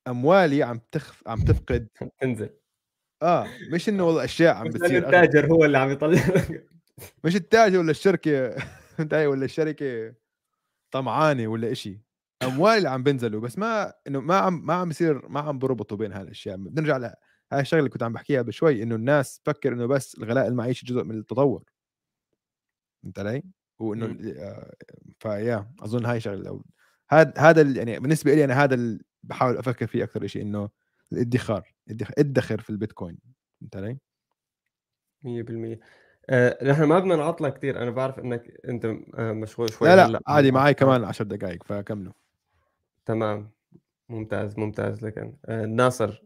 أموالي 0.09 0.63
عم 0.63 0.81
تخف 0.93 1.29
عم 1.29 1.45
تفقد 1.45 1.89
تنزل. 2.21 2.51
آه 3.23 3.47
مش 3.73 3.89
إنه 3.89 4.05
والله 4.05 4.25
أشياء 4.25 4.55
عم 4.55 4.69
بتصير 4.69 5.07
التاجر 5.07 5.53
هو 5.53 5.65
اللي 5.65 5.79
عم 5.79 5.91
يطلع؟ 5.91 6.23
مش 7.25 7.37
التاجر 7.37 7.79
ولا 7.79 7.91
الشركة 7.91 8.57
علي؟ 9.13 9.27
ولا 9.27 9.45
الشركة 9.45 10.15
طمعانه 10.91 11.47
ولا 11.47 11.73
إشي. 11.73 12.01
اموال 12.43 12.77
اللي 12.77 12.89
عم 12.89 13.03
بينزلوا 13.03 13.41
بس 13.41 13.59
ما 13.59 13.93
إنه 14.07 14.21
ما 14.21 14.37
عم 14.37 14.67
ما 14.67 14.75
عم 14.75 14.89
بصير 14.89 15.29
ما 15.29 15.41
عم 15.41 15.59
بربطوا 15.59 15.97
بين 15.97 16.13
هالأشياء. 16.13 16.57
بنرجع 16.57 16.97
ل 16.97 17.13
هاي 17.53 17.61
الشغلة 17.61 17.79
اللي 17.81 17.91
كنت 17.91 18.03
عم 18.03 18.13
بحكيها 18.13 18.43
بشوي 18.43 18.83
إنه 18.83 18.95
الناس 18.95 19.41
تفكر 19.41 19.73
إنه 19.73 19.87
بس 19.87 20.19
الغلاء 20.19 20.47
المعيشي 20.49 20.87
جزء 20.87 21.05
من 21.05 21.19
التطور. 21.19 21.65
فهمت 23.03 23.19
علي؟ 23.19 23.43
وإنه 23.79 24.33
آه 24.39 24.75
فيا 25.19 25.73
أظن 25.81 26.05
هاي 26.07 26.21
شغلة. 26.21 26.63
هذا 27.11 27.35
هذا 27.39 27.63
يعني 27.63 27.99
بالنسبة 28.01 28.35
لي 28.35 28.45
أنا 28.45 28.65
هذا 28.65 28.75
اللي 28.75 29.05
بحاول 29.23 29.57
أفكر 29.57 29.87
فيه 29.87 30.05
أكثر 30.05 30.27
شيء 30.27 30.43
إنه 30.43 30.69
الإدخار 31.13 31.75
إدخر 32.19 32.61
في 32.61 32.71
البيتكوين. 32.71 33.19
فهمت 33.61 33.77
علي؟ 33.77 33.99
100% 35.23 35.81
آه، 36.31 36.65
نحن 36.65 36.83
ما 36.85 36.99
بدنا 36.99 37.17
نعطلك 37.17 37.59
كثير 37.59 37.83
أنا 37.83 37.91
بعرف 37.91 38.19
إنك 38.19 38.61
أنت 38.69 38.85
آه، 39.15 39.33
مشغول 39.33 39.73
شوي 39.73 39.89
لا 39.89 40.09
لا 40.09 40.21
عادي 40.27 40.51
معي 40.51 40.75
كمان 40.75 41.05
10 41.05 41.25
دقائق 41.25 41.65
فكملوا. 41.65 42.13
تمام. 43.07 43.51
ممتاز 44.09 44.59
ممتاز 44.59 45.05
لكن 45.05 45.35
آه، 45.47 45.67
ناصر 45.67 46.23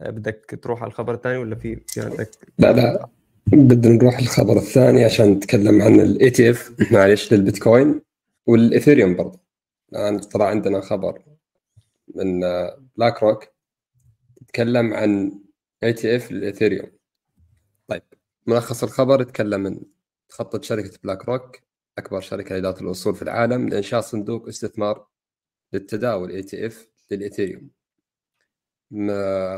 بدك 0.00 0.58
تروح 0.62 0.82
على 0.82 0.88
الخبر 0.88 1.14
الثاني 1.14 1.38
ولا 1.38 1.54
في 1.56 1.80
في 1.86 2.00
عندك؟ 2.00 2.30
لا 2.58 2.72
لا. 2.72 3.08
بدنا 3.46 3.94
نروح 3.94 4.18
الخبر 4.18 4.56
الثاني 4.56 5.04
عشان 5.04 5.30
نتكلم 5.30 5.82
عن 5.82 6.00
ال 6.00 6.30
ETF 6.30 6.92
معلش 6.92 7.32
للبيتكوين 7.32 8.00
والاثيريوم 8.46 9.16
برضه. 9.16 9.40
الآن 9.92 10.18
طلع 10.18 10.48
عندنا 10.48 10.80
خبر 10.80 11.22
من 12.14 12.40
بلاك 12.96 13.22
روك 13.22 13.44
يتكلم 14.42 14.94
عن 14.94 15.40
ETF 15.84 16.32
للاثيريوم 16.32 16.90
طيب. 17.88 18.02
ملخص 18.46 18.82
الخبر 18.82 19.20
يتكلم 19.20 19.66
عن 19.66 19.80
تخطط 20.28 20.64
شركة 20.64 20.98
بلاك 21.04 21.28
روك 21.28 21.56
أكبر 21.98 22.20
شركة 22.20 22.54
لإدارة 22.54 22.82
الأصول 22.82 23.14
في 23.14 23.22
العالم 23.22 23.68
لإنشاء 23.68 24.00
صندوق 24.00 24.48
استثمار 24.48 25.06
للتداول 25.72 26.30
ETF 26.30 26.88
للإيثيريوم. 27.10 27.70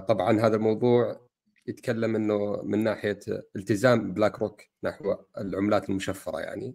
طبعا 0.09 0.41
هذا 0.41 0.57
الموضوع 0.57 1.29
يتكلم 1.67 2.17
إنه 2.17 2.63
من 2.63 2.85
ناحية 2.85 3.21
التزام 3.57 4.15
بلاك 4.15 4.39
روك 4.39 4.63
نحو 4.83 5.17
العملات 5.39 5.91
المشفرة 5.91 6.41
يعني. 6.41 6.75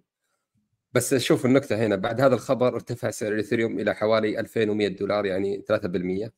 بس 0.93 1.15
شوف 1.15 1.45
النكتة 1.45 1.85
هنا 1.85 1.95
بعد 1.95 2.21
هذا 2.21 2.35
الخبر 2.35 2.75
ارتفع 2.75 3.09
سعر 3.09 3.33
الاثيريوم 3.33 3.79
إلى 3.79 3.95
حوالي 3.95 4.39
2100 4.39 4.87
دولار 4.87 5.25
يعني 5.25 5.63
3% 6.27 6.29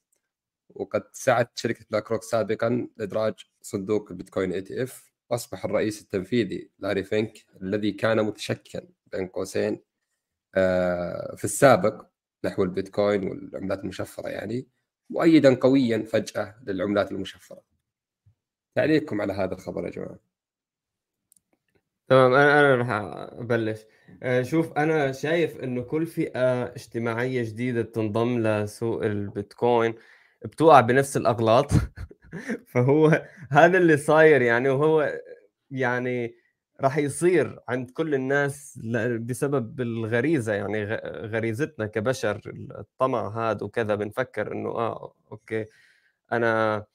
وقد 0.70 1.04
سعت 1.14 1.58
شركة 1.58 1.86
بلاك 1.92 2.12
روك 2.12 2.24
سابقا 2.24 2.88
لإدراج 2.98 3.34
صندوق 3.62 4.12
البيتكوين 4.12 4.52
ETF 4.52 5.15
أصبح 5.32 5.66
الرئيس 5.66 6.02
التنفيذي 6.02 6.70
لاري 6.80 7.04
فينك 7.04 7.46
الذي 7.62 7.92
كان 7.92 8.24
متشككا 8.24 8.88
بين 9.12 9.28
قوسين 9.28 9.82
آه، 10.56 11.36
في 11.36 11.44
السابق 11.46 12.06
نحو 12.46 12.64
البيتكوين 12.64 13.28
والعملات 13.28 13.80
المشفرة 13.80 14.30
يعني 14.30 14.68
مؤيدا 15.10 15.56
قويا 15.56 16.04
فجأة 16.04 16.56
للعملات 16.68 17.12
المشفرة. 17.12 17.62
تعليقكم 18.76 19.22
على 19.22 19.34
هذا 19.34 19.54
الخبر 19.54 19.86
يا 19.86 19.90
جماعة. 19.90 20.20
تمام 22.08 22.34
أنا 22.34 22.60
أنا 22.60 22.76
راح 22.76 22.90
أبلش. 23.40 23.80
آه، 24.24 24.42
شوف 24.42 24.74
أنا 24.74 25.12
شايف 25.12 25.58
إنه 25.60 25.82
كل 25.82 26.06
فئة 26.06 26.64
اجتماعية 26.64 27.44
جديدة 27.44 27.82
بتنضم 27.82 28.40
لسوق 28.48 29.04
البيتكوين 29.06 29.96
بتوقع 30.46 30.82
بنفس 30.82 31.18
الأغلاط. 31.18 31.72
فهو 32.68 33.26
هذا 33.52 33.78
اللي 33.78 33.98
صاير 33.98 34.42
يعني 34.42 34.70
وهو 34.70 35.14
يعني 35.72 36.36
راح 36.82 36.98
يصير 36.98 37.60
عند 37.70 37.92
كل 37.92 38.16
الناس 38.16 38.80
بسبب 39.20 39.82
الغريزة 39.82 40.54
يعني 40.54 40.86
غريزتنا 41.06 41.86
كبشر 41.88 42.42
الطمع 42.80 43.52
هذا 43.52 43.64
وكذا. 43.64 43.96
بنفكر 43.96 44.52
إنه 44.52 44.70
آه 44.70 45.14
أوكي 45.32 45.66
أنا 46.32 46.86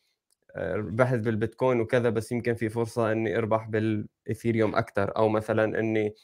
آه، 0.57 0.77
بحث 0.77 1.19
بالبيتكوين 1.21 1.81
وكذا 1.81 2.11
بس 2.11 2.33
يمكن 2.33 2.55
في 2.55 2.69
فرصة 2.69 3.13
إني 3.13 3.39
أربح 3.39 3.69
بالاثيريوم 3.69 4.77
أكثر 4.77 5.17
أو 5.17 5.29
مثلا 5.29 5.81
إني 5.81 6.15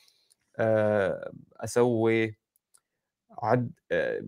آه، 0.58 1.32
أسوي 1.60 2.38
عد 3.43 3.72
آه، 3.93 4.20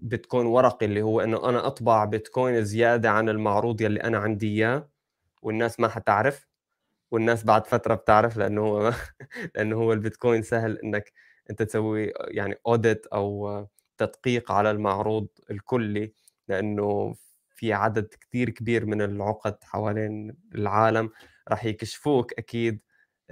بيتكوين 0.00 0.46
ورقي 0.46 0.86
اللي 0.86 1.02
هو 1.02 1.20
إنه 1.20 1.48
أنا 1.48 1.66
أطبع 1.66 2.04
بيتكوين 2.04 2.64
زيادة 2.64 3.10
عن 3.10 3.28
المعروض 3.28 3.80
يلي 3.80 4.00
أنا 4.04 4.18
عندي 4.18 4.48
إياه 4.48 4.88
والناس 5.42 5.80
ما 5.80 5.88
حتعرف 5.88 6.46
والناس 7.10 7.44
بعد 7.44 7.66
فترة 7.66 7.94
بتعرف 7.94 8.36
لأنه 8.36 8.60
هو 8.62 8.92
لأنه 9.56 9.76
هو 9.76 9.92
البيتكوين 9.92 10.42
سهل 10.42 10.78
إنك 10.78 11.12
أنت 11.50 11.62
تسوي 11.62 12.12
يعني 12.28 12.56
audit 12.66 13.06
أو 13.06 13.66
تدقيق 13.98 14.52
على 14.52 14.70
المعروض 14.70 15.28
الكلي 15.50 16.12
لأنه 16.48 17.14
في 17.50 17.72
عدد 17.72 18.14
كثير 18.20 18.50
كبير 18.50 18.86
من 18.86 19.02
العقد 19.02 19.64
حوالين 19.64 20.36
العالم 20.54 21.10
راح 21.48 21.64
يكشفوك 21.64 22.32
أكيد 22.38 22.80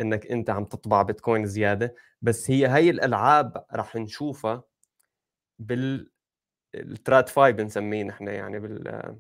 إنك 0.01 0.27
أنت 0.27 0.51
عم 0.51 0.65
تطبع 0.65 1.03
بيتكوين 1.03 1.47
زيادة. 1.47 1.95
بس 2.23 2.51
هي 2.51 2.69
هي 2.69 2.91
الألعاب 2.91 3.65
راح 3.73 3.97
نشوفها 3.97 4.63
بال 5.63 6.11
ال 6.75 7.29
TradFi 7.29 7.53
بنسميه 7.53 8.05
نحن 8.05 8.29
يعني 8.29 8.61
بال 8.61 9.17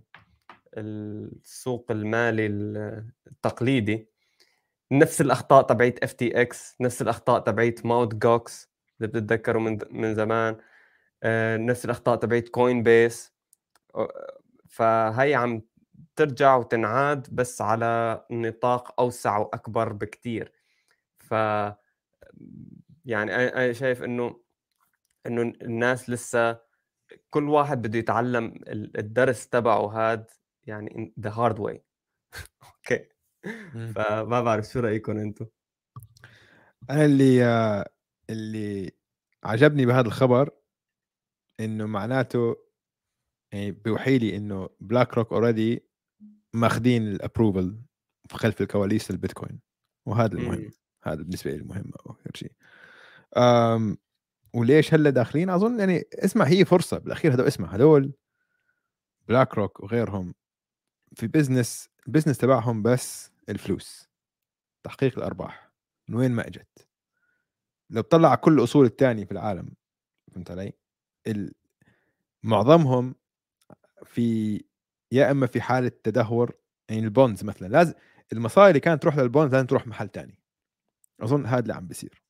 السوق 0.76 1.90
المالي 1.90 2.46
التقليدي. 2.46 4.08
نفس 4.92 5.20
الأخطاء 5.20 5.62
تبعت 5.62 5.98
FTX 6.02 6.76
نفس 6.80 7.02
الأخطاء 7.02 7.40
تبعت 7.40 7.86
Mt. 7.86 8.14
Gox 8.14 8.70
إذا 9.00 9.08
بتتذكروا 9.08 9.62
من 9.62 9.78
من 9.90 10.14
زمان. 10.14 10.56
آه، 11.22 11.56
نفس 11.56 11.84
الأخطاء 11.84 12.16
تبعت 12.16 12.48
Coinbase 12.48 13.32
فهي 14.68 15.34
عم 15.34 15.62
ترجع 16.16 16.56
وتنعاد 16.56 17.28
بس 17.32 17.62
على 17.62 18.24
نطاق 18.30 19.00
أوسع 19.00 19.38
وأكبر 19.38 19.92
بكثير 19.92 20.52
ف 21.18 21.34
يعني 23.04 23.34
أنا 23.36 23.72
شايف 23.72 24.02
إنه 24.02 24.40
إنه 25.26 25.42
الناس 25.62 26.10
لسه 26.10 26.60
كل 27.30 27.48
واحد 27.48 27.82
بده 27.82 27.98
يتعلم 27.98 28.54
الدرس 28.68 29.48
تبعه 29.48 29.86
هاد 29.86 30.30
يعني 30.66 31.14
the 31.20 31.30
hard 31.30 31.58
way 31.58 31.84
okay. 32.62 33.08
فما 33.94 34.40
بعرف 34.40 34.64
شو 34.64 34.80
رايكم 34.80 35.18
أنتم 35.18 35.46
أنا 36.90 37.04
اللي 37.04 37.44
اللي 38.30 38.92
عجبني 39.44 39.86
بهذا 39.86 40.06
الخبر 40.06 40.50
إنه 41.60 41.86
معناته 41.86 42.56
يعني 43.52 43.70
بيوحي 43.70 44.18
لي 44.18 44.36
إنه 44.36 44.68
بلاك 44.80 45.14
روك 45.14 45.32
already 45.32 45.86
ماخذين 46.52 47.08
ال 47.08 47.16
approval 47.16 47.78
خلف 48.32 48.60
الكواليس 48.60 49.10
البيتكوين 49.10 49.60
وهذا 50.06 50.32
المهم. 50.32 50.70
هذا 51.04 51.22
بالنسبة 51.22 51.50
لي 51.50 51.56
المهم 51.56 51.92
أكثر 52.06 52.30
شيء 52.34 52.52
وليش 54.54 54.94
هلا 54.94 55.10
داخلين؟ 55.10 55.50
أظن 55.50 55.78
يعني 55.78 56.04
اسمع 56.14 56.44
هي 56.44 56.64
فرصة 56.64 56.98
بالأخير 56.98 57.34
هذول 57.34 57.46
اسمع 57.46 57.74
هذول 57.74 58.12
بلاك 59.28 59.54
روك 59.54 59.80
وغيرهم 59.80 60.34
في 61.14 61.26
business 61.26 61.88
ال 62.06 62.10
business 62.10 62.38
تبعهم 62.38 62.82
بس 62.82 63.30
الفلوس 63.48 64.08
تحقيق 64.82 65.18
الأرباح. 65.18 65.72
من 66.08 66.14
وين 66.16 66.30
ما 66.30 66.46
إجت؟ 66.46 66.88
لو 67.90 68.02
بتطلع 68.02 68.28
على 68.28 68.36
كل 68.36 68.52
الأصول 68.58 68.86
الثانية 68.86 69.24
في 69.24 69.32
العالم 69.32 69.74
فهمت 70.32 70.50
علي؟ 70.50 70.72
معظمهم 72.42 73.14
في 74.04 74.64
يا 75.12 75.30
إما 75.30 75.46
في 75.46 75.60
حالة 75.60 75.92
تدهور 76.04 76.52
يعني 76.88 77.04
ال 77.04 77.11
bonds 77.11 77.44
مثلا 77.44 77.68
لازم 77.68 77.94
المصاري 78.32 78.68
اللي 78.68 78.80
كانت 78.80 79.02
تروح 79.02 79.16
لل 79.16 79.26
bonds 79.26 79.52
لازم 79.52 79.66
تروح 79.66 79.86
محل 79.86 80.08
ثاني 80.08 80.38
أظن 81.20 81.46
هذا 81.46 81.60
اللي 81.60 81.74
عم 81.74 81.86
بيصير. 81.86 82.21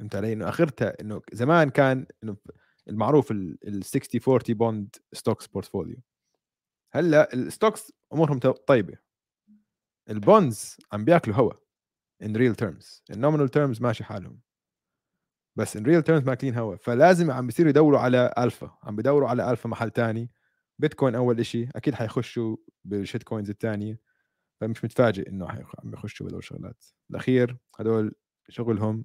فهمت 0.00 0.16
علي؟ 0.16 0.32
إنه 0.32 0.48
آخرتها 0.48 1.00
إنه 1.00 1.22
زمان 1.32 1.70
كان 1.70 2.06
إنه 2.24 2.36
المعروف 2.88 3.30
ال 3.30 3.84
60 3.84 4.20
40 4.28 4.40
bond 4.48 4.96
stocks 5.12 5.46
portfolio 5.46 5.96
هلأ 6.92 7.34
ال 7.34 7.42
stocks 7.42 7.92
أمورهم 8.12 8.38
طيبة. 8.38 8.98
ال 10.10 10.21
bonds 10.21 10.76
عم 10.92 11.04
بياكلوا 11.04 11.36
هوا 11.36 11.52
in 12.22 12.36
real 12.36 12.54
terms 12.54 13.02
ال 13.10 13.15
nominal 13.15 13.48
terms 13.48 13.82
ماشي 13.82 14.04
حالهم. 14.04 14.40
بس 15.56 15.76
in 15.76 15.84
real 15.84 16.02
terms 16.02 16.22
ماكلين 16.24 16.54
هوا. 16.54 16.76
فلازم 16.76 17.30
عم 17.30 17.46
بيصيروا 17.46 17.70
يدوروا 17.70 17.98
على 17.98 18.34
الفا 18.38 18.78
عم 18.82 18.96
بيدوروا 18.96 19.28
على 19.28 19.50
الفا 19.50 19.68
محل 19.68 19.90
تاني. 19.90 20.30
بيتكوين 20.78 21.14
أول 21.14 21.46
شيء 21.46 21.68
أكيد 21.76 21.94
حيخشوا 21.94 22.56
بال 22.84 23.22
shitcoins 23.22 23.50
الثانية 23.50 24.00
فمش 24.60 24.84
متفاجئ 24.84 25.28
إنه 25.28 25.48
عم 25.48 25.92
يخشوا 25.92 26.26
بهدول 26.26 26.38
الشغلات 26.38 26.84
الأخير 27.10 27.56
هدول 27.78 28.14
شغلهم 28.48 29.04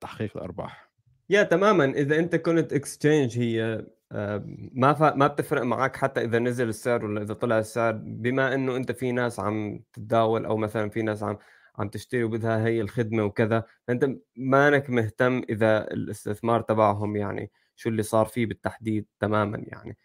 تحقيق 0.00 0.36
الأرباح. 0.36 0.90
يا 1.30 1.42
تماما. 1.42 1.84
إذا 1.84 2.18
أنت 2.18 2.36
كنت 2.36 2.72
اكسشينج 2.72 3.38
هي 3.38 3.86
آه، 4.12 4.44
ما 4.72 4.92
ف... 4.94 5.02
ما 5.02 5.26
بتفرق 5.26 5.62
معك 5.62 5.96
حتى 5.96 6.20
إذا 6.24 6.38
نزل 6.38 6.68
السعر 6.68 7.04
ولا 7.04 7.22
إذا 7.22 7.34
طلع 7.34 7.58
السعر. 7.58 7.92
بما 7.92 8.54
إنه 8.54 8.76
أنت 8.76 8.92
في 8.92 9.12
ناس 9.12 9.40
عم 9.40 9.80
تتداول 9.92 10.46
أو 10.46 10.56
مثلا 10.56 10.90
في 10.90 11.02
ناس 11.02 11.22
عم 11.22 11.38
عم 11.78 11.88
تشتري 11.88 12.24
وبدها 12.24 12.66
هي 12.66 12.80
الخدمة 12.80 13.24
وكذا 13.24 13.64
فأنت 13.88 14.08
مانك 14.36 14.90
مهتم 14.90 15.42
إذا 15.50 15.92
الاستثمار 15.92 16.60
تبعهم 16.60 17.16
يعني 17.16 17.50
شو 17.76 17.88
اللي 17.88 18.02
صار 18.02 18.26
فيه 18.26 18.46
بالتحديد 18.46 19.06
تماما 19.20 19.58
يعني. 19.66 19.96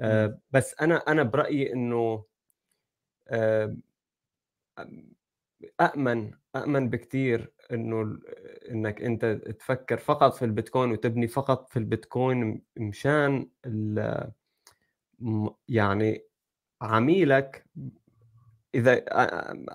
أه 0.00 0.40
بس 0.50 0.74
أنا 0.80 0.96
أنا 0.96 1.22
برأيي 1.22 1.72
إنه 1.72 2.24
أه 3.28 3.76
آمن 5.80 6.30
آمن 6.56 6.90
بكثير 6.90 7.52
إنه 7.72 8.18
إنك 8.70 9.02
أنت 9.02 9.24
تفكر 9.58 9.96
فقط 9.98 10.34
في 10.34 10.44
البيتكوين 10.44 10.90
وتبني 10.92 11.28
فقط 11.28 11.68
في 11.70 11.78
البيتكوين 11.78 12.62
مشان 12.76 13.48
يعني 15.68 16.24
عميلك. 16.82 17.64
إذا 18.74 19.04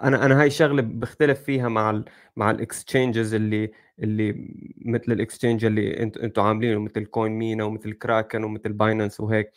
أنا 0.03 0.25
أنا 0.25 0.41
هاي 0.41 0.47
الشغله 0.47 0.81
بختلف 0.81 1.41
فيها 1.43 1.69
مع 1.69 1.89
ال 1.91 2.05
مع 2.35 2.51
ال 2.51 2.60
exchanges 2.60 3.33
اللي 3.33 3.71
اللي 3.99 4.49
مثل 4.85 5.11
ال 5.11 5.17
exchange 5.17 5.65
اللي 5.65 6.03
أنتم 6.03 6.21
أنتم 6.21 6.41
عاملينه 6.41 6.79
مثل 6.79 7.05
كوين 7.05 7.31
مينا 7.31 7.63
ومثل 7.63 7.93
كراكن 7.93 8.43
ومثل 8.43 8.73
باينانس 8.73 9.19
وهيك. 9.19 9.51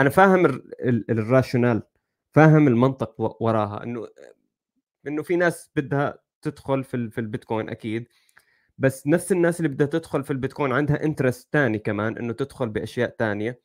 أنا 0.00 0.10
فاهم 0.10 0.46
ال 1.10 1.17
rationale 1.17 1.82
فاهم 2.32 2.68
المنطق 2.68 3.42
وراها 3.42 3.82
إنه 3.84 4.08
إنه 5.06 5.22
في 5.22 5.36
ناس 5.36 5.70
بدها 5.76 6.18
تدخل 6.42 6.84
في 6.84 7.10
في 7.10 7.20
البيتكوين 7.20 7.68
أكيد 7.68 8.08
بس 8.78 9.06
نفس 9.06 9.32
الناس 9.32 9.60
اللي 9.60 9.68
بدها 9.68 9.86
تدخل 9.86 10.24
في 10.24 10.30
البيتكوين 10.30 10.72
عندها 10.72 11.04
interest 11.04 11.48
ثاني 11.52 11.78
كمان 11.78 12.18
إنه 12.18 12.32
تدخل 12.32 12.68
بأشياء 12.68 13.16
ثانية 13.18 13.60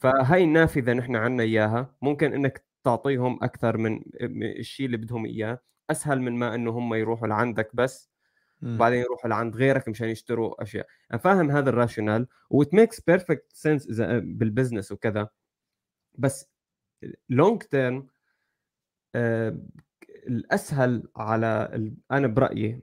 فهاي 0.00 0.44
النافذة 0.44 0.92
نحن 0.92 1.16
عندنا 1.16 1.42
إياها. 1.42 1.96
ممكن 2.02 2.34
إنك 2.34 2.64
تعطيهم 2.84 3.38
أكثر 3.44 3.76
من 3.76 4.02
الشيء 4.42 4.86
اللي 4.86 4.96
بدهم 4.96 5.26
إياه. 5.26 5.62
أسهل 5.90 6.20
من 6.20 6.32
ما 6.32 6.54
إنه 6.54 6.70
هم 6.70 6.94
يروحوا 6.94 7.28
لعندك 7.28 7.76
بس 7.76 8.10
وبعدين 8.62 9.00
يروحوا 9.00 9.30
لعند 9.30 9.56
غيرك 9.56 9.88
مشان 9.88 10.08
يشتروا 10.08 10.62
أشياء. 10.62 10.86
أنا 11.10 11.18
فاهم 11.18 11.50
هذا 11.50 11.70
ال 11.70 11.76
rationale 11.76 12.26
و 12.50 12.58
it 12.58 12.74
makes 12.74 13.00
perfect 13.00 13.46
sense 13.52 13.88
إذا 13.88 14.18
بال 14.18 14.33
business 14.33 14.92
وكذا. 14.92 15.28
بس 16.14 16.50
long 17.28 17.62
term 17.62 18.06
الأسهل 20.26 21.08
على 21.16 21.70
ال... 21.74 21.94
أنا 22.10 22.26
برأيي 22.26 22.80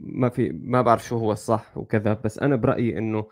ما 0.00 0.28
في 0.28 0.50
ما 0.52 0.82
بعرف 0.82 1.04
شو 1.04 1.18
هو 1.18 1.32
الصح 1.32 1.78
وكذا 1.78 2.12
بس 2.14 2.38
أنا 2.38 2.56
برأيي 2.56 2.98
إنه 2.98 3.30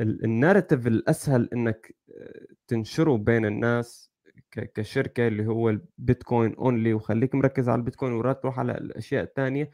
ال 0.00 0.09
narrative 0.09 0.86
الأسهل 0.86 1.48
إنك 1.52 1.94
آه، 2.18 2.46
تنشره 2.68 3.16
بين 3.16 3.46
الناس 3.46 4.10
كشركة 4.50 5.28
اللي 5.28 5.46
هو 5.46 5.70
البيتكوين 5.70 6.54
only 6.54 6.94
وخليك 6.94 7.34
مركز 7.34 7.68
على 7.68 7.78
البيتكوين 7.78 8.12
ولا 8.12 8.32
تروح 8.32 8.58
على 8.58 8.72
الأشياء 8.72 9.24
الثانية 9.24 9.70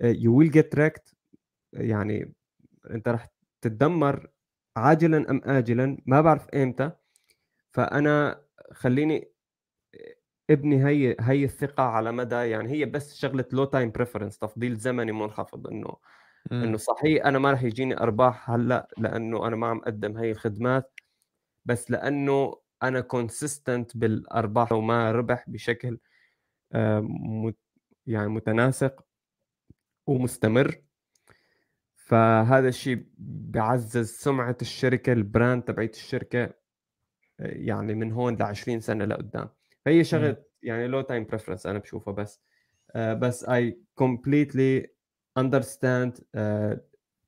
you 0.00 0.36
will 0.36 0.50
get 0.50 0.74
rekt 0.74 1.14
يعني 1.72 2.34
أنت 2.90 3.08
راح 3.08 3.28
تتدمر 3.60 4.30
عاجلا 4.76 5.30
أم 5.30 5.40
اجلا 5.44 5.98
ما 6.06 6.20
بعرف 6.20 6.48
إمتى. 6.48 6.90
فأنا 7.72 8.40
خليني 8.72 9.30
ابني 10.50 10.86
هي 10.86 11.16
هي 11.20 11.44
الثقة 11.44 11.82
على 11.82 12.12
مدى 12.12 12.34
يعني 12.34 12.70
هي 12.70 12.84
بس 12.84 13.14
شغلة 13.16 13.44
low 13.52 13.64
time 13.64 13.90
preference 13.90 14.38
تفضيل 14.38 14.76
زمني 14.76 15.12
منخفض 15.12 15.66
إنه 15.66 15.96
إنه 16.52 16.76
صحيح 16.76 17.26
أنا 17.26 17.38
ما 17.38 17.50
راح 17.50 17.62
يجيني 17.62 18.00
أرباح 18.00 18.50
هلأ 18.50 18.88
لأنه 18.98 19.46
أنا 19.48 19.56
ما 19.56 19.66
عم 19.66 19.78
أقدم 19.78 20.16
هي 20.18 20.30
الخدمات 20.30 21.00
بس 21.64 21.90
لأنه 21.90 22.54
أنا 22.82 23.00
consistent 23.00 23.96
بالأرباح 23.96 24.72
وما 24.72 25.12
ربح 25.12 25.44
بشكل 25.50 25.98
آه، 26.72 27.52
يعني 28.06 28.28
متناسق 28.28 29.04
ومستمر. 30.06 30.82
فهذا 31.96 32.68
الشيء 32.68 33.06
بيعزز 33.18 34.10
سمعة 34.10 34.56
الشركة 34.62 35.12
ال 35.12 35.20
brand 35.20 35.62
تبعت 35.62 35.94
الشركة 35.94 36.42
آه، 36.44 36.52
يعني 37.40 37.94
من 37.94 38.12
هون 38.12 38.36
ل 38.36 38.42
20 38.42 38.80
سنة 38.80 39.04
لقدام. 39.04 39.48
فهي 39.86 40.04
شغلة 40.04 40.36
يعني 40.62 40.86
low 40.86 41.00
time 41.00 41.24
preference 41.24 41.66
أنا 41.66 41.78
بشوفها 41.78 42.14
بس. 42.14 42.40
آه، 42.90 43.14
بس 43.14 43.44
I 43.44 43.78
completely 43.94 44.90
understand 45.38 46.18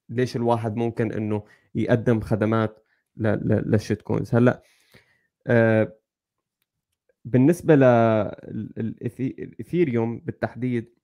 ليش 0.08 0.36
الواحد 0.36 0.76
ممكن 0.76 1.12
إنه 1.12 1.44
يقدم 1.74 2.20
خدمات 2.20 2.84
لل 3.16 4.02
shitcoins. 4.02 4.34
هلأ 4.34 4.62
آه، 5.46 5.92
بالنسبة 7.24 7.74
للاثيريوم 8.46 10.18
بالتحديد 10.18 10.94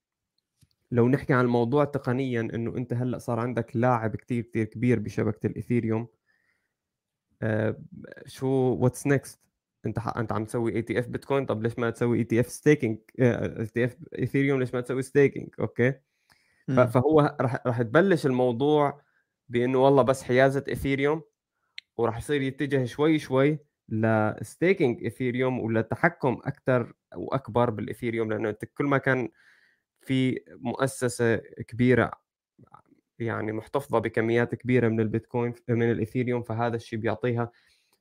لو 0.91 1.09
نحكي 1.09 1.33
عن 1.33 1.45
الموضوع 1.45 1.85
تقنيا 1.85 2.41
إنه 2.41 2.77
أنت 2.77 2.93
هلأ 2.93 3.19
صار 3.19 3.41
عندك 3.41 3.77
لاعب 3.77 4.17
كثير 4.17 4.43
كثير 4.43 4.65
كبير 4.65 4.99
بشبكة 4.99 5.47
الإثيريوم 5.47 6.07
آه، 7.43 7.77
so 8.27 8.49
what's 8.49 9.07
next 9.07 9.41
انت 9.87 9.99
انت 9.99 10.33
عم 10.33 10.45
تسوي 10.45 10.77
ETF 10.77 11.07
بيتكوين 11.07 11.47
طب 11.47 11.63
ليش 11.63 11.79
ما 11.79 11.91
تسوي 11.91 12.19
اي 12.19 12.25
تي 12.25 12.41
اف 12.41 12.49
ستيكينج 12.49 12.99
اي 13.21 13.67
تي 13.67 13.85
اف 13.85 13.97
ايثيريوم 14.19 14.61
ليش 14.61 14.75
ما 14.75 14.81
تسوي 14.81 15.03
staking 15.03 15.49
okay؟ 15.61 15.95
فهو 16.69 17.37
راح 17.41 17.57
راح 17.67 17.83
تبلش 17.83 18.27
الموضوع 18.27 19.01
بإنه 19.49 19.79
والله 19.79 20.03
بس 20.03 20.23
حيازة 20.23 20.65
ايثيريوم 20.69 21.23
وراح 21.97 22.19
يصير 22.19 22.43
يتجه 22.43 22.85
شوي 22.85 23.19
شوي 23.19 23.59
ل 23.89 24.03
staking 24.03 25.03
ايثيريوم 25.03 25.61
وللتحكم 25.61 26.41
أكثر 26.45 26.93
وأكبر 27.17 27.71
بالايثيريوم 27.71 28.33
لأنه 28.33 28.49
أنت 28.49 28.65
كل 28.65 28.85
ما 28.85 28.99
كان 28.99 29.29
في 30.01 30.41
مؤسسة 30.49 31.37
كبيرة 31.37 32.11
يعني 33.19 33.53
محتفظة 33.53 33.99
بكميات 33.99 34.55
كبيرة 34.55 34.89
من 34.89 35.01
البيتكوين 35.01 35.55
من 35.69 35.91
الايثيريوم 35.91 36.43
فهذا 36.43 36.77
الشيء 36.77 36.99
بيعطيها 36.99 37.51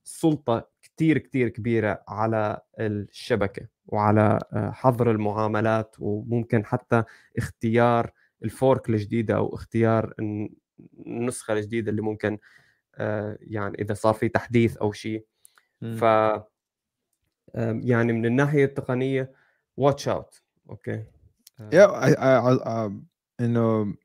سلطة 0.04 0.70
كثير 0.82 1.18
كثير 1.18 1.50
كبيرة 1.50 2.04
على 2.08 2.62
الشبكة 2.80 3.68
وعلى 3.88 4.40
آه، 4.54 4.72
حظر 4.72 5.12
المعاملات 5.12 5.96
وممكن 6.00 6.66
حتى 6.66 7.04
اختيار 7.38 8.12
ال 8.44 8.53
fork 8.53 8.90
الجديدة 8.90 9.36
أو 9.36 9.56
اختيار 9.56 10.14
النسخة 11.06 11.54
الجديدة 11.54 11.92
اللي 11.92 12.02
ممكن 12.02 12.38
آه، 12.96 13.38
يعني 13.42 13.82
إذا 13.82 13.94
صار 13.94 14.14
في 14.14 14.30
تحديث 14.30 14.78
أو 14.78 14.92
شيء. 14.92 15.26
ف 15.82 16.04
يعني 17.56 18.14
من 18.14 18.26
الناحية 18.26 18.66
التقنية 18.66 19.32
watch 19.78 20.08
out 20.08 20.44
okay? 20.70 21.04
Yeah 21.74 21.86
إنه 23.40 23.96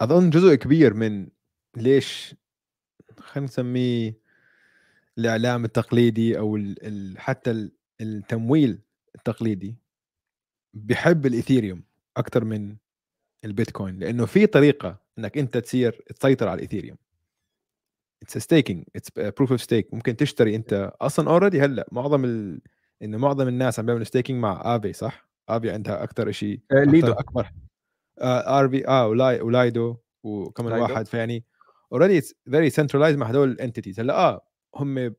أظن 0.00 0.30
جزء 0.30 0.54
كبير 0.54 0.94
من 0.94 1.28
ليش 1.76 2.34
خلينا 3.18 3.46
نسميه 3.46 4.21
الإعلام 5.18 5.64
التقليدي 5.64 6.38
أو 6.38 6.56
ال 6.56 7.14
حتى 7.18 7.70
التمويل 8.00 8.78
التقليدي 9.14 9.76
بحب 10.74 11.26
الإيثيريوم 11.26 11.82
أكثر 12.16 12.44
من 12.44 12.76
البيتكوين 13.44 13.98
لأنه 13.98 14.26
في 14.26 14.46
طريقة 14.46 15.00
إنك 15.18 15.38
أنت 15.38 15.56
تصير 15.58 16.02
تسيطر 16.16 16.48
على 16.48 16.54
الإيثيريوم. 16.54 16.96
اتس 18.22 18.38
ستيكينج 18.38 18.84
اتس 18.96 19.10
بروف 19.16 19.50
اوف 19.50 19.60
ستيك 19.62 19.94
ممكن 19.94 20.16
تشتري 20.16 20.56
أنت 20.56 20.92
أصلا 21.00 21.30
اوريدي 21.30 21.60
هلأ 21.60 21.88
معظم 21.92 22.24
ال... 22.24 22.60
انه 23.02 23.18
معظم 23.18 23.48
الناس 23.48 23.78
عم 23.78 23.86
بيعملوا 23.86 24.04
ستيكينج 24.04 24.38
مع 24.38 24.76
افي 24.76 24.92
صح؟ 24.92 25.28
افي 25.48 25.70
عندها 25.70 26.02
أكثر 26.02 26.30
شيء 26.30 26.60
ليدو 26.72 27.12
أكبر 27.12 27.52
ار 28.22 28.68
في 28.68 28.88
آه 28.88 29.08
ولاي 29.08 29.40
ولايدو 29.40 29.96
وكمان 30.22 30.80
واحد 30.80 31.06
فيعني 31.06 31.44
اوريدي 31.92 32.18
اتس 32.18 32.34
فيري 32.50 32.70
سنترلايز 32.70 33.16
مع 33.16 33.26
هدول 33.26 33.50
الانتيتيز 33.50 34.00
هلأ 34.00 34.14
آه 34.14 34.46
هم 34.76 35.14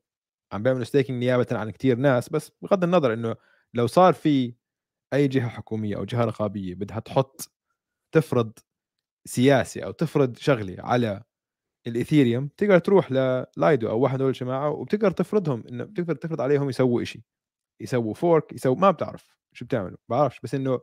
عم 0.52 0.62
بيعملوا 0.62 0.84
ستيكينج 0.84 1.24
نيابه 1.24 1.46
عن 1.52 1.70
كثير 1.70 1.96
ناس 1.96 2.28
بس 2.28 2.52
بغض 2.62 2.84
النظر 2.84 3.12
إنه 3.12 3.36
لو 3.74 3.86
صار 3.86 4.14
في 4.14 4.54
أي 5.14 5.28
جهة 5.28 5.48
حكومية 5.48 5.96
أو 5.96 6.04
جهة 6.04 6.24
رقابية 6.24 6.74
بدها 6.74 7.00
تحط 7.00 7.52
تفرض 8.14 8.58
سياسي 9.28 9.84
أو 9.84 9.90
تفرض 9.90 10.36
شغلة 10.36 10.76
على 10.78 11.22
الايثيريوم 11.86 12.48
تقدر 12.48 12.78
تروح 12.78 13.12
لليدو 13.12 13.90
أو 13.90 14.00
واحد 14.00 14.22
من 14.22 14.28
الجماعة 14.28 14.70
وبتقدر 14.70 15.10
تفرضهم 15.10 15.64
إنه 15.68 15.84
بتقدر 15.84 16.14
تفرض 16.14 16.40
عليهم 16.40 16.68
يسووا 16.68 17.04
شيء 17.04 17.22
يسووا 17.80 18.14
fork 18.14 18.52
يسووا 18.52 18.76
ما 18.76 18.90
بتعرف 18.90 19.36
شو 19.52 19.64
بتعملوا 19.64 19.98
بعرفش 20.08 20.40
بس 20.40 20.54
إنه 20.54 20.80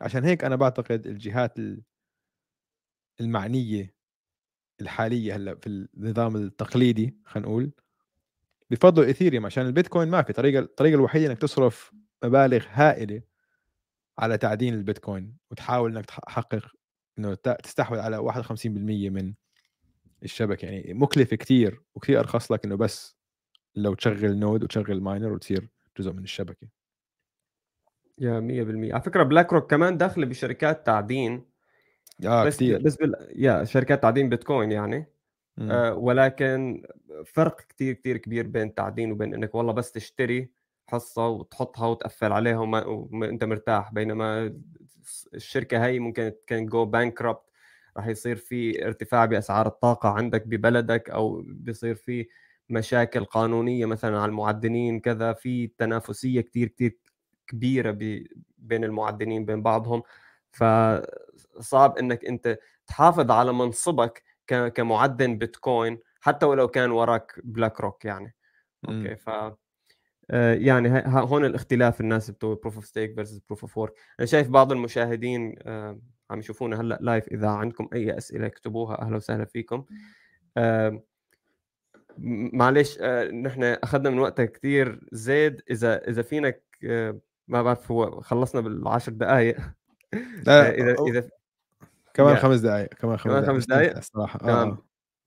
عشان 0.00 0.24
هيك 0.24 0.44
أنا 0.44 0.56
بعتقد 0.56 1.06
الجهات 1.06 1.58
المعنية 3.20 3.94
الحالية 4.80 5.36
هلأ 5.36 5.54
في 5.54 5.66
النظام 5.66 6.36
التقليدي 6.36 7.18
خلينا 7.24 7.48
نقول 7.48 7.72
بفضلوا 8.70 9.02
الايثيريوم 9.02 9.46
عشان 9.46 9.66
البيتكوين 9.66 10.08
ما 10.08 10.22
في 10.22 10.32
طريقة 10.32 10.60
الطريقة 10.60 10.94
الوحيدة 10.94 11.26
إنك 11.26 11.38
تصرف 11.38 11.92
مبالغ 12.24 12.64
هائلة 12.70 13.22
على 14.18 14.38
تعدين 14.38 14.74
البيتكوين 14.74 15.36
وتحاول 15.50 15.96
إنك 15.96 16.06
تحقق 16.06 16.66
إنه 17.18 17.34
تستحوذ 17.34 17.98
على 17.98 18.32
51% 18.32 18.66
من 19.10 19.34
الشبكه 20.22 20.66
يعني 20.66 20.94
مكلفه 20.94 21.36
كثير 21.36 21.82
وكثير 21.94 22.20
أرخص 22.20 22.52
لك 22.52 22.64
إنه 22.64 22.76
بس 22.76 23.16
لو 23.76 23.94
تشغل 23.94 24.38
node 24.38 24.64
وتشغل 24.64 25.00
miner 25.00 25.32
وتصير 25.32 25.68
جزء 25.98 26.12
من 26.12 26.22
الشبكة. 26.22 26.68
yeah 28.18 28.40
100% 28.40 28.92
على 28.92 29.02
فكرة 29.02 29.22
بلاك 29.22 29.52
روك 29.52 29.70
كمان 29.70 29.96
داخلة 29.96 30.26
بشركات 30.26 30.86
تعدين. 30.86 31.44
آه 32.26 32.44
بس 32.44 32.56
كثير 32.56 32.82
بس 32.82 32.96
بال... 32.96 33.14
yeah 33.36 33.64
شركات 33.64 34.02
تعدين 34.02 34.28
بيتكوين 34.28 34.72
يعني. 34.72 35.06
آه 35.60 35.94
ولكن 35.94 36.82
فرق 37.26 37.60
كثير 37.60 37.94
كثير 37.94 38.16
كبير 38.16 38.46
بين 38.46 38.74
تعدين 38.74 39.12
وبين 39.12 39.34
إنك 39.34 39.54
والله 39.54 39.72
بس 39.72 39.92
تشتري 39.92 40.50
حصة 40.86 41.28
وتحطها 41.28 41.86
وتقفل 41.86 42.32
عليها 42.32 42.58
وما... 42.58 42.84
وانت 42.86 43.44
مرتاح. 43.44 43.92
بينما 43.92 44.54
الشركة 45.34 45.86
هي 45.86 45.98
ممكن 45.98 46.32
كان 46.46 46.66
جو 46.66 46.84
بانكربت 46.84 47.42
راح 47.96 48.06
يصير 48.06 48.36
في 48.36 48.86
ارتفاع 48.86 49.24
بأسعار 49.24 49.66
الطاقة 49.66 50.08
عندك 50.08 50.46
ببلدك 50.46 51.10
أو 51.10 51.42
بيصير 51.46 51.94
في 51.94 52.26
مشاكل 52.68 53.24
قانونية 53.24 53.86
مثلا 53.86 54.18
على 54.18 54.28
المعدنين 54.30 55.00
كذا. 55.00 55.32
في 55.32 55.66
تنافسية 55.66 56.40
كثير 56.40 56.68
كثير 56.68 56.98
كبيرة 57.46 57.90
بين 58.58 58.84
المعدنين 58.84 59.44
بين 59.44 59.62
بعضهم. 59.62 60.02
فصعب 60.50 61.98
إنك 61.98 62.24
أنت 62.24 62.58
تحافظ 62.86 63.30
على 63.30 63.52
منصبك 63.52 64.22
كمعدن 64.48 65.38
بيتكوين 65.38 65.98
حتى 66.20 66.46
ولو 66.46 66.68
كان 66.68 66.90
وراك 66.90 67.40
بلاك 67.44 67.80
روك 67.80 68.04
يعني. 68.04 68.34
Okay 68.88 69.16
ف 69.16 69.30
آه، 70.30 70.54
يعني 70.54 71.02
هون 71.06 71.44
الاختلاف 71.44 72.00
الناس 72.00 72.30
بتوع 72.30 72.54
proof 72.62 72.74
of 72.74 72.86
stake 72.86 73.14
versus 73.14 73.38
proof 73.38 73.62
of 73.62 73.78
work 73.78 73.92
أنا 74.20 74.26
شايف 74.26 74.48
بعض 74.48 74.72
المشاهدين 74.72 75.54
آه، 75.62 76.00
عم 76.30 76.38
يشوفونا 76.38 76.80
هلأ 76.80 76.98
live 77.00 77.28
إذا 77.28 77.48
عندكم 77.48 77.88
أي 77.92 78.18
أسئلة 78.18 78.46
اكتبوها. 78.46 79.02
أهلا 79.02 79.16
وسهلا 79.16 79.44
فيكم. 79.44 79.84
معلش 82.52 82.98
آه، 83.00 83.30
نحن 83.30 83.62
أخذنا 83.62 84.10
من 84.10 84.18
وقتك 84.18 84.52
كثير 84.52 85.00
زيد 85.12 85.62
إذا 85.70 86.08
إذا 86.08 86.22
فينك 86.22 86.62
ما 87.48 87.62
بعرف 87.62 87.90
هو 87.90 88.20
خلصنا 88.20 88.60
بالعشر 88.60 89.12
دقائق 89.12 89.56
لا 90.46 90.74
إذا 90.80 90.96
إذا 91.08 91.28
كمان 92.18 92.36
خمس 92.36 92.60
دقائق 92.60 92.94
كمان 92.94 93.16
خمس 93.16 93.44
خمس 93.44 93.66
دقائق 93.66 93.96
الصراحة. 93.96 94.38
تمام 94.38 94.78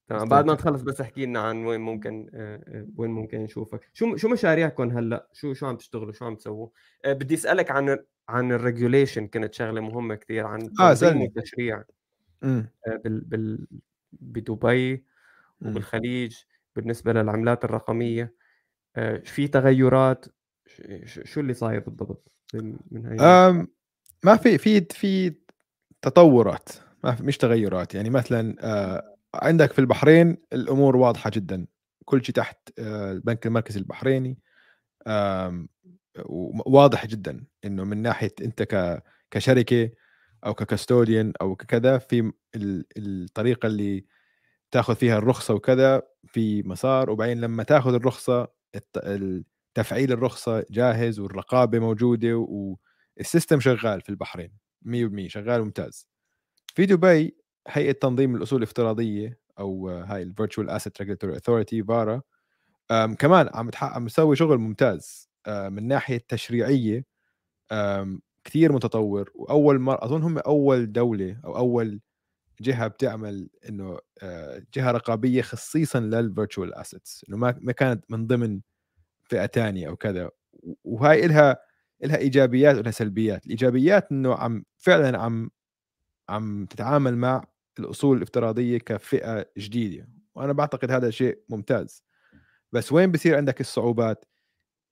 تمام 0.08 0.30
بعد 0.30 0.46
ما 0.46 0.56
تخلص 0.56 0.82
بس 0.82 1.02
احكي 1.02 1.26
لنا 1.26 1.40
عن 1.40 1.66
وين 1.66 1.82
ممكن 1.82 2.30
آه، 2.34 2.64
آه، 2.68 2.88
وين 2.96 3.12
ممكن 3.12 3.38
نشوفك. 3.38 3.90
شو 3.94 4.16
شو 4.16 4.30
مشاريعكم 4.30 4.98
هلأ؟ 4.98 5.30
شو 5.34 5.54
شو 5.54 5.66
عم 5.68 5.78
تشتغلوا؟ 5.78 6.12
شو 6.12 6.26
عم 6.26 6.36
تسووا؟ 6.36 6.70
آه، 7.06 7.14
بدي 7.14 7.34
أسألك 7.34 7.72
عن 7.72 7.98
عن 8.30 8.52
ال 8.52 8.59
regulation 8.59 9.28
كانت 9.28 9.54
شغلة 9.54 9.82
مهمة 9.82 10.16
كثير 10.16 10.48
عن 10.48 10.74
تنظيم 10.74 11.22
التشريع 11.22 11.84
بال 12.42 13.22
بال 13.22 13.68
بدبي 14.12 15.06
وبالخليج 15.62 16.38
بالنسبة 16.76 17.14
للعملات 17.14 17.66
الرقمية. 17.66 18.36
في 19.24 19.48
تغيرات؟ 19.48 20.26
شو 21.06 21.40
اللي 21.40 21.54
صاير 21.54 21.80
بالضبط 21.80 22.32
من 22.92 23.06
هاي 23.06 23.68
ما 24.24 24.36
في 24.36 24.58
في 24.58 24.82
في 24.82 25.30
تطورات 26.02 26.70
ما 27.04 27.18
مش 27.22 27.38
تغيرات. 27.38 27.96
يعني 27.96 28.10
مثلا 28.10 28.56
عندك 29.36 29.74
في 29.74 29.80
البحرين 29.80 30.38
الأمور 30.54 30.96
واضحة 30.96 31.30
جدا. 31.34 31.68
كل 32.06 32.26
شيء 32.26 32.36
تحت 32.36 32.58
آه، 32.80 33.12
البنك 33.12 33.46
المركزي 33.48 33.80
البحريني 33.80 34.40
واضح 36.66 37.06
جدا 37.06 37.46
إنه 37.66 37.84
من 37.84 37.98
ناحية 38.02 38.34
أنت 38.42 38.64
كشركة 39.32 39.90
أو 40.46 40.54
ككستوديان 40.54 41.34
أو 41.42 41.56
كذا 41.56 41.98
في 41.98 42.32
الطريقة 42.98 43.68
اللي 43.68 44.06
تاخذ 44.72 44.96
فيها 44.96 45.18
الرخصة 45.18 45.54
وكذا 45.54 46.02
في 46.28 46.64
مسار. 46.64 47.10
وبعدين 47.10 47.42
لما 47.42 47.64
تاخذ 47.64 47.94
الرخصة 47.94 48.48
تفعيل 49.74 50.12
الرخصة 50.12 50.66
جاهز 50.72 51.20
والرقابة 51.20 51.80
موجودة 51.80 52.36
وال 53.18 53.28
system 53.28 53.60
شغال 53.60 54.02
في 54.02 54.10
البحرين. 54.10 54.71
100% 54.86 55.28
شغال 55.28 55.62
ممتاز 55.64 56.08
في 56.76 56.86
دبي 56.86 57.38
هيئة 57.68 57.92
تنظيم 57.92 58.36
الأصول 58.36 58.58
الافتراضية 58.60 59.40
أو 59.60 59.90
هاي 59.90 60.22
ال 60.24 60.30
Virtual 60.30 60.70
Assets 60.70 61.00
Regulatory 61.02 61.38
Authority 61.38 61.84
VARA 61.84 62.22
كمان 63.20 63.50
عم 63.54 63.72
عم 63.82 64.08
تسوي 64.08 64.36
شغل 64.36 64.58
ممتاز 64.58 65.30
من 65.48 65.88
ناحية 65.88 66.22
تشريعية 66.28 67.06
كثير 68.44 68.72
متطور 68.74 69.32
وأول 69.36 69.80
مره 69.80 70.06
أظن 70.06 70.24
هم 70.24 70.38
أول 70.38 70.92
دولة 70.92 71.40
أو 71.46 71.58
أول 71.58 72.02
جهة 72.62 72.88
بتعمل 72.88 73.50
إنه 73.70 74.00
جهة 74.76 74.92
رقابية 74.92 75.42
خصيصا 75.42 76.00
لل 76.00 76.17
virtual 76.17 76.76
assets 76.76 77.26
إنه 77.30 77.38
ما 77.38 77.72
كانت 77.72 78.06
من 78.12 78.28
ضمن 78.28 78.62
فئة 79.24 79.48
ثانية 79.48 79.88
أو 79.90 79.96
كذا 79.96 80.30
وهاي 80.84 81.28
لها 81.28 81.58
لها 82.08 82.18
إيجابيات 82.18 82.76
ولها 82.78 82.92
سلبيات. 82.92 83.46
الإيجابيات 83.46 84.12
إنه 84.12 84.36
عم 84.36 84.66
فعلا 84.78 85.20
عم 85.20 85.50
عم 86.30 86.66
تتعامل 86.66 87.18
مع 87.18 87.44
الأصول 87.80 88.18
الافتراضية 88.18 88.78
كفئة 88.78 89.46
جديدة 89.58 90.10
وأنا 90.36 90.54
بعتقد 90.54 90.92
هذا 90.92 91.10
شيء 91.10 91.40
ممتاز. 91.50 92.04
بس 92.72 92.92
وين 92.92 93.12
بصير 93.12 93.38
عندك 93.38 93.62
الصعوبات؟ 93.62 94.26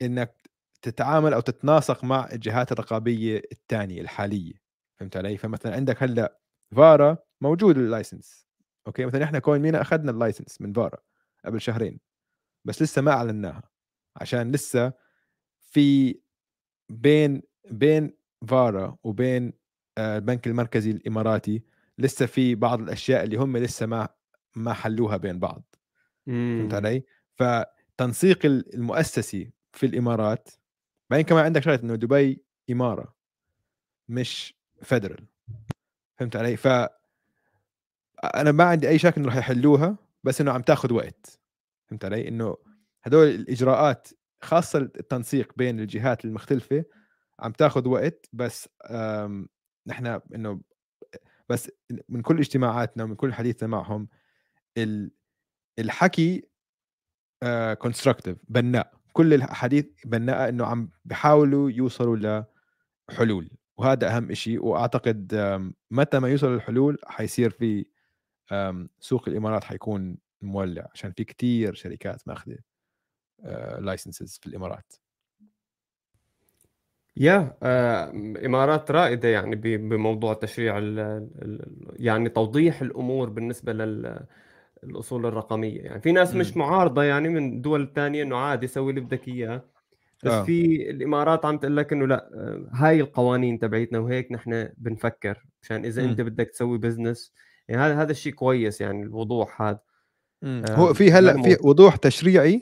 إنك 0.02 0.50
تتعامل 0.82 1.34
أو 1.34 1.40
تتناسق 1.40 2.04
مع 2.04 2.30
الجهات 2.32 2.72
الرقابية 2.72 3.42
الثانية 3.52 4.02
الحالية. 4.02 4.54
فهمت 5.00 5.18
علي؟ 5.18 5.38
فمثلا 5.38 5.76
عندك 5.76 6.04
هلأ 6.04 6.40
فارا 6.76 7.18
موجود 7.42 7.78
ال 7.78 7.87
license 7.87 8.48
okay؟ 8.88 9.06
مثلا 9.06 9.24
إحنا 9.24 9.40
كوين 9.40 9.62
مينا 9.62 9.82
أخذنا 9.82 10.12
ال 10.12 10.18
license 10.18 10.62
من 10.62 10.74
فارا 10.74 10.98
قبل 11.46 11.62
شهرين 11.62 12.00
بس 12.66 12.82
لسه 12.82 13.02
ما 13.02 13.12
أعلناها 13.12 13.64
عشان 14.16 14.52
لسه 14.52 14.94
في 15.60 16.20
بين 16.90 17.42
بين 17.72 18.14
فارا 18.48 18.98
وبين 19.04 19.54
آه، 19.98 20.18
البنك 20.18 20.48
المركزي 20.48 20.92
الإماراتي 20.92 21.64
لسه 21.98 22.26
في 22.26 22.56
بعض 22.56 22.82
الأشياء 22.82 23.24
اللي 23.24 23.38
هم 23.38 23.58
لسه 23.58 23.86
ما 23.86 24.10
ما 24.56 24.74
حلوها 24.74 25.18
بين 25.18 25.40
بعض 25.40 25.76
فهمت 26.60 26.74
علي؟ 26.74 27.04
فتنسيق 27.36 28.46
المؤسسي 28.46 29.52
في 29.74 29.86
الإمارات 29.86 30.50
بعدين 31.10 31.26
كمان 31.26 31.46
عندك 31.46 31.64
شغلة 31.64 31.80
إنه 31.84 31.96
دبي 31.96 32.44
إمارة 32.70 33.16
مش 34.10 34.56
فدرال 34.82 35.26
فهمت 36.18 36.36
علي؟ 36.36 36.58
ف 36.58 36.68
أنا 38.24 38.52
ما 38.52 38.64
عندي 38.64 38.90
أي 38.90 39.00
شك 39.00 39.18
إنه 39.18 39.28
راح 39.28 39.36
يحلوها 39.36 39.98
بس 40.24 40.42
إنه 40.42 40.52
عم 40.52 40.62
تاخذ 40.62 40.94
وقت 40.94 41.40
فهمت 41.88 42.06
علي؟ 42.06 42.28
إنه 42.28 42.58
هدول 43.04 43.28
الإجراءات 43.28 44.08
خاصة 44.42 44.80
التنسيق 44.80 45.54
بين 45.58 45.80
الجهات 45.80 46.26
المختلفة 46.26 46.86
عم 47.40 47.52
تاخذ 47.52 47.88
وقت 47.88 48.30
بس 48.34 48.70
نحن 49.88 50.20
إنه 50.36 50.62
بس 51.50 51.72
من 52.10 52.22
كل 52.22 52.38
اجتماعاتنا 52.38 53.04
ومن 53.04 53.16
كل 53.16 53.34
حديثنا 53.34 53.68
معهم 53.68 54.08
الحكي 55.80 56.44
constructive 57.78 58.38
بناء. 58.50 58.94
كل 59.14 59.34
الحديث 59.34 59.86
بناء 60.06 60.50
إنه 60.50 60.66
عم 60.66 60.90
بيحاولوا 61.06 61.72
يوصلوا 61.72 62.46
لحلول 63.10 63.50
وهذا 63.78 64.16
أهم 64.18 64.34
شيء 64.34 64.66
وأعتقد 64.66 65.36
متى 65.92 66.20
ما 66.20 66.30
يوصلوا 66.30 66.56
للحلول 66.56 66.98
حيصير 67.06 67.50
في 67.50 67.86
سوق 69.00 69.30
الإمارات 69.30 69.64
حيكون 69.64 70.18
مولع 70.42 70.88
عشان 70.94 71.12
في 71.12 71.24
كتير 71.24 71.74
شركات 71.74 72.28
ماخذة 72.28 72.58
licenses 73.80 74.40
في 74.42 74.48
الإمارات. 74.48 74.94
yeah 77.18 77.58
آه، 77.64 78.10
إمارات 78.46 78.92
رائدة 78.92 79.30
يعني 79.30 79.56
بموضوع 79.78 80.34
تشريع 80.34 80.80
يعني 81.96 82.30
توضيح 82.30 82.82
الأمور 82.82 83.30
بالنسبة 83.30 83.74
للاصول 84.84 85.26
الرقمية. 85.26 85.82
يعني 85.82 86.02
في 86.02 86.12
ناس 86.12 86.36
مش 86.36 86.58
معارضة 86.58 87.04
يعني 87.04 87.30
من 87.30 87.62
دول 87.62 87.92
ثانية 87.96 88.24
إنه 88.24 88.38
عادي 88.38 88.68
سوي 88.68 88.90
اللي 88.90 89.02
بدك 89.02 89.28
إياه 89.28 89.64
بس 90.24 90.32
آه. 90.32 90.44
في 90.44 90.90
الإمارات 90.90 91.46
عم 91.46 91.58
تقول 91.58 91.78
لك 91.78 91.94
إنه 91.94 92.08
لأ 92.08 92.30
آه، 92.34 92.70
هاي 92.74 93.02
القوانين 93.02 93.60
تبعيتنا 93.60 94.00
وهيك 94.00 94.32
نحن 94.32 94.70
بنفكر 94.78 95.46
عشان 95.64 95.86
إذا 95.86 96.06
م. 96.06 96.10
انت 96.10 96.22
بدك 96.22 96.50
تسوي 96.50 96.78
business 96.78 97.34
يعني 97.68 97.82
هذا 97.82 98.02
هذا 98.02 98.12
الشيء 98.12 98.34
كويس 98.34 98.82
يعني 98.82 99.04
الوضوح 99.04 99.62
هذا 99.62 99.80
آه 100.44 100.76
هو 100.76 100.94
في 100.94 101.12
هلأ 101.12 101.42
في 101.42 101.58
وضوح 101.64 101.96
تشريعي 101.96 102.62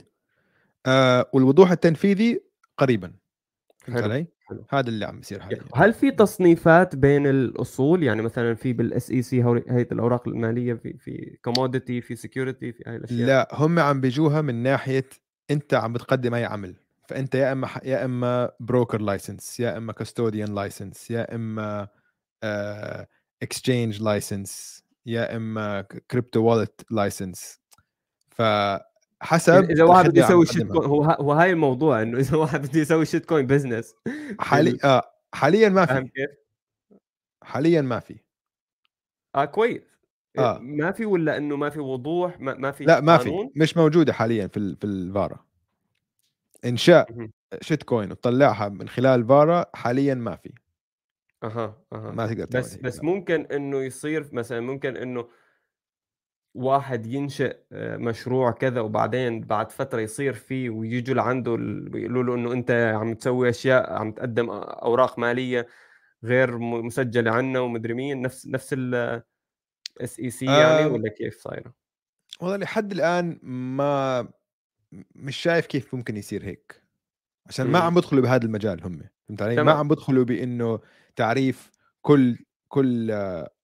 آه 0.87 1.29
والوضوح 1.33 1.71
التنفيذي 1.71 2.41
قريبا. 2.77 3.13
فهمت 3.77 4.03
علي؟ 4.03 4.27
حلو. 4.47 4.65
هذا 4.69 4.89
اللي 4.89 5.05
عم 5.05 5.19
يصير 5.19 5.39
حاليا. 5.39 5.63
هل 5.75 5.93
في 5.93 6.11
تصنيفات 6.11 6.95
بين 6.95 7.27
الأصول؟ 7.27 8.03
يعني 8.03 8.21
مثلا 8.21 8.55
في 8.55 8.73
بال 8.73 9.11
SEC 9.11 9.43
هيئة 9.43 9.87
الأوراق 9.91 10.27
المالية 10.27 10.73
في 10.73 10.97
في 10.97 11.37
commodity 11.41 12.01
في 12.01 12.15
security 12.15 12.71
في 12.71 12.83
هاي 12.87 12.95
الأشياء؟ 12.95 13.27
لا 13.27 13.47
هم 13.51 13.79
عم 13.79 14.01
بيجوها 14.01 14.41
من 14.41 14.63
ناحية 14.63 15.09
أنت 15.51 15.73
عم 15.73 15.93
بتقدم 15.93 16.33
أي 16.33 16.45
عمل. 16.45 16.75
فأنت 17.07 17.35
يا 17.35 17.51
إما 17.51 17.69
يا 17.83 18.05
إما 18.05 18.51
broker 18.59 19.01
license 19.01 19.59
يا 19.59 19.77
إما 19.77 19.93
custodian 19.93 20.55
license 20.55 21.11
يا 21.11 21.35
إما 21.35 21.87
exchange 23.43 24.01
license 24.01 24.83
يا 25.05 25.35
إما 25.35 25.81
crypto 25.81 26.43
wallet 26.43 26.85
license 26.91 27.59
ف 28.29 28.41
حسب 29.21 29.53
يعني 29.53 29.73
إذا 29.73 29.83
واحد 29.83 30.09
بده 30.09 30.25
يسوي 30.25 30.45
شيت 30.45 30.67
كوين 30.67 30.85
هو 30.89 31.03
هو 31.03 31.33
هاي 31.33 31.51
الموضوع 31.51 32.01
إنه 32.01 32.17
إذا 32.17 32.37
واحد 32.41 32.67
بده 32.67 32.79
يسوي 32.79 33.05
shitcoin 33.05 33.47
business 33.47 33.95
حالي 34.39 34.77
آه 34.83 35.11
حاليا 35.33 35.69
ما 35.69 35.85
في. 35.85 36.01
كيف؟ 36.01 36.29
حاليا 37.43 37.81
ما 37.81 37.99
في. 37.99 38.15
آه 39.35 39.45
كويس. 39.45 39.81
آه. 40.37 40.59
ما 40.61 40.91
في 40.91 41.05
ولا 41.05 41.37
إنه 41.37 41.55
ما 41.55 41.69
في 41.69 41.79
وضوح 41.79 42.39
ما, 42.39 42.53
ما 42.53 42.71
في 42.71 42.83
لا 42.83 43.01
ما 43.01 43.17
في. 43.17 43.49
مش 43.55 43.77
موجودة 43.77 44.13
حاليا 44.13 44.47
في 44.47 44.75
في 44.75 44.83
الفارا. 44.87 45.45
إنشاء 46.65 47.29
shitcoin 47.61 48.11
وتطلعها 48.11 48.69
من 48.69 48.89
خلال 48.89 49.27
فارا 49.27 49.65
حاليا 49.73 50.13
ما 50.13 50.35
في. 50.35 50.53
أها 51.43 51.83
أها. 51.93 52.11
ما 52.11 52.27
تقدر 52.27 52.59
بس 52.59 52.75
بس 52.75 53.03
ممكن 53.03 53.45
إنه 53.45 53.77
يصير 53.83 54.29
مثلا 54.33 54.59
ممكن 54.59 54.97
إنه 54.97 55.27
واحد 56.57 57.05
ينشئ 57.05 57.57
آه، 57.71 57.97
مشروع 57.97 58.51
كذا 58.51 58.81
وبعدين 58.81 59.41
بعد 59.41 59.71
فترة 59.71 60.01
يصير 60.01 60.33
فيه 60.33 60.69
ويجوا 60.69 61.15
لعنده 61.15 61.55
بيقولوا 61.89 62.23
له 62.23 62.35
إنه 62.35 62.53
أنت 62.53 62.71
عم 62.71 63.13
تسوي 63.13 63.49
أشياء 63.49 63.93
عم 63.93 64.11
تقدم 64.11 64.49
أوراق 64.49 65.19
مالية 65.19 65.67
غير 66.23 66.57
مسجلة 66.57 67.31
عنا 67.31 67.59
ومدري 67.59 67.93
مين 67.93 68.21
نفس 68.21 68.47
نفس 68.47 68.73
ال 68.73 70.19
SEC 70.19 70.45
إيه 70.45 70.49
يعني 70.49 70.85
آه. 70.85 70.87
ولا 70.87 71.09
كيف 71.09 71.41
صايرة؟ 71.41 71.73
والله 72.41 72.57
لحد 72.57 72.91
الآن 72.91 73.39
ما 73.43 74.27
مش 75.15 75.37
شايف 75.37 75.65
كيف 75.65 75.95
ممكن 75.95 76.17
يصير 76.17 76.45
هيك. 76.45 76.83
عشان 77.45 77.67
ما 77.67 77.79
عم 77.79 77.95
بدخلوا 77.95 78.21
بهذا 78.21 78.45
المجال 78.45 78.83
هم. 78.83 79.01
فهمت 79.27 79.41
علي؟ 79.41 79.63
ما 79.63 79.71
عم 79.71 79.87
بدخلوا 79.87 80.25
بإنه 80.25 80.79
تعريف 81.15 81.71
كل 82.01 82.37
كل 82.67 83.11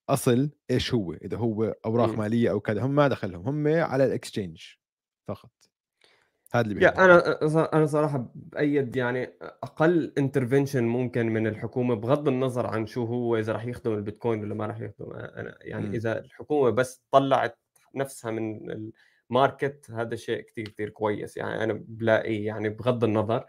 أصل 0.09 0.49
إيش 0.71 0.93
هو 0.93 1.13
إذا 1.13 1.37
هو 1.37 1.75
أوراق 1.85 2.09
م. 2.09 2.19
مالية 2.19 2.51
أو 2.51 2.59
كذا 2.59 2.81
هم 2.81 2.95
ما 2.95 3.07
دخلهم 3.07 3.47
هم 3.47 3.81
على 3.81 4.05
ال 4.05 4.11
exchange 4.11 4.61
فقط 5.27 5.51
هذا 6.53 6.71
اللي. 6.71 6.87
أنا 6.87 7.39
أنا 7.73 7.85
صراحة 7.85 8.31
بأيد 8.35 8.95
يعني 8.95 9.33
أقل 9.41 10.13
intervention 10.17 10.83
ممكن 10.83 11.25
من 11.25 11.47
الحكومة 11.47 11.95
بغض 11.95 12.27
النظر 12.27 12.67
عن 12.67 12.85
شو 12.85 13.05
هو 13.05 13.37
إذا 13.37 13.53
راح 13.53 13.65
يخدم 13.65 13.93
البيتكوين 13.93 14.43
ولا 14.43 14.55
ما 14.55 14.65
راح 14.65 14.79
يخدم 14.79 15.11
أنا 15.11 15.57
يعني 15.61 15.89
م. 15.89 15.93
إذا 15.93 16.19
الحكومة 16.19 16.69
بس 16.69 17.03
طلعت 17.11 17.59
نفسها 17.95 18.31
من 18.31 18.71
ال 19.29 19.38
market 19.38 19.91
هذا 19.91 20.15
شيء 20.15 20.41
كثير 20.41 20.67
كثير 20.67 20.89
كويس 20.89 21.37
يعني 21.37 21.63
أنا 21.63 21.83
بلاقي 21.87 22.43
يعني 22.43 22.69
بغض 22.69 23.03
النظر 23.03 23.45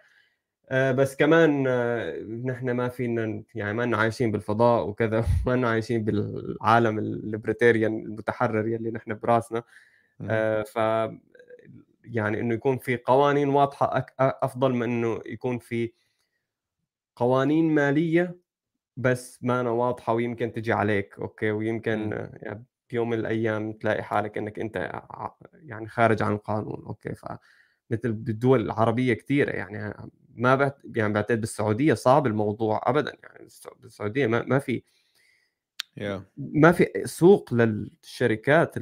بس 0.70 1.16
كمان 1.16 1.64
آه، 1.68 2.20
نحن 2.44 2.70
ما 2.70 2.88
فينا 2.88 3.42
يعني 3.54 3.74
ما 3.74 3.84
إنه 3.84 3.96
عايشين 3.96 4.30
بالفضاء 4.32 4.88
وكذا 4.88 5.24
ما 5.46 5.54
إنه 5.54 5.68
عايشين 5.68 6.04
بالعالم 6.04 6.98
ال 6.98 7.07
libertarian 7.07 7.98
المتحرر 7.98 8.68
يلي 8.68 8.90
نحن 8.90 9.14
براسنا. 9.14 9.62
آه، 10.20 10.62
ف 10.62 10.76
يعني 12.04 12.40
إنه 12.40 12.54
يكون 12.54 12.78
في 12.78 12.96
قوانين 12.96 13.48
واضحة 13.48 14.06
أفضل 14.20 14.72
من 14.72 14.82
إنه 14.82 15.20
يكون 15.26 15.58
في 15.58 15.92
قوانين 17.16 17.74
مالية 17.74 18.36
بس 18.96 19.38
ما 19.42 19.60
أنا 19.60 19.70
واضحة 19.70 20.12
ويمكن 20.14 20.52
تجي 20.52 20.72
عليك 20.72 21.18
okay؟ 21.18 21.50
ويمكن 21.50 22.28
يعني 22.42 22.64
يوم 22.92 23.10
من 23.10 23.18
الأيام 23.18 23.72
تلاقي 23.72 24.02
حالك 24.02 24.38
إنك 24.38 24.58
أنت 24.58 25.02
يعني 25.52 25.88
خارج 25.88 26.22
عن 26.22 26.32
القانون 26.32 26.84
okay؟ 26.86 27.14
ف 27.14 27.24
مثل 27.90 28.12
بالدول 28.12 28.60
العربية 28.60 29.14
كثيره 29.14 29.50
يعني 29.50 29.94
ما 30.36 30.54
بعت 30.54 30.78
يعني 30.94 31.12
بعتقد 31.12 31.40
بالسعودية 31.40 31.94
صعب 31.94 32.26
الموضوع 32.26 32.80
ابدا 32.84 33.12
يعني 33.22 33.48
بالسعودية 33.80 34.26
ما, 34.26 34.42
ما 34.42 34.58
في 34.58 34.82
yeah. 36.00 36.20
ما 36.36 36.72
في 36.72 37.02
سوق 37.04 37.54
للشركات 37.54 38.74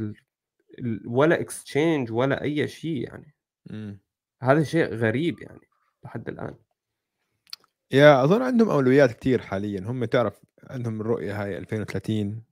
ولا 1.04 1.40
exchange 1.40 2.12
ولا 2.12 2.42
أي 2.42 2.68
شيء 2.68 3.08
يعني 3.08 3.34
mm. 3.70 3.96
هذا 4.42 4.62
شيء 4.62 4.94
غريب 4.94 5.42
يعني 5.42 5.68
لحد 6.04 6.28
الآن 6.28 6.54
yeah 7.90 8.24
أظن 8.24 8.42
عندهم 8.42 8.70
أولويات 8.70 9.12
كثير 9.12 9.42
حاليا 9.42 9.80
هم 9.80 10.04
تعرف 10.04 10.40
عندهم 10.70 11.00
الرؤية 11.00 11.42
هاي 11.42 11.58
2030 11.58 12.42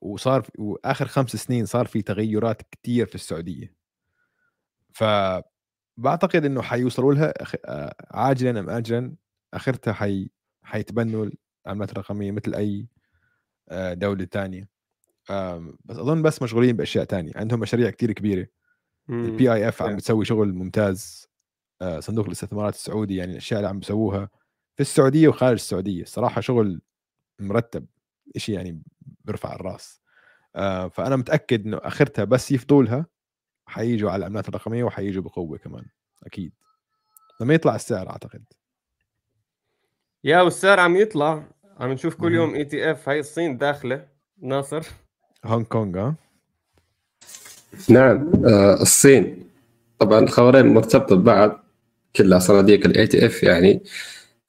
وصار 0.00 0.46
وآخر 0.58 1.06
خمس 1.06 1.36
سنين 1.36 1.66
صار 1.66 1.86
في 1.86 2.02
تغيرات 2.02 2.62
كثير 2.62 3.06
في 3.06 3.14
السعودية 3.14 3.74
ف 4.92 5.04
بعتقد 5.96 6.44
إنه 6.44 6.62
حيوصلوا 6.62 7.14
لها 7.14 7.34
آه، 7.64 7.94
عاجلا 8.10 8.60
أم 8.60 8.70
اجلا 8.70 9.14
آخرتها 9.54 9.92
حي 9.92 10.30
حيتبنوا 10.62 11.30
العملات 11.66 11.92
الرقمية 11.92 12.30
مثل 12.32 12.54
أي 12.54 12.86
آه، 13.68 13.94
دولة 13.94 14.24
ثانية 14.24 14.68
بس 15.84 15.96
أظن 15.96 16.22
بس 16.22 16.42
مشغولين 16.42 16.76
بأشياء 16.76 17.04
ثانية 17.04 17.32
عندهم 17.36 17.60
مشاريع 17.60 17.90
كثير 17.90 18.12
كبيرة. 18.12 18.46
ال 19.10 19.52
PIF 19.52 19.82
عم 19.82 19.96
بتسوي 19.96 20.24
شغل 20.24 20.52
ممتاز. 20.52 21.28
آه، 21.82 22.00
صندوق 22.00 22.26
الاستثمارات 22.26 22.74
السعودي 22.74 23.16
يعني 23.16 23.32
الأشياء 23.32 23.60
اللي 23.60 23.68
عم 23.68 23.78
بسووها 23.78 24.28
في 24.76 24.80
السعودية 24.80 25.28
وخارج 25.28 25.52
السعودية. 25.52 26.04
صراحة 26.04 26.40
شغل 26.40 26.80
مرتب 27.40 27.86
شيء 28.36 28.54
يعني 28.54 28.82
بيرفع 29.24 29.54
الرأس. 29.54 30.02
فأنا 30.90 31.16
متأكد 31.16 31.66
إنه 31.66 31.76
آخرتها 31.76 32.24
بس 32.24 32.52
يفضوا 32.52 32.82
لها. 32.82 33.06
حييجوا 33.72 34.10
على 34.10 34.20
العملات 34.20 34.48
الرقمية 34.48 34.84
وحييجوا 34.84 35.22
بقوة 35.22 35.58
كمان 35.58 35.84
أكيد. 36.26 36.52
لما 37.40 37.54
يطلع 37.54 37.74
السعر 37.74 38.10
أعتقد. 38.10 38.42
yeah 40.24 40.40
والسعر 40.40 40.80
عم 40.80 40.96
يطلع. 40.96 41.44
عم 41.80 41.92
نشوف 41.92 42.14
كل 42.14 42.34
يوم 42.34 42.54
ETF 42.54 43.08
هاي 43.08 43.20
الصين 43.20 43.58
داخلة. 43.58 44.06
ناصر. 44.42 44.82
هونغ 45.44 45.64
كونغ 45.64 45.98
ها 45.98 46.14
نعم 47.88 48.32
آه 48.46 48.82
الصين. 48.82 49.48
طبعا 49.98 50.18
الخبرين 50.18 50.66
مرتبطة 50.66 51.16
ببعض 51.16 51.64
كلها 52.16 52.38
صناديق 52.38 52.86
ال 52.86 53.06
ETF 53.06 53.42
يعني. 53.42 53.82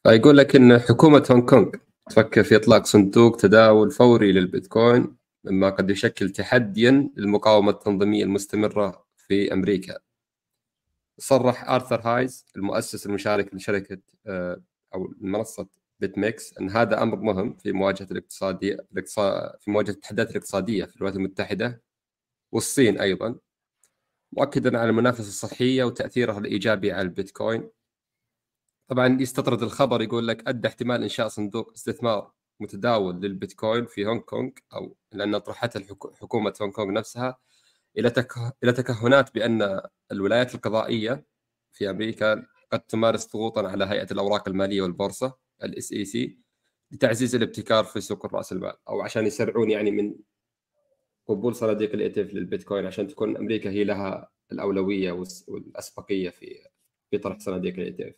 فيقول 0.04 0.38
لك 0.38 0.56
إن 0.56 0.80
حكومة 0.80 1.28
هونغ 1.32 1.46
كونغ 1.46 1.70
تفكر 2.10 2.44
في 2.44 2.56
إطلاق 2.56 2.86
صندوق 2.86 3.38
تداول 3.38 3.92
فوري 3.92 4.32
للبيتكوين 4.32 5.16
مما 5.44 5.70
قد 5.70 5.90
يشكل 5.90 6.30
تحديا 6.30 7.10
للمقاومة 7.18 7.72
التنظيمية 7.72 8.24
المستمرة 8.24 9.03
في 9.34 9.54
أمريكا. 9.54 10.00
صرح 11.18 11.70
آرثر 11.70 12.02
هايز 12.02 12.46
المؤسس 12.56 13.06
المشارك 13.06 13.54
لشركة 13.54 13.98
آه، 14.28 14.64
أو 14.96 15.14
منصه 15.22 15.68
بيت 16.00 16.18
ميكس 16.18 16.58
أن 16.58 16.70
هذا 16.70 17.04
أمر 17.04 17.16
مهم 17.20 17.54
في 17.54 17.72
مواجهة 17.72 18.08
الاقتصادية 18.12 18.78
في 19.60 19.72
مواجهة 19.72 19.92
التحديات 19.92 20.32
الاقتصادية 20.32 20.86
في 20.86 20.96
الولايات 20.96 21.18
المتحدة 21.18 21.82
والصين 22.52 23.00
أيضا 23.00 23.36
مؤكدا 24.32 24.80
على 24.80 24.90
المنافسة 24.90 25.28
الصحية 25.28 25.84
وتأثيرها 25.84 26.40
الإيجابي 26.40 26.92
على 26.92 27.02
البيتكوين. 27.02 27.70
طبعا 28.88 29.22
يستطرد 29.22 29.64
الخبر 29.64 30.02
يقول 30.02 30.28
لك 30.28 30.48
أدى 30.48 30.68
احتمال 30.68 31.04
إنشاء 31.04 31.28
صندوق 31.28 31.72
استثمار 31.72 32.32
متداول 32.60 33.16
للبيتكوين 33.22 33.86
في 33.86 34.06
هونغ 34.06 34.22
كونغ 34.22 34.52
أو 34.74 34.98
لأن 35.12 35.38
طرحتها 35.38 35.82
حكومة 36.22 36.54
هونغ 36.62 36.74
كونغ 36.74 36.92
نفسها 36.92 37.38
إلى 37.98 38.14
إلى 38.64 38.72
تكهنات 38.72 39.34
بأن 39.36 39.82
الولايات 40.12 40.56
القضائية 40.56 41.26
في 41.72 41.90
أمريكا 41.90 42.46
قد 42.72 42.80
تمارس 42.80 43.34
ضغوطا 43.34 43.68
على 43.68 43.86
هيئة 43.86 44.08
الأوراق 44.12 44.48
المالية 44.48 44.82
والبورصة 44.82 45.38
ال 45.64 45.92
SEC 45.94 46.40
لتعزيز 46.92 47.36
الابتكار 47.36 47.84
في 47.84 48.02
سوق 48.02 48.36
رأس 48.36 48.52
المال 48.52 48.74
أو 48.90 49.02
عشان 49.02 49.26
يسرعون 49.26 49.72
يعني 49.72 49.92
من 49.92 50.16
قبول 51.28 51.56
صناديق 51.56 51.94
ال 51.94 52.10
ETF 52.10 52.24
للبيتكوين 52.24 52.86
عشان 52.86 53.08
تكون 53.08 53.38
أمريكا 53.38 53.70
هي 53.70 53.84
لها 53.84 54.32
الأولوية 54.52 55.12
والأسبقية 55.48 56.30
في 56.30 56.68
في 57.12 57.18
طرح 57.18 57.40
صناديق 57.40 57.74
ال 57.74 57.92
ETF 57.92 58.14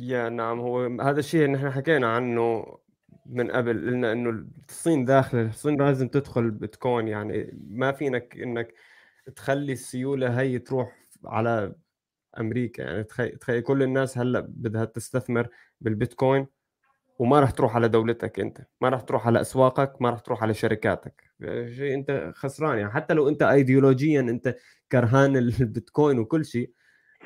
yeah 0.00 0.28
نعم 0.28 0.60
هو 0.60 0.80
هذا 1.02 1.20
الشيء 1.20 1.50
نحن 1.50 1.70
حكينا 1.70 2.06
عنه 2.16 2.78
من 3.26 3.50
قبل 3.50 3.86
قلنا 3.86 4.12
إنه 4.12 4.46
الصين 4.68 5.04
داخلة 5.04 5.48
الصين 5.48 5.82
لازم 5.82 6.08
تدخل 6.08 6.50
بتكون 6.50 7.08
يعني 7.08 7.58
ما 7.70 7.92
فينك 7.92 8.36
إنك 8.40 8.74
تخلي 9.36 9.72
السيولة 9.72 10.40
هي 10.40 10.58
تروح 10.58 10.98
على 11.24 11.74
أمريكا. 12.40 12.82
يعني 12.82 13.04
تخيل 13.04 13.38
تخيل 13.38 13.60
كل 13.60 13.82
الناس 13.82 14.18
هلأ 14.18 14.40
بدها 14.40 14.84
تستثمر 14.84 15.48
بالبيتكوين 15.80 16.46
وما 17.18 17.40
راح 17.40 17.50
تروح 17.50 17.76
على 17.76 17.88
دولتك 17.88 18.40
أنت. 18.40 18.58
ما 18.80 18.88
راح 18.88 19.00
تروح 19.00 19.26
على 19.26 19.40
أسواقك 19.40 20.02
ما 20.02 20.10
راح 20.10 20.20
تروح 20.20 20.42
على 20.42 20.54
شركاتك. 20.54 21.24
شيء 21.76 21.94
أنت 21.94 22.32
خسران. 22.34 22.78
يعني 22.78 22.92
حتى 22.92 23.14
لو 23.14 23.28
أنت 23.28 23.42
ايديولوجيا 23.42 24.20
أنت 24.20 24.56
كرهان 24.92 25.36
البيتكوين 25.36 26.18
وكل 26.18 26.44
شيء 26.44 26.70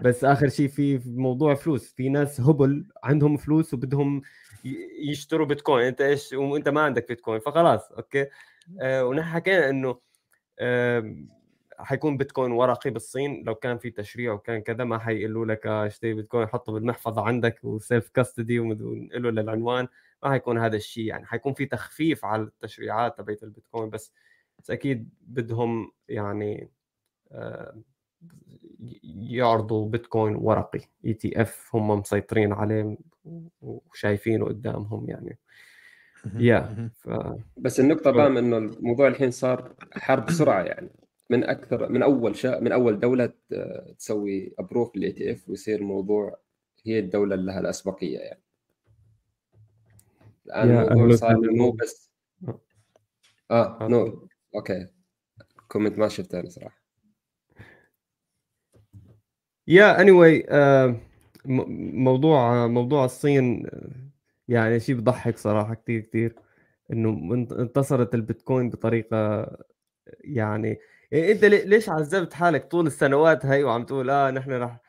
بس 0.03 0.25
آخر 0.25 0.49
شيء 0.49 0.69
في 0.69 1.01
موضوع 1.07 1.55
فلوس. 1.55 1.93
في 1.93 2.09
ناس 2.09 2.41
هبل 2.41 2.87
عندهم 3.03 3.37
فلوس 3.37 3.75
وبدهم 3.75 4.23
يشتروا 5.09 5.47
بيتكوين. 5.47 5.87
أنت 5.87 6.01
إيش؟ 6.01 6.33
وأنت 6.33 6.69
ما 6.69 6.81
عندك 6.81 7.09
بيتكوين 7.09 7.41
فخلاص 7.41 7.93
okay؟ 7.93 8.27
آه 8.81 9.05
ونحن 9.05 9.29
حكينا 9.29 9.71
إنه 9.71 10.01
آه 10.59 11.15
حيكون 11.79 12.17
بيتكوين 12.17 12.53
ورقي 12.53 12.91
بالصين. 12.91 13.45
لو 13.45 13.55
كان 13.55 13.79
في 13.79 13.91
تشريع 13.91 14.33
وكان 14.33 14.61
كذا 14.61 14.85
ما 14.85 14.99
حيقولوا 14.99 15.47
لك 15.47 15.67
آه، 15.67 15.87
اشتري 15.87 16.15
بيتكوين 16.15 16.47
حطه 16.47 16.73
بالمحفظة 16.73 17.23
عندك 17.23 17.65
و 17.65 17.74
self 17.74 18.09
custody 18.09 18.59
ونقله 18.61 19.31
للعنوان. 19.31 19.89
ما 20.23 20.31
حيكون 20.31 20.59
هذا 20.59 20.77
الشيء 20.77 21.05
يعني. 21.05 21.27
حيكون 21.27 21.55
في 21.55 21.67
تخفيف 21.67 22.25
على 22.25 22.43
التشريعات 22.43 23.19
تبعت 23.19 23.43
البيتكوين 23.43 23.91
بس 23.91 24.13
بس 24.59 24.71
أكيد 24.71 25.09
بدهم 25.23 25.93
يعني 26.09 26.71
آه 27.33 27.79
يعرضوا 29.15 29.89
بيتكوين 29.89 30.37
ورقي 30.37 30.81
ETF 31.05 31.77
هم 31.77 31.91
مسيطرين 31.91 32.53
عليه 32.53 32.97
وشايفينه 33.63 34.45
قدامهم 34.45 35.09
يعني. 35.09 35.39
yeah 36.39 36.91
ف... 36.97 37.09
بس 37.57 37.81
النقطة 37.81 38.11
بام 38.11 38.37
إنه 38.37 38.59
الموضوع 38.59 39.09
الحين 39.09 39.31
صار 39.31 39.75
حرب 39.93 40.27
بسرعة 40.27 40.63
يعني. 40.63 40.91
من 41.31 41.45
أكثر 41.45 41.89
من 41.89 42.03
أول 42.03 42.37
شا... 42.37 42.61
من 42.61 42.73
أول 42.73 43.01
دولة 43.01 43.33
تسوي 43.99 44.55
approve 44.59 44.97
لل 44.97 45.13
ETF 45.13 45.49
ويصير 45.49 45.79
الموضوع 45.79 46.39
هي 46.85 46.99
الدولة 46.99 47.35
اللي 47.35 47.47
لها 47.47 47.61
الأسبقية 47.61 48.19
يعني. 48.19 48.41
الآن 50.47 50.71
الموضوع 50.71 51.17
صار 51.17 51.37
مو 51.51 51.71
بس 51.71 52.11
آه. 53.51 53.89
no 53.91 54.29
okay 54.55 54.87
comment 55.69 55.99
ما 55.99 56.09
شفته 56.09 56.41
أنا 56.41 56.49
صراحة. 56.49 56.78
yeah 59.69 60.01
anyway 60.01 60.47
موضوع 61.95 62.67
موضوع 62.67 63.05
الصين 63.05 63.67
يعني 64.49 64.81
شيء 64.81 64.95
بضحك 64.95 65.39
صراحة 65.39 65.75
كثير 65.75 66.01
كثير 66.01 66.35
إنه 66.93 67.33
انتصرت 67.35 68.15
البيتكوين 68.15 68.71
بطريقة 68.71 69.47
يعني 70.21 70.79
أنت 71.13 71.45
ليش 71.45 71.89
عذبت 71.89 72.33
حالك 72.35 72.71
طول 72.71 72.87
السنوات 72.87 73.47
هاي 73.47 73.65
وعم 73.65 73.85
تقول 73.85 74.11
آه 74.11 74.31
نحن 74.31 74.53
راح 74.53 74.81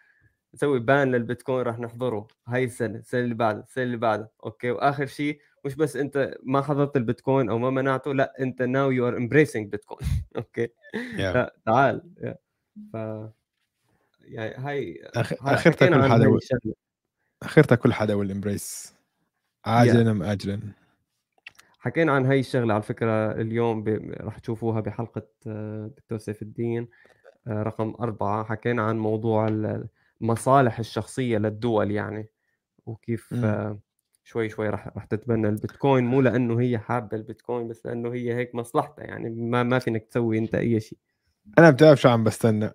نسوي 0.54 0.80
ban 0.80 1.12
للبيتكوين 1.12 1.62
راح 1.62 1.80
نحظره 1.80 2.28
هاي 2.48 2.64
السنة 2.64 2.98
السنة 3.00 3.22
اللي 3.22 3.36
بعدها 3.36 3.64
السنة 3.64 3.84
اللي 3.84 3.98
بعدها 3.98 4.30
okay 4.46 4.72
وآخر 4.72 5.06
شيء 5.06 5.40
مش 5.66 5.76
بس 5.76 5.96
أنت 5.96 6.38
ما 6.44 6.62
حظرت 6.62 6.98
البيتكوين 6.98 7.50
أو 7.50 7.58
ما 7.58 7.70
منعته 7.70 8.14
لأ 8.14 8.34
أنت 8.40 8.62
now 8.62 8.92
you 8.92 9.08
are 9.08 9.18
embracing 9.18 9.72
Bitcoin 9.72 10.10
okay 10.38 10.68
yeah. 11.18 11.50
تعال 11.66 12.02
ف 12.94 12.98
يعني 14.30 14.56
هاي 14.56 15.02
اخرتها 15.16 15.88
كل 15.88 16.10
حدا. 16.10 16.40
اخرتها 17.44 17.76
كل 17.76 17.94
حدا 17.94 18.14
وال 18.14 18.32
embrace 18.32 18.94
عاجلا 19.66 20.12
أم 20.12 20.24
اجلا؟ 20.24 20.60
حكينا 21.80 22.12
عن 22.12 22.26
هاي 22.26 22.40
الشغلة 22.40 22.74
على 22.74 22.84
فكرة 22.84 23.32
اليوم 23.32 23.84
ب... 23.84 23.90
راح 24.20 24.40
تشوفوها 24.40 24.82
بحلقة 24.82 25.28
آه، 25.48 25.92
دكتور 25.98 26.18
سيف 26.18 26.42
الدين 26.42 26.88
آه، 27.48 27.64
رقم 27.64 27.96
أربعة. 28.00 28.44
حكينا 28.44 28.82
عن 28.82 28.98
موضوع 28.98 29.48
المصالح 30.22 30.80
الشخصية 30.80 31.38
للدول 31.38 31.92
يعني 31.92 32.30
وكيف 32.86 33.34
م. 33.34 33.78
شوي 34.24 34.50
شوي 34.50 34.70
راح 34.70 34.88
راح 34.88 35.06
تتبنى 35.06 35.50
البيتكوين. 35.50 36.04
مو 36.04 36.22
لأنه 36.22 36.62
هي 36.62 36.80
حابة 36.80 37.18
البيتكوين 37.18 37.68
بس 37.68 37.86
لأنه 37.86 38.14
هي 38.14 38.36
هيك 38.36 38.56
مصلحتها 38.56 39.06
يعني. 39.06 39.30
ما 39.30 39.64
ما 39.64 39.80
فينك 39.80 40.06
تسوي 40.06 40.38
أنت 40.38 40.56
أي 40.56 40.80
شيء. 40.80 40.98
أنا 41.58 41.70
بتعرف 41.70 42.02
شو 42.02 42.10
عم 42.10 42.24
بستنى؟ 42.24 42.72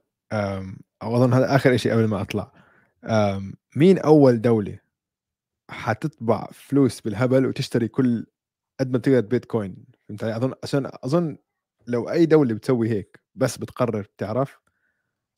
أو 1.05 1.17
أظن 1.17 1.33
هذا 1.33 1.55
آخر 1.57 1.77
شيء 1.77 1.93
قبل 1.93 2.05
ما 2.05 2.21
أطلع. 2.23 2.53
مين 3.77 3.99
أول 3.99 4.41
دولة 4.41 4.79
حتطبع 5.71 6.49
فلوس 6.53 7.01
بالهبل 7.01 7.47
وتشتري 7.47 7.89
كل 7.89 8.27
قد 8.81 8.91
ما 8.91 8.99
بتقدر 8.99 9.21
بيتكوين؟ 9.21 9.77
فهمت 10.09 10.25
علي؟ 10.25 10.37
أظن 10.37 10.53
عشان 10.63 10.91
أظن 11.05 11.39
لو 11.87 12.11
أي 12.11 12.27
دولة 12.27 12.55
بتسوي 12.55 12.89
هيك 12.91 13.21
بس 13.35 13.59
بتقرر 13.59 14.07
تعرف 14.19 14.59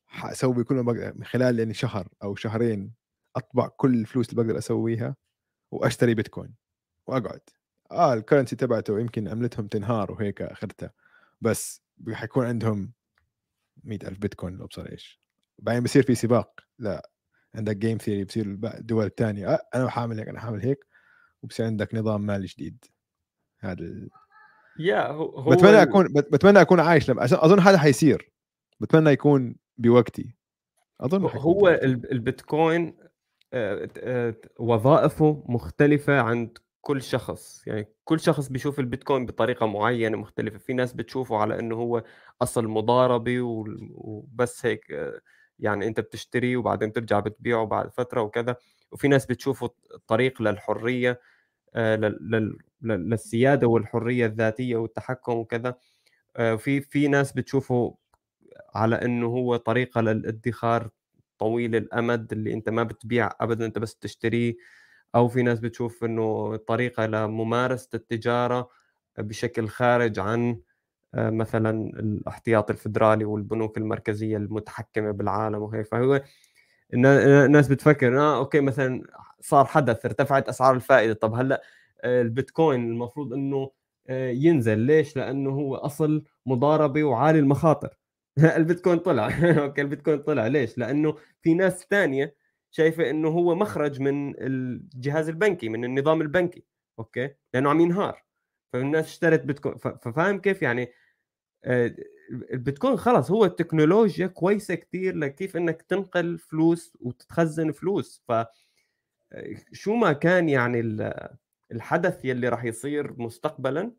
حأسوي 0.05 0.63
كل 0.63 0.75
ما 0.75 0.81
بقدر 0.81 1.13
من 1.15 1.23
خلال 1.23 1.59
يعني 1.59 1.73
شهر 1.73 2.07
أو 2.23 2.35
شهرين 2.35 2.93
أطبع 3.35 3.67
كل 3.67 3.93
الفلوس 3.93 4.29
اللي 4.29 4.43
بقدر 4.43 4.57
أسويها 4.57 5.15
وأشتري 5.71 6.13
بيتكوين 6.13 6.55
وأقعد. 7.07 7.41
آه 7.91 8.13
ال 8.13 8.18
currency 8.18 8.55
تبعته 8.55 8.99
يمكن 8.99 9.27
عملتهم 9.27 9.67
تنهار 9.67 10.11
وهيك 10.11 10.41
آخرتها 10.41 10.91
بس 11.41 11.81
حيكون 12.11 12.45
عندهم 12.45 12.91
مئة 13.83 14.07
ألف 14.07 14.19
بيتكوين 14.19 14.53
لو 14.55 14.65
ابصر 14.65 14.89
إيش. 14.91 15.26
بعدين 15.59 15.83
بصير 15.83 16.03
في 16.03 16.15
سباق. 16.15 16.59
لا 16.79 17.09
عندك 17.55 17.77
game 17.77 17.97
theory 17.97 18.23
بصير 18.23 18.45
الدول 18.45 19.05
الثانية 19.05 19.47
آه 19.47 19.59
أنا 19.75 19.89
حأعمل 19.89 20.19
هيك 20.19 20.27
أنا 20.27 20.39
حأعمل 20.39 20.61
هيك 20.61 20.85
وبصير 21.41 21.65
عندك 21.65 21.95
نظام 21.95 22.21
مالي 22.21 22.45
جديد. 22.45 22.85
هذا 23.59 23.81
ال... 23.81 24.09
يا 24.79 25.07
هو, 25.07 25.39
هو 25.39 25.51
بتمنى 25.51 25.81
أكون 25.81 26.07
بتمنى 26.13 26.61
أكون 26.61 26.79
عايش 26.79 27.09
لما 27.09 27.25
أظن 27.25 27.59
هذا 27.59 27.77
حيصير. 27.77 28.31
بتمنى 28.79 29.09
يكون 29.09 29.55
بوقتي. 29.77 30.35
أظن 31.01 31.25
هو 31.25 31.69
البيتكوين 32.11 32.97
آه، 33.53 33.89
آه، 33.97 34.35
وظائفه 34.59 35.43
مختلفة 35.45 36.19
عند 36.19 36.57
كل 36.81 37.01
شخص. 37.01 37.67
يعني 37.67 37.93
كل 38.03 38.19
شخص 38.19 38.47
بيشوف 38.47 38.79
البيتكوين 38.79 39.25
بطريقة 39.25 39.65
معينة 39.65 40.17
مختلفة. 40.17 40.57
في 40.57 40.73
ناس 40.73 40.93
بتشوفه 40.93 41.37
على 41.37 41.59
إنه 41.59 41.75
هو 41.75 42.03
أصل 42.41 42.67
مضاربي 42.67 43.39
وبس 43.41 44.65
هيك 44.65 44.91
آه، 44.91 45.21
يعني 45.59 45.87
أنت 45.87 45.99
بتشتريه 45.99 46.57
وبعدين 46.57 46.93
ترجع 46.93 47.19
بتبيعه 47.19 47.65
بعد 47.65 47.91
فترة 47.93 48.21
وكذا 48.21 48.55
وفي 48.91 49.07
ناس 49.07 49.25
بتشوفه 49.25 49.69
طريق 50.07 50.41
للحرية 50.41 51.21
للسيادة 52.81 53.67
والحرية 53.67 54.25
الذاتية 54.25 54.75
والتحكم 54.75 55.33
وكذا 55.33 55.75
في 56.57 56.81
في 56.81 57.07
ناس 57.07 57.33
بتشوفه 57.33 57.97
على 58.75 58.95
إنه 58.95 59.27
هو 59.27 59.55
طريقة 59.55 60.01
للادخار 60.01 60.89
طويل 61.39 61.75
الأمد 61.75 62.31
اللي 62.33 62.53
أنت 62.53 62.69
ما 62.69 62.83
بتبيع 62.83 63.29
ابدا 63.41 63.65
أنت 63.65 63.79
بس 63.79 63.95
تشتريه 63.95 64.55
أو 65.15 65.27
في 65.27 65.41
ناس 65.43 65.59
بتشوف 65.59 66.03
إنه 66.03 66.55
طريقة 66.57 67.05
لممارسة 67.05 67.89
التجارة 67.93 68.69
بشكل 69.17 69.67
خارج 69.67 70.19
عن 70.19 70.49
آه، 70.49 70.61
مثلا 71.17 71.69
الاحتياط 71.99 72.69
الفدرالي 72.69 73.25
والبنوك 73.25 73.77
المركزية 73.77 74.37
المتحكمة 74.37 75.11
بالعالم 75.11 75.61
وهيك. 75.61 75.85
فهو 75.87 76.21
الناس 76.93 77.67
بتفكر 77.67 78.19
آه 78.19 78.37
okay 78.37 78.61
مثلا 78.61 79.03
صار 79.39 79.65
حدث 79.65 80.05
ارتفعت 80.05 80.49
أسعار 80.49 80.75
الفائدة. 80.75 81.13
طب 81.13 81.33
هلأ 81.33 81.61
آه، 82.03 82.21
البيتكوين 82.21 82.89
المفروض 82.91 83.33
إنه 83.33 83.71
آه، 84.09 84.29
ينزل. 84.31 84.79
ليش؟ 84.79 85.15
لأنه 85.17 85.49
هو 85.49 85.75
أصل 85.75 86.23
مضاربة 86.45 87.03
وعالي 87.03 87.39
المخاطر. 87.39 87.97
البيتكوين 88.57 88.99
طلع. 88.99 89.29
okay 89.63 89.81
البيتكوين 89.81 90.19
طلع. 90.19 90.47
ليش؟ 90.47 90.77
لأنه 90.77 91.15
في 91.41 91.53
ناس 91.53 91.87
ثانية 91.89 92.35
شايفة 92.71 93.09
إنه 93.09 93.27
هو 93.29 93.55
مخرج 93.55 94.01
من 94.01 94.33
الجهاز 94.37 95.29
البنكي 95.29 95.69
من 95.69 95.85
النظام 95.85 96.21
البنكي. 96.21 96.63
okay؟ 96.99 97.29
لأنه 97.53 97.69
عم 97.69 97.79
ينهار. 97.81 98.23
فالناس 98.73 99.05
اشترت 99.05 99.41
بيتكوين 99.41 99.77
ففاهم 99.77 100.39
كيف 100.39 100.61
يعني 100.61 100.83
آه، 100.83 100.89
البيتكوين 102.53 102.97
خلص 102.97 103.31
هو 103.31 103.45
التكنولوجيا 103.45 104.27
كويسة 104.27 104.75
كثير 104.75 105.15
لكيف 105.15 105.57
إنك 105.57 105.81
تنقل 105.81 106.39
فلوس 106.39 106.97
وتتخزن 107.01 107.71
فلوس. 107.71 108.23
ف 108.27 108.31
آه، 108.31 108.47
شو 109.73 109.95
ما 109.95 110.13
كان 110.13 110.49
يعني 110.49 110.79
الحدث 111.71 112.25
يلي 112.25 112.49
راح 112.49 112.63
يصير 112.63 113.13
مستقبلا 113.17 113.91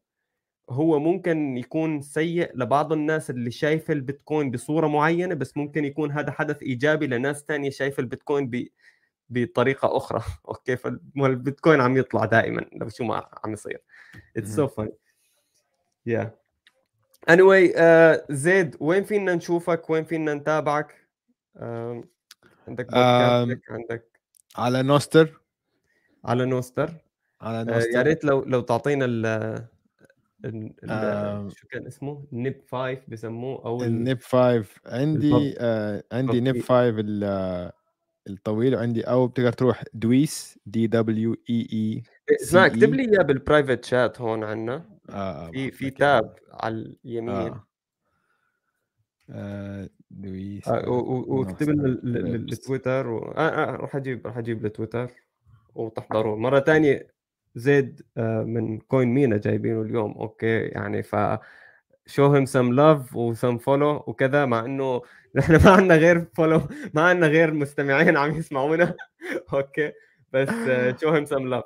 هو 0.71 0.99
ممكن 0.99 1.57
يكون 1.57 2.01
سيء 2.01 2.57
لبعض 2.57 2.93
الناس 2.93 3.31
اللي 3.31 3.51
شايفه 3.51 3.93
البيتكوين 3.93 4.51
بصورة 4.51 4.87
معينة 4.87 5.35
بس 5.35 5.57
ممكن 5.57 5.85
يكون 5.85 6.12
هذا 6.12 6.31
حدث 6.31 6.62
إيجابي 6.62 7.07
لناس 7.07 7.45
ثانية 7.45 7.71
شايفه 7.71 8.01
البيتكوين 8.01 8.51
ب... 8.51 8.69
بطريقة 9.29 9.97
أخرى. 9.97 10.23
أوكي؟ 10.49 10.77
فالبيتكوين 10.77 11.81
عم 11.81 11.97
يطلع 11.97 12.25
دائما 12.25 12.61
لو 12.73 12.89
شو 12.89 13.05
ما 13.05 13.29
عم 13.45 13.53
يصير. 13.53 13.83
it's 14.37 14.57
so 14.57 14.66
funny 14.69 14.93
yeah 16.07 16.39
anyway 17.27 17.73
uh, 17.75 18.33
زيد 18.33 18.77
وين 18.81 19.05
فينا 19.05 19.35
نشوفك؟ 19.35 19.91
وين 19.91 20.05
فينا 20.05 20.35
نتابعك؟ 20.35 20.95
عندك 22.69 22.87
بودكاستك 22.87 23.71
عندك 23.71 24.21
على 24.57 24.83
نوستر. 24.83 25.41
على 26.25 26.45
نوستر. 26.47 26.95
على 27.41 27.64
نوستر 27.64 27.91
uh, 27.91 27.95
يا 27.95 28.03
ريت 28.03 28.25
لو 28.25 28.45
لو 28.45 28.61
تعطينا 28.61 29.07
شو 31.49 31.66
كان 31.71 31.87
اسمه؟ 31.87 32.25
NIP 32.33 32.62
5 32.73 32.99
بسموه 33.09 33.64
أو 33.64 33.83
ال 33.83 33.92
NIP 33.92 34.21
5 34.23 34.64
عندي 34.87 35.55
آه 35.59 36.03
عندي 36.12 36.41
نيب 36.41 36.62
5 36.62 37.73
الطويل 38.29 38.75
وعندي 38.75 39.03
أو 39.03 39.27
بتقدر 39.27 39.53
تروح 39.53 39.85
دويس 39.95 40.59
دي 40.66 40.87
دبليو 40.87 41.37
اي 41.51 41.69
اي 41.73 42.03
اسمع 42.43 42.66
اكتب 42.66 42.95
لي 42.95 43.03
إياه 43.03 43.23
بال 43.23 43.36
private 43.36 43.85
chat 43.85 44.21
هون 44.21 44.45
عندنا 44.45 44.85
آه, 45.11 45.47
آه، 45.47 45.51
في 45.51 45.71
في 45.71 45.91
tab 45.91 46.35
على 46.53 46.97
اليمين. 47.05 47.31
آه. 47.31 47.65
آه 49.31 49.89
دويس 50.11 50.69
آه 50.69 50.89
واكتب 50.89 51.69
لنا 51.69 51.87
التويتر 52.35 53.09
و... 53.09 53.19
آه 53.19 53.49
آه 53.49 53.77
راح 53.77 53.97
أجيب 53.97 54.27
راح 54.27 54.39
أجيب 54.39 54.67
التويتر 54.67 55.11
وتحضروا 55.75 56.37
مرة 56.37 56.61
ثانية 56.61 57.09
زيد 57.55 58.03
آه، 58.17 58.43
من 58.43 58.79
كوين 58.79 59.09
مينا 59.09 59.37
جايبينه 59.37 59.83
اليوم. 59.83 60.13
okay 60.12 60.59
يعني 60.59 61.03
ف 61.03 61.17
show 62.07 62.33
him 62.33 62.45
some 62.45 62.73
love 62.73 63.16
و 63.16 63.25
some 63.25 63.59
follow 63.59 64.05
وكذا 64.07 64.47
مع 64.47 64.65
إنه 64.65 65.03
نحن 65.37 65.65
ما 65.65 65.71
عندنا 65.71 65.97
غير 65.97 66.27
follow 66.35 66.61
ما 66.95 67.03
عندنا 67.03 67.27
غير 67.27 67.55
مستمعين 67.55 68.17
عم 68.17 68.37
يسمعونا. 68.37 68.95
okay. 69.55 69.93
بس 70.33 70.49
show 71.01 71.11
him 71.11 71.25
some 71.25 71.49
love 71.49 71.64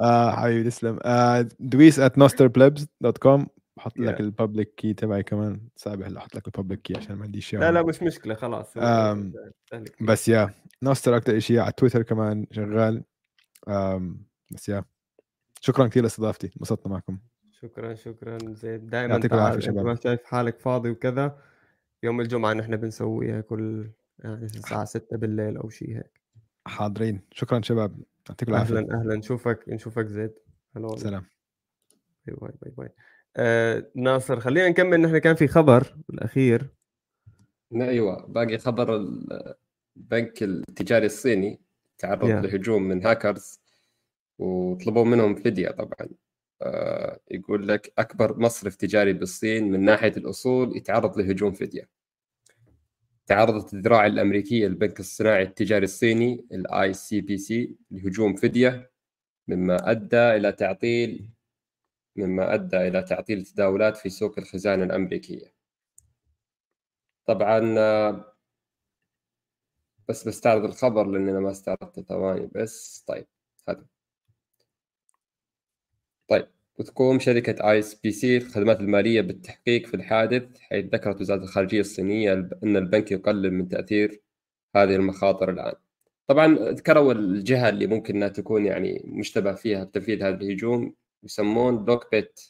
آه 0.00 0.30
حبيبي 0.36 0.70
تسلم. 0.70 0.98
آه 1.02 1.48
دويس 1.60 1.98
at 1.98 2.18
nostr 2.18 2.46
plebs 2.46 2.86
dot 3.00 3.18
com 3.18 3.46
بحط 3.76 3.98
لك 3.98 4.20
ال 4.20 4.28
public 4.28 4.74
key 4.74 4.94
تبعي 4.94 5.22
كمان. 5.22 5.60
سابح 5.76 6.06
اللي 6.06 6.18
أحط 6.18 6.36
لك 6.36 6.46
ال 6.46 6.51
public 6.51 6.82
key 6.82 6.96
عشان 6.96 7.16
ما 7.16 7.24
عندي 7.24 7.40
شيء 7.40 7.60
لا 7.60 7.72
لا 7.72 7.82
مش 7.82 8.02
مشكلة 8.02 8.34
خلاص. 8.34 8.74
بس 10.00 10.28
yeah 10.28 10.50
نوستر 10.82 11.16
أكثر 11.16 11.38
شيء 11.38 11.58
على 11.58 11.72
تويتر 11.72 12.02
كمان 12.02 12.46
شغال. 12.50 13.04
بس 14.50 14.68
yeah 14.68 14.84
شكرا 15.60 15.86
كثير 15.86 16.02
لاستضافتي. 16.02 16.50
انبسطنا 16.56 16.92
معكم. 16.92 17.18
شكرا 17.50 17.94
شكرا 17.94 18.38
زيد 18.52 18.86
دائما 18.90 19.14
يعطيك 19.14 19.32
العافية 19.32 19.60
شباب. 19.60 19.86
ما 19.86 19.94
شايف 19.94 20.24
حالك 20.24 20.60
فاضي 20.60 20.90
وكذا 20.90 21.38
يوم 22.02 22.20
الجمعة 22.20 22.52
نحن 22.52 22.76
بنسويها 22.76 23.40
كل 23.40 23.90
يعني 24.18 24.44
الساعة 24.44 24.84
6 24.84 25.16
بالليل 25.16 25.56
أو 25.56 25.68
شيء 25.68 25.96
هيك. 25.96 26.13
حاضرين. 26.66 27.20
شكرا 27.32 27.60
شباب. 27.60 28.02
يعطيكم 28.28 28.52
العافية. 28.52 28.78
أهلا 28.78 29.00
أهلا. 29.00 29.16
نشوفك 29.16 29.64
نشوفك 29.68 30.06
زيد 30.06 30.32
hello 30.76 30.96
سلام. 30.96 31.24
bye 32.26 32.36
bye 32.36 32.52
bye 32.62 32.70
bye. 32.70 32.88
آه 33.36 33.90
ناصر 33.94 34.40
خلينا 34.40 34.68
نكمل. 34.68 35.00
نحن 35.00 35.18
كان 35.18 35.34
في 35.34 35.48
خبر 35.48 35.96
بالاخير 36.08 36.68
أيوه. 37.74 38.26
باقي 38.26 38.58
خبر 38.58 38.96
البنك 39.96 40.42
التجاري 40.42 41.06
الصيني 41.06 41.60
تعرض 41.98 42.28
yeah. 42.28 42.44
لهجوم 42.44 42.82
من 42.82 43.06
هاكرز 43.06 43.60
وطلبوا 44.38 45.04
منهم 45.04 45.34
فديه 45.34 45.68
طبعا. 45.68 46.08
آه، 46.62 47.20
يقول 47.30 47.68
لك 47.68 47.92
أكبر 47.98 48.38
مصرف 48.38 48.76
تجاري 48.76 49.12
بالصين 49.12 49.70
من 49.70 49.80
ناحية 49.80 50.12
الأصول 50.16 50.76
يتعرض 50.76 51.18
لهجوم 51.18 51.52
فديه 51.52 51.88
تعرضت 53.26 53.74
الذراع 53.74 54.06
الامريكيه 54.06 54.66
للبنك 54.66 55.00
الصناعي 55.00 55.42
التجاري 55.42 55.84
الصيني 55.84 56.46
ال 56.52 56.92
ICBC 56.94 57.76
لهجوم 57.90 58.36
فدية 58.36 58.92
مما 59.48 59.90
أدى 59.90 60.16
إلى 60.16 60.52
تعطيل 60.52 61.30
مما 62.16 62.54
أدى 62.54 62.76
إلى 62.76 63.02
تعطيل 63.02 63.38
التداولات 63.38 63.96
في 63.96 64.10
سوق 64.10 64.38
الخزانة 64.38 64.84
الأمريكية. 64.84 65.54
طبعا 67.26 67.60
بس 70.08 70.28
بستعرض 70.28 70.64
الخبر 70.64 71.06
لأن 71.06 71.28
أنا 71.28 71.40
ما 71.40 71.50
استعرضته 71.50 72.02
ثواني 72.02 72.46
بس. 72.54 73.04
طيب 73.08 73.26
هذا. 73.68 73.86
طيب. 76.28 76.48
وتقوم 76.78 77.18
شركة 77.18 77.70
ICBC 77.70 78.36
الخدمات 78.36 78.80
المالية 78.80 79.20
بالتحقيق 79.20 79.86
في 79.86 79.94
الحادث 79.94 80.58
حيث 80.58 80.84
ذكرت 80.84 81.20
وزارة 81.20 81.42
الخارجية 81.42 81.80
الصينية 81.80 82.32
أن 82.64 82.76
البنك 82.76 83.12
يقلل 83.12 83.52
من 83.52 83.68
تأثير 83.68 84.20
هذه 84.76 84.96
المخاطر 84.96 85.50
الآن 85.50 85.74
طبعا 86.26 86.54
ذكروا 86.54 87.12
الجهة 87.12 87.68
اللي 87.68 87.86
ممكن 87.86 88.16
أنها 88.16 88.28
تكون 88.28 88.66
يعني 88.66 89.02
مشتبه 89.06 89.54
فيها 89.54 89.84
بتنفيذ 89.84 90.22
هذا 90.22 90.34
الهجوم 90.34 90.94
يسمون 91.22 91.84
دوك 91.84 92.10
بيت 92.12 92.40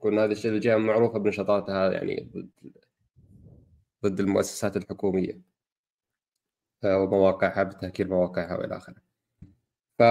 قلنا 0.00 0.24
هذه 0.24 0.36
الجهة 0.44 0.76
معروفة 0.76 1.18
بنشاطاتها 1.18 1.92
يعني 1.92 2.30
ضد 2.34 2.50
ضد 4.04 4.20
المؤسسات 4.20 4.76
الحكومية 4.76 5.40
ومواقعها 6.84 7.62
بتهكير 7.62 8.08
مواقعها 8.08 8.56
وإلى 8.58 8.76
آخره. 8.76 8.96
ف 9.98 10.02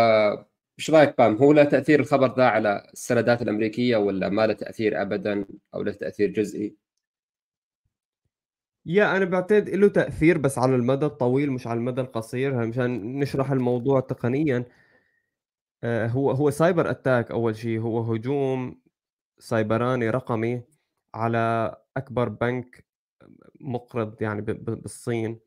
إيش 0.80 0.92
رأيك 0.92 1.18
بام؟ 1.18 1.36
هو 1.36 1.54
له 1.54 1.64
تأثير 1.64 2.00
الخبر 2.00 2.36
ذا 2.38 2.44
على 2.46 2.88
السندات 2.94 3.42
الأمريكية 3.42 3.98
ولا 3.98 4.30
ما 4.30 4.48
له 4.48 4.54
تأثير 4.54 5.02
ابدا 5.02 5.46
أو 5.76 5.84
له 5.84 5.92
تأثير 5.92 6.30
جزئي؟ 6.30 6.76
يا 8.86 9.18
أنا 9.18 9.26
بعتقد 9.26 9.70
له 9.70 9.88
تأثير 9.88 10.38
بس 10.38 10.58
على 10.58 10.76
المدى 10.76 11.06
الطويل 11.06 11.52
مش 11.52 11.68
على 11.68 11.78
المدى 11.78 12.02
القصير 12.02 12.66
مشان 12.68 13.20
نشرح 13.20 13.52
الموضوع 13.52 14.00
تقنيا. 14.00 14.66
آه، 15.84 16.08
هو 16.08 16.32
هو 16.32 16.50
cyber 16.50 16.90
attack 16.92 17.32
أول 17.32 17.56
شيء 17.56 17.80
هو 17.80 18.00
هجوم 18.14 18.82
سايبراني 19.40 20.10
رقمي 20.10 20.64
على 21.14 21.76
أكبر 21.98 22.30
بنك 22.30 22.86
مقرض 23.62 24.22
يعني 24.22 24.42
بالصين. 24.42 25.40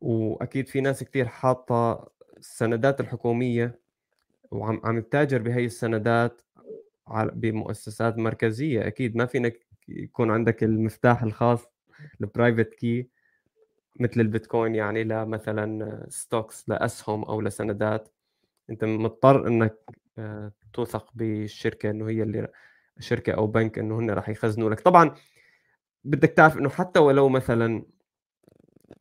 وأكيد 0.00 0.68
في 0.68 0.80
ناس 0.80 1.04
كثير 1.04 1.28
حاطة 1.28 2.08
السندات 2.38 3.00
الحكومية 3.00 3.83
وعم 4.54 4.80
عم 4.84 5.00
تتاجر 5.00 5.42
بهي 5.42 5.64
السندات 5.64 6.42
بمؤسسات 7.32 8.18
مركزية 8.18 8.86
أكيد 8.86 9.16
ما 9.16 9.26
فينك 9.26 9.66
يكون 9.88 10.30
عندك 10.30 10.64
المفتاح 10.64 11.22
الخاص 11.22 11.66
ال 12.20 12.27
private 12.27 12.74
key 12.74 13.08
مثل 14.00 14.20
البيتكوين 14.20 14.74
يعني 14.74 15.04
لمثلا 15.04 16.06
stocks 16.08 16.68
لأسهم 16.68 17.22
أو 17.24 17.40
لسندات. 17.40 18.08
أنت 18.70 18.84
مضطر 18.84 19.48
إنك 19.48 19.78
آه، 20.18 20.52
توثق 20.72 21.10
بالشركة 21.14 21.90
إنه 21.90 22.08
هي 22.08 22.22
اللي 22.22 22.48
شركة 23.00 23.32
أو 23.32 23.46
بنك 23.46 23.78
إنه 23.78 23.98
هن 24.00 24.10
راح 24.10 24.28
يخزنوا 24.28 24.70
لك. 24.70 24.80
طبعا 24.80 25.14
بدك 26.04 26.30
تعرف 26.30 26.58
إنه 26.58 26.68
حتى 26.68 27.00
ولو 27.00 27.28
مثلا 27.28 27.84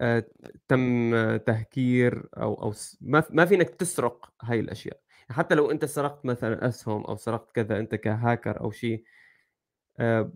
آه، 0.01 0.25
تم 0.67 1.11
تهكير 1.37 2.29
أو 2.37 2.53
أو 2.63 2.73
ما 3.01 3.23
ما 3.29 3.45
فينك 3.45 3.69
تسرق 3.69 4.33
هاي 4.41 4.59
الأشياء. 4.59 4.99
حتى 5.29 5.55
لو 5.55 5.71
أنت 5.71 5.85
سرقت 5.85 6.25
مثلا 6.25 6.67
أسهم 6.67 7.03
أو 7.03 7.15
سرقت 7.15 7.51
كذا 7.55 7.79
أنت 7.79 7.95
كهاكر 7.95 8.59
أو 8.61 8.71
شيء 8.71 9.03
آه، 9.99 10.33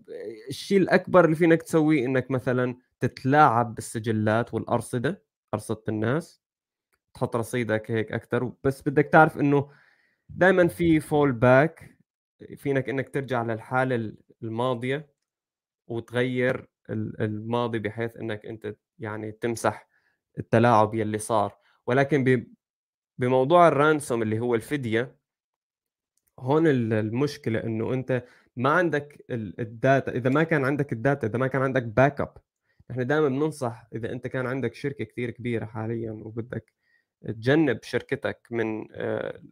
الشيء 0.48 0.78
الأكبر 0.78 1.24
اللي 1.24 1.36
فينك 1.36 1.62
تسويه 1.62 2.04
إنك 2.06 2.30
مثلا 2.30 2.76
تتلاعب 3.00 3.74
بالسجلات 3.74 4.54
والأرصدة 4.54 5.22
أرصدة 5.54 5.82
الناس 5.88 6.42
تحط 7.14 7.36
رصيدك 7.36 7.90
هيك 7.90 8.12
أكثر 8.12 8.52
بس 8.64 8.88
بدك 8.88 9.06
تعرف 9.06 9.38
إنه 9.38 9.70
دائما 10.28 10.68
في 10.68 11.00
fallback 11.00 11.98
فينك 12.56 12.88
إنك 12.88 13.08
ترجع 13.08 13.42
للحالة 13.42 14.12
الماضية 14.42 15.10
وتغير 15.88 16.68
الماضي 16.90 17.78
بحيث 17.78 18.16
إنك 18.16 18.46
أنت 18.46 18.76
يعني 18.98 19.32
تمسح 19.32 19.88
التلاعب 20.38 20.94
يلي 20.94 21.18
صار. 21.18 21.58
ولكن 21.86 22.24
بموضوع 23.18 23.68
ال 23.68 23.76
ransom 23.76 24.22
اللي 24.22 24.40
هو 24.40 24.54
الفدية 24.54 25.18
هون 26.38 26.66
المشكلة 26.66 27.64
إنه 27.64 27.94
أنت 27.94 28.24
ما 28.56 28.70
عندك 28.70 29.24
ال 29.30 29.46
data 29.46 30.12
إذا 30.12 30.30
ما 30.30 30.42
كان 30.42 30.64
عندك 30.64 30.92
ال 30.92 30.99
data 30.99 31.26
إذا 31.26 31.38
ما 31.38 31.46
كان 31.46 31.62
عندك 31.62 31.82
backup 31.82 32.36
إحنا 32.90 33.02
دائما 33.02 33.28
بننصح 33.28 33.86
إذا 33.94 34.12
أنت 34.12 34.26
كان 34.26 34.46
عندك 34.46 34.74
شركة 34.74 35.04
كثير 35.04 35.30
كبيرة 35.30 35.64
حاليا 35.66 36.12
وبدك 36.12 36.72
تجنب 37.22 37.82
شركتك 37.82 38.48
من 38.50 38.88
آه، 38.92 39.42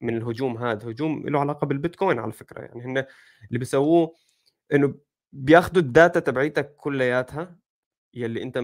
من 0.00 0.16
الهجوم 0.16 0.58
هذا 0.58 0.90
هجوم 0.90 1.28
له 1.28 1.40
علاقة 1.40 1.66
بالبيتكوين 1.66 2.18
على 2.18 2.32
فكرة. 2.32 2.60
يعني 2.60 2.84
هن 2.84 2.98
اللي 3.48 3.58
بيسووه 3.58 4.14
إنه 4.72 4.94
بياخذوا 5.32 5.82
ال 5.82 5.90
data 5.90 6.20
تبعيتك 6.20 6.76
كلياتها 6.76 7.56
يلي 8.14 8.42
أنت 8.42 8.62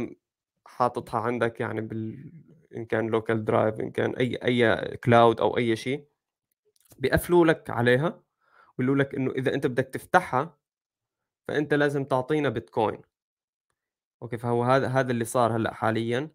حاططها 0.67 1.21
عندك 1.21 1.61
يعني 1.61 1.81
بال 1.81 2.33
إن 2.77 2.85
كان 2.85 3.07
local 3.07 3.45
drive 3.45 3.81
إن 3.81 3.91
كان 3.91 4.11
أي 4.17 4.37
أي 4.37 4.97
cloud 4.97 5.41
أو 5.41 5.57
أي 5.57 5.77
شيء 5.77 6.05
بيقفلوا 6.99 7.47
لك 7.47 7.71
عليها 7.71 8.23
ويقولوا 8.79 9.05
لك 9.05 9.15
إنه 9.15 9.31
إذا 9.31 9.55
أنت 9.55 9.67
بدك 9.67 9.85
تفتحها 9.85 10.59
فأنت 11.49 11.75
لازم 11.75 12.05
تعطينا 12.05 12.49
بيتكوين 12.49 13.03
okay 14.23 14.39
فهو 14.39 14.65
هذا 14.65 14.89
هذا 14.89 15.11
اللي 15.13 15.25
صار 15.25 15.57
هلأ 15.57 15.75
حاليا. 15.75 16.31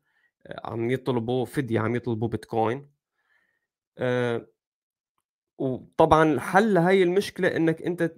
عم 0.66 0.92
يطلبوا 0.92 1.46
فدية 1.46 1.80
عم 1.80 1.96
يطلبوا 1.96 2.28
بيتكوين 2.28 2.90
أه 3.98 4.48
وطبعا 5.58 6.40
حل 6.40 6.78
هاي 6.78 7.04
المشكلة 7.04 7.56
إنك 7.56 7.82
أنت 7.82 8.14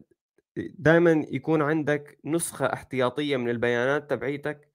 دائما 0.58 1.26
يكون 1.32 1.62
عندك 1.62 2.20
نسخة 2.26 2.66
احتياطية 2.66 3.38
من 3.38 3.50
البيانات 3.50 4.10
تبعيتك 4.10 4.69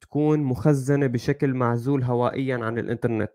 تكون 0.00 0.40
مخزنة 0.40 1.06
بشكل 1.06 1.54
معزول 1.54 2.02
هوائيا 2.02 2.58
عن 2.64 2.78
الإنترنت. 2.78 3.32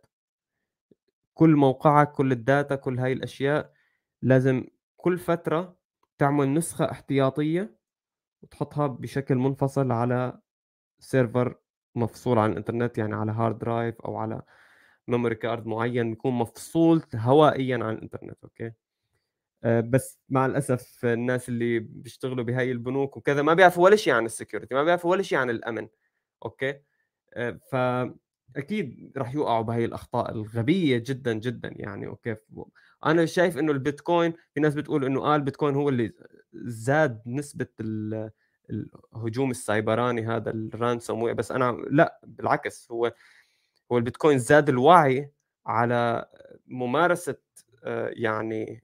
كل 1.33 1.55
موقعك 1.55 2.11
كل 2.11 2.31
ال 2.31 2.40
data 2.40 2.75
كل 2.75 2.99
هاي 2.99 3.13
الأشياء 3.13 3.73
لازم 4.21 4.63
كل 4.97 5.17
فترة 5.17 5.77
تعمل 6.17 6.53
نسخة 6.53 6.91
احتياطية 6.91 7.75
وتحطها 8.41 8.87
بشكل 8.87 9.35
منفصل 9.35 9.91
على 9.91 10.39
server 10.99 11.55
مفصول 11.95 12.39
عن 12.39 12.51
الإنترنت 12.51 12.97
يعني 12.97 13.15
على 13.15 13.31
hard 13.31 13.59
drive 13.59 14.01
أو 14.01 14.17
على 14.17 14.41
memory 15.07 15.35
card 15.35 15.67
معين 15.67 16.11
يكون 16.11 16.33
مفصول 16.33 17.01
هوائيا 17.15 17.75
عن 17.83 17.95
الإنترنت 17.95 18.37
okay؟ 18.43 18.71
آه، 19.63 19.81
بس 19.81 20.19
مع 20.29 20.45
الأسف 20.45 21.05
الناس 21.05 21.49
اللي 21.49 21.79
بيشتغلوا 21.79 22.43
بهاي 22.43 22.71
البنوك 22.71 23.17
وكذا 23.17 23.41
ما 23.41 23.53
بيعرفوا 23.53 23.83
ولا 23.83 23.95
شيء 23.95 24.13
عن 24.13 24.25
ال 24.25 24.31
security 24.31 24.75
ما 24.75 24.83
بيعرفوا 24.83 25.11
ولا 25.11 25.21
شيء 25.21 25.37
عن 25.37 25.49
الأمن. 25.49 25.87
okay؟ 26.45 26.79
آه، 27.33 27.59
فأكيد 27.71 29.13
راح 29.17 29.33
يوقعوا 29.35 29.61
بهاي 29.63 29.85
الأخطاء 29.85 30.31
الغبية 30.31 30.97
جدا 30.97 31.33
جدا 31.33 31.69
يعني 31.75 32.07
okay؟ 32.07 32.35
أنا 33.05 33.25
شايف 33.25 33.57
إنه 33.57 33.71
البيتكوين 33.71 34.33
في 34.53 34.59
ناس 34.59 34.75
بتقول 34.75 35.05
إنه 35.05 35.21
آه 35.25 35.35
البيتكوين 35.35 35.75
هو 35.75 35.89
اللي 35.89 36.11
زاد 36.53 37.21
نسبة 37.27 37.67
الهجوم 38.69 39.51
السايبراني 39.51 40.27
هذا 40.27 40.51
ال 40.51 40.63
ransom 40.63 41.33
بس 41.33 41.51
أنا 41.51 41.71
لا 41.89 42.19
بالعكس 42.23 42.91
هو 42.91 43.13
هو 43.91 43.97
البيتكوين 43.97 44.39
زاد 44.39 44.69
الوعي 44.69 45.31
على 45.65 46.25
ممارسة 46.67 47.35
آه، 47.83 48.09
يعني 48.13 48.83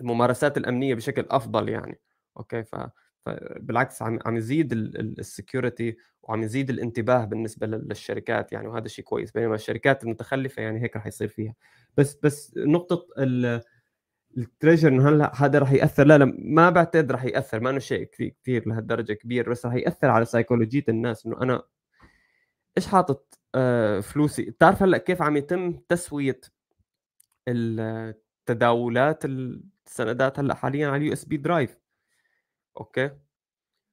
الممارسات 0.00 0.56
الأمنية 0.56 0.94
بشكل 0.94 1.26
أفضل 1.30 1.68
يعني 1.68 2.00
okay؟ 2.36 2.62
ف 2.64 2.76
بالعكس 3.56 4.02
عم 4.02 4.18
عم 4.26 4.36
يزيد 4.36 4.72
ال 4.72 4.86
security 4.86 5.96
وعم 6.22 6.42
يزيد 6.42 6.70
الانتباه 6.70 7.24
بالنسبة 7.24 7.66
للشركات 7.66 8.52
يعني 8.52 8.68
وهذا 8.68 8.88
شيء 8.88 9.04
كويس. 9.04 9.30
بينما 9.32 9.54
الشركات 9.54 10.04
المتخلفة 10.04 10.62
يعني 10.62 10.82
هيك 10.82 10.96
رح 10.96 11.06
يصير 11.06 11.28
فيها. 11.28 11.54
بس 11.96 12.18
بس 12.22 12.54
نقطة 12.56 13.06
ال 14.38 14.44
trigger 14.44 14.88
إنه 14.88 15.08
هلأ 15.08 15.32
هذا 15.36 15.58
رح 15.58 15.72
يأثر. 15.72 16.06
لا 16.06 16.18
لا 16.18 16.34
ما 16.38 16.70
بعتقد 16.70 17.12
رح 17.12 17.24
يأثر. 17.24 17.60
ما 17.60 17.70
إنه 17.70 17.78
شيء 17.78 18.04
كثير 18.04 18.34
كثير 18.42 18.68
لهالدرجة 18.68 19.12
كبير 19.12 19.50
بس 19.50 19.66
رح 19.66 19.74
يأثر 19.74 20.10
على 20.10 20.24
سيكولوجيه 20.24 20.84
الناس. 20.88 21.26
إنه 21.26 21.42
أنا 21.42 21.62
إيش 22.78 22.86
حاطط 22.86 23.38
آه 23.54 24.00
فلوسي؟ 24.00 24.42
بتعرف 24.42 24.82
هلأ 24.82 24.98
كيف 24.98 25.22
عم 25.22 25.36
يتم 25.36 25.72
تسوية 25.88 26.40
التداولات 27.48 29.24
السندات 29.24 30.38
هلأ 30.38 30.54
حاليا 30.54 30.88
على 30.88 30.96
ال 30.96 31.12
USB 31.12 31.36
drive 31.36 31.78
okay. 32.76 33.10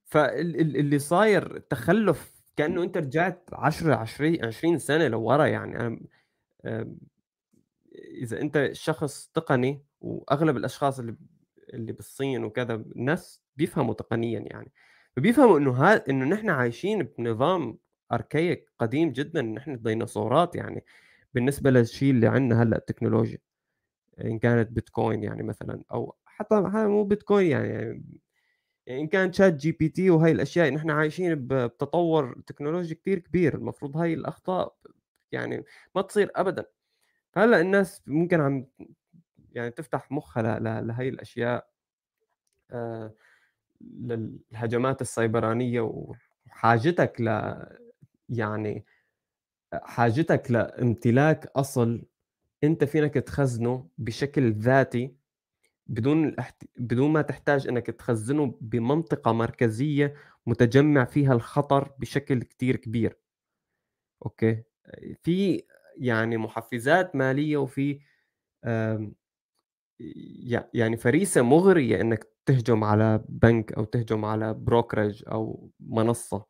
فاللي 0.05 0.99
صاير 0.99 1.59
تخلف 1.59 2.35
كأنه 2.57 2.83
أنت 2.83 2.97
رجعت 2.97 3.49
10 3.53 3.95
20 3.95 4.45
20 4.45 4.79
سنة 4.79 5.07
لورا 5.07 5.45
يعني. 5.47 5.77
أنا 5.79 5.99
إذا 8.23 8.41
أنت 8.41 8.69
شخص 8.73 9.31
تقني 9.33 9.85
وأغلب 10.01 10.57
الأشخاص 10.57 10.99
اللي 10.99 11.15
اللي 11.73 11.93
بالصين 11.93 12.43
وكذا 12.43 12.75
الناس 12.75 13.43
بيفهموا 13.57 13.93
تقنيا 13.93 14.39
يعني. 14.39 14.71
فبيفهموا 15.17 15.59
إنه 15.59 15.83
هذا 15.85 16.03
إنه 16.09 16.25
نحن 16.25 16.49
عايشين 16.49 17.03
بنظام 17.03 17.77
archaic 18.13 18.71
قديم 18.79 19.11
جدا 19.11 19.41
نحن 19.41 19.81
ديناصورات 19.83 20.55
يعني. 20.55 20.85
بالنسبة 21.33 21.71
للشيء 21.71 22.11
اللي 22.11 22.27
عندنا 22.27 22.63
هلأ 22.63 22.77
التكنولوجيا 22.77 23.39
إن 24.25 24.39
كانت 24.39 24.71
بيتكوين 24.71 25.23
يعني 25.23 25.43
مثلا 25.43 25.83
أو 25.93 26.15
حتى 26.25 26.55
مو 26.87 27.03
بيتكوين 27.05 27.51
يعني, 27.51 28.03
يعني 28.87 29.01
إن 29.01 29.07
كان 29.07 29.33
ChatGPT 29.33 30.09
وهي 30.09 30.31
الأشياء 30.31 30.69
نحن 30.69 30.89
عايشين 30.91 31.47
بتطور 31.47 32.41
تكنولوجي 32.47 32.95
كثير 32.95 33.19
كبير 33.19 33.55
المفروض 33.55 33.97
هاي 33.97 34.13
الأخطاء 34.13 34.75
يعني 35.31 35.63
ما 35.95 36.01
تصير 36.01 36.31
ابدا. 36.35 36.65
هلا 37.35 37.61
الناس 37.61 38.03
ممكن 38.07 38.41
عم 38.41 38.65
يعني 39.51 39.71
تفتح 39.71 40.11
مخها 40.11 40.59
لهي 40.81 41.09
الأشياء 41.09 41.69
آه، 42.71 43.13
للهجمات 43.81 45.01
السيبرانية 45.01 45.81
وحاجتك 45.81 47.21
ل 47.21 47.53
يعني 48.29 48.85
حاجتك 49.73 50.51
لامتلاك 50.51 51.45
أصل 51.55 52.05
أنت 52.63 52.83
فينك 52.83 53.13
تخزنه 53.13 53.87
بشكل 53.97 54.53
ذاتي 54.53 55.15
بدون 55.87 56.25
الاحت... 56.27 56.63
بدون 56.77 57.11
ما 57.11 57.21
تحتاج 57.21 57.67
إنك 57.67 57.85
تخزنه 57.87 58.57
بمنطقة 58.61 59.31
مركزية 59.31 60.15
متجمع 60.45 61.05
فيها 61.05 61.33
الخطر 61.33 61.91
بشكل 61.99 62.43
كتير 62.43 62.75
كبير. 62.75 63.17
أوكي؟ 64.25 64.63
في 65.23 65.63
يعني 65.97 66.37
محفزات 66.37 67.15
مالية 67.15 67.57
وفي 67.57 67.99
يعني 70.73 70.97
فريسة 70.97 71.41
مغرية 71.41 72.01
إنك 72.01 72.27
تهجم 72.45 72.83
على 72.83 73.25
بنك 73.29 73.73
أو 73.73 73.83
تهجم 73.83 74.25
على 74.25 74.53
brokerage 74.53 75.23
أو 75.27 75.71
منصة 75.79 76.45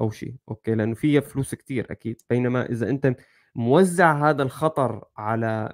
أو 0.00 0.10
شيء. 0.10 0.34
okay؟ 0.48 0.74
لأنه 0.74 0.94
فيها 0.94 1.20
فلوس 1.20 1.54
كتير 1.54 1.92
أكيد. 1.92 2.22
بينما 2.30 2.66
إذا 2.70 2.90
أنت 2.90 3.16
موزع 3.54 4.30
هذا 4.30 4.42
الخطر 4.42 5.04
على 5.16 5.72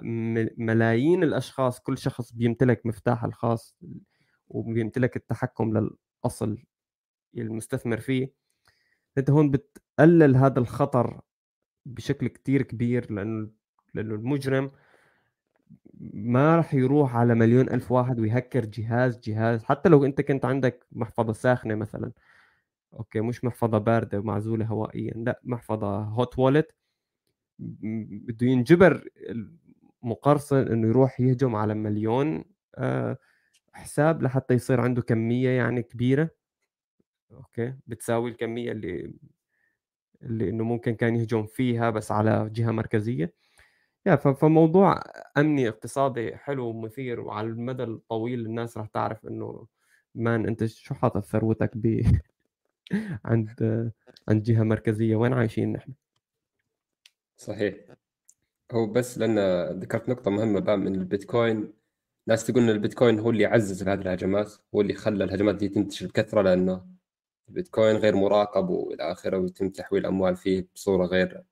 ملايين 0.57 1.23
الأشخاص 1.23 1.79
كل 1.79 1.97
شخص 1.97 2.31
بيمتلك 2.33 2.85
مفتاح 2.85 3.23
الخاص 3.23 3.75
وبيمتلك 4.49 5.15
التحكم 5.15 5.77
للأصل 5.77 6.57
المستثمر 7.37 7.97
فيه. 7.99 8.33
أنت 9.17 9.29
هون 9.29 9.51
بتقلل 9.51 10.35
هذا 10.35 10.59
الخطر 10.59 11.21
بشكل 11.85 12.27
كتير 12.27 12.61
كبير 12.61 13.13
لأنه 13.13 13.49
لأنه 13.93 14.15
المجرم 14.15 14.71
ما 16.13 16.55
راح 16.57 16.73
يروح 16.73 17.15
على 17.15 17.35
مليون 17.35 17.69
ألف 17.69 17.91
واحد 17.91 18.19
ويهكر 18.19 18.65
جهاز 18.65 19.19
جهاز. 19.19 19.63
حتى 19.63 19.89
لو 19.89 20.05
أنت 20.05 20.21
كنت 20.21 20.45
عندك 20.45 20.87
محفظة 20.91 21.33
ساخنة 21.33 21.75
مثلا. 21.75 22.11
okay 22.93 23.21
مش 23.21 23.43
محفظة 23.43 23.77
باردة 23.77 24.19
ومعزولة 24.19 24.65
هوائيا 24.65 25.13
لا 25.15 25.41
محفظة 25.43 25.97
hot 26.03 26.39
wallet 26.39 26.75
بده 27.59 28.47
ينجبر 28.47 29.09
المقرصن 30.03 30.57
إنه 30.57 30.87
يروح 30.87 31.19
يهجم 31.21 31.55
على 31.55 31.73
مليون 31.73 32.43
آه، 32.75 33.17
حساب 33.73 34.23
لحتى 34.23 34.53
يصير 34.53 34.81
عنده 34.81 35.01
كمية 35.01 35.49
يعني 35.49 35.83
كبيرة. 35.83 36.29
okay 37.33 37.73
بتساوي 37.87 38.29
الكمية 38.31 38.71
اللي 38.71 39.13
اللي 40.23 40.49
إنه 40.49 40.63
ممكن 40.63 40.95
كان 40.95 41.15
يهجم 41.15 41.45
فيها 41.45 41.89
بس 41.89 42.11
على 42.11 42.49
جهة 42.53 42.71
مركزية. 42.71 43.33
يا 44.05 44.15
فموضوع 44.15 45.01
أمني 45.37 45.67
اقتصادي 45.69 46.35
حلو 46.37 46.67
ومثير 46.67 47.19
وعلى 47.21 47.47
المدى 47.47 47.83
الطويل 47.83 48.45
الناس 48.45 48.77
راح 48.77 48.87
تعرف 48.87 49.27
إنه 49.27 49.67
مان 50.15 50.47
أنت 50.47 50.65
شو 50.65 50.95
حاطط 50.95 51.25
ثروتك 51.25 51.71
ب 51.77 52.01
عند 53.25 53.91
عند 54.29 54.43
جهة 54.43 54.63
مركزية؟ 54.63 55.15
وين 55.15 55.33
عايشين 55.33 55.71
نحن؟ 55.73 55.93
صحيح 57.37 57.75
هو 58.71 58.85
بس 58.87 59.17
لأن 59.17 59.39
ذكرت 59.79 60.09
نقطة 60.09 60.31
مهمة 60.31 60.59
بقى 60.59 60.77
من 60.77 60.95
البيتكوين 60.95 61.73
ناس 62.27 62.45
تقول 62.47 62.63
إن 62.63 62.69
البيتكوين 62.69 63.19
هو 63.19 63.29
اللي 63.29 63.45
عزز 63.45 63.83
هذه 63.87 64.01
الهجمات 64.01 64.53
هو 64.75 64.81
اللي 64.81 64.93
خلى 64.93 65.23
الهجمات 65.23 65.55
دي 65.55 65.69
تنتشر 65.69 66.07
بكثرة 66.07 66.41
لأنه 66.41 66.85
البيتكوين 67.49 67.95
غير 67.95 68.15
مراقب 68.15 68.69
وإلى 68.69 69.11
آخره 69.11 69.37
ويتم 69.37 69.69
تحويل 69.69 70.05
اموال 70.05 70.35
فيه 70.35 70.67
بصورة 70.75 71.05
غير 71.05 71.43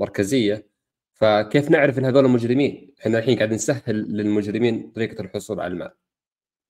مركزية 0.00 0.68
فكيف 1.14 1.70
نعرف 1.70 1.98
إن 1.98 2.04
هذول 2.04 2.28
مجرمين؟ 2.30 2.94
إحنا 3.00 3.18
الحين 3.18 3.36
قاعد 3.38 3.52
نسهل 3.54 3.96
للمجرمين 3.96 4.90
طريقة 4.92 5.20
الحصول 5.22 5.60
على 5.60 5.72
المال. 5.72 5.90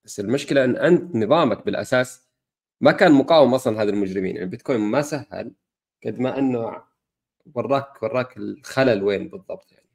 بس 0.04 0.20
المشكلة 0.20 0.64
إن 0.64 0.76
أنت 0.76 1.16
نظامك 1.16 1.64
بالأساس 1.66 2.28
ما 2.80 2.92
كان 2.92 3.12
مقاوم 3.12 3.54
أصلا 3.54 3.82
هذا 3.82 3.90
المجرمين، 3.90 4.32
يعني 4.34 4.44
البيتكوين 4.44 4.80
ما 4.80 5.02
سهل 5.02 5.52
قد 6.06 6.20
ما 6.20 6.38
إنه 6.38 6.82
وراك 7.54 8.02
وراك 8.02 8.36
الخلل 8.36 9.02
وين 9.02 9.28
بالضبط 9.28 9.72
يعني. 9.72 9.86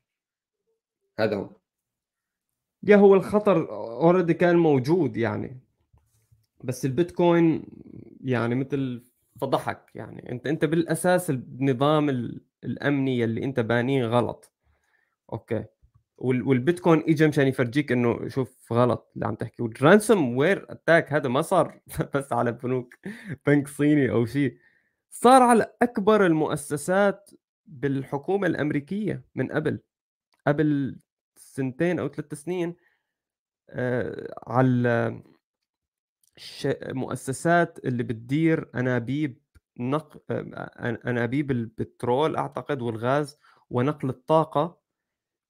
هذا 1.19 1.35
هو. 1.35 1.49
يا 2.83 2.95
هو 2.95 3.13
الخطر 3.15 3.69
اوريدي 3.69 4.33
كان 4.33 4.55
موجود 4.55 5.17
يعني. 5.17 5.59
بس 6.63 6.85
البيتكوين 6.85 7.63
يعني 8.23 8.55
مثل 8.55 9.03
فضحك 9.41 9.85
يعني. 9.95 10.31
انت 10.31 10.47
انت 10.47 10.65
بالأساس 10.65 11.29
النظام 11.29 12.09
الأمني 12.63 13.23
اللي 13.23 13.43
انت 13.43 13.59
بانيه 13.59 14.05
غلط. 14.05 14.51
okay. 15.33 15.65
والبيتكوين 16.17 17.03
اجى 17.07 17.27
مشان 17.27 17.47
يفرجيك 17.47 17.91
إنه 17.91 18.27
شوف 18.27 18.73
غلط 18.73 19.11
اللي 19.15 19.27
عم 19.27 19.35
تحكي. 19.35 19.63
وال 19.63 20.37
ransomware 20.37 20.65
أتاك 20.69 21.13
هذا 21.13 21.29
ما 21.29 21.41
صار 21.41 21.81
بس 22.15 22.33
على 22.33 22.51
بنوك 22.51 22.95
بنك 23.47 23.67
صيني 23.67 24.11
أو 24.11 24.25
شيء. 24.25 24.57
صار 25.09 25.41
على 25.43 25.73
أكبر 25.81 26.25
المؤسسات 26.25 27.29
بالحكومة 27.71 28.47
الأمريكية 28.47 29.23
من 29.35 29.51
قبل 29.51 29.79
قبل 30.47 30.99
سنتين 31.35 31.99
أو 31.99 32.07
ثلاث 32.07 32.33
سنين 32.33 32.75
آه 33.69 34.33
على 34.47 35.21
مؤسسات 36.93 37.79
اللي 37.85 38.03
بتدير 38.03 38.69
أنابيب 38.75 39.39
نق... 39.79 40.21
أنابيب 41.07 41.51
البترول 41.51 42.35
أعتقد 42.35 42.81
والغاز 42.81 43.37
ونقل 43.69 44.09
الطاقة 44.09 44.79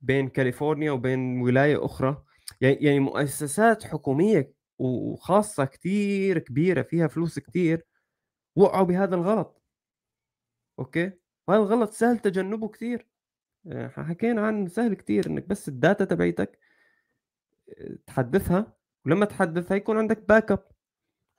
بين 0.02 0.30
كاليفورنيا 0.30 0.92
وبين 0.92 1.42
ولاية 1.42 1.86
أخرى. 1.86 2.24
يعني 2.62 2.76
يعني 2.76 3.00
مؤسسات 3.00 3.84
حكومية 3.84 4.54
وخاصة 4.78 5.66
كثير 5.66 6.40
كبيرة 6.40 6.82
فيها 6.82 7.08
فلوس 7.08 7.40
كثير 7.40 7.86
وقعوا 8.56 8.86
بهذا 8.86 9.16
الغلط. 9.16 9.62
أوكي؟ 10.80 11.21
وهذا 11.48 11.62
الغلط 11.62 11.92
سهل 11.92 12.20
تجنبه 12.20 12.68
كثير 12.68 13.08
آه، 13.68 13.88
حكينا 13.88 14.42
عن 14.48 14.68
سهل 14.68 14.94
كثير 14.94 15.28
إنك 15.28 15.48
بس 15.48 15.68
ال 15.68 15.75
data 15.75 16.06
تبعتك 16.06 16.60
آه، 17.70 17.98
تحدثها 18.08 18.74
ولما 19.06 19.26
تحدثها 19.26 19.78
يكون 19.78 19.98
عندك 19.98 20.28
backup 20.30 20.52
وال 20.52 20.72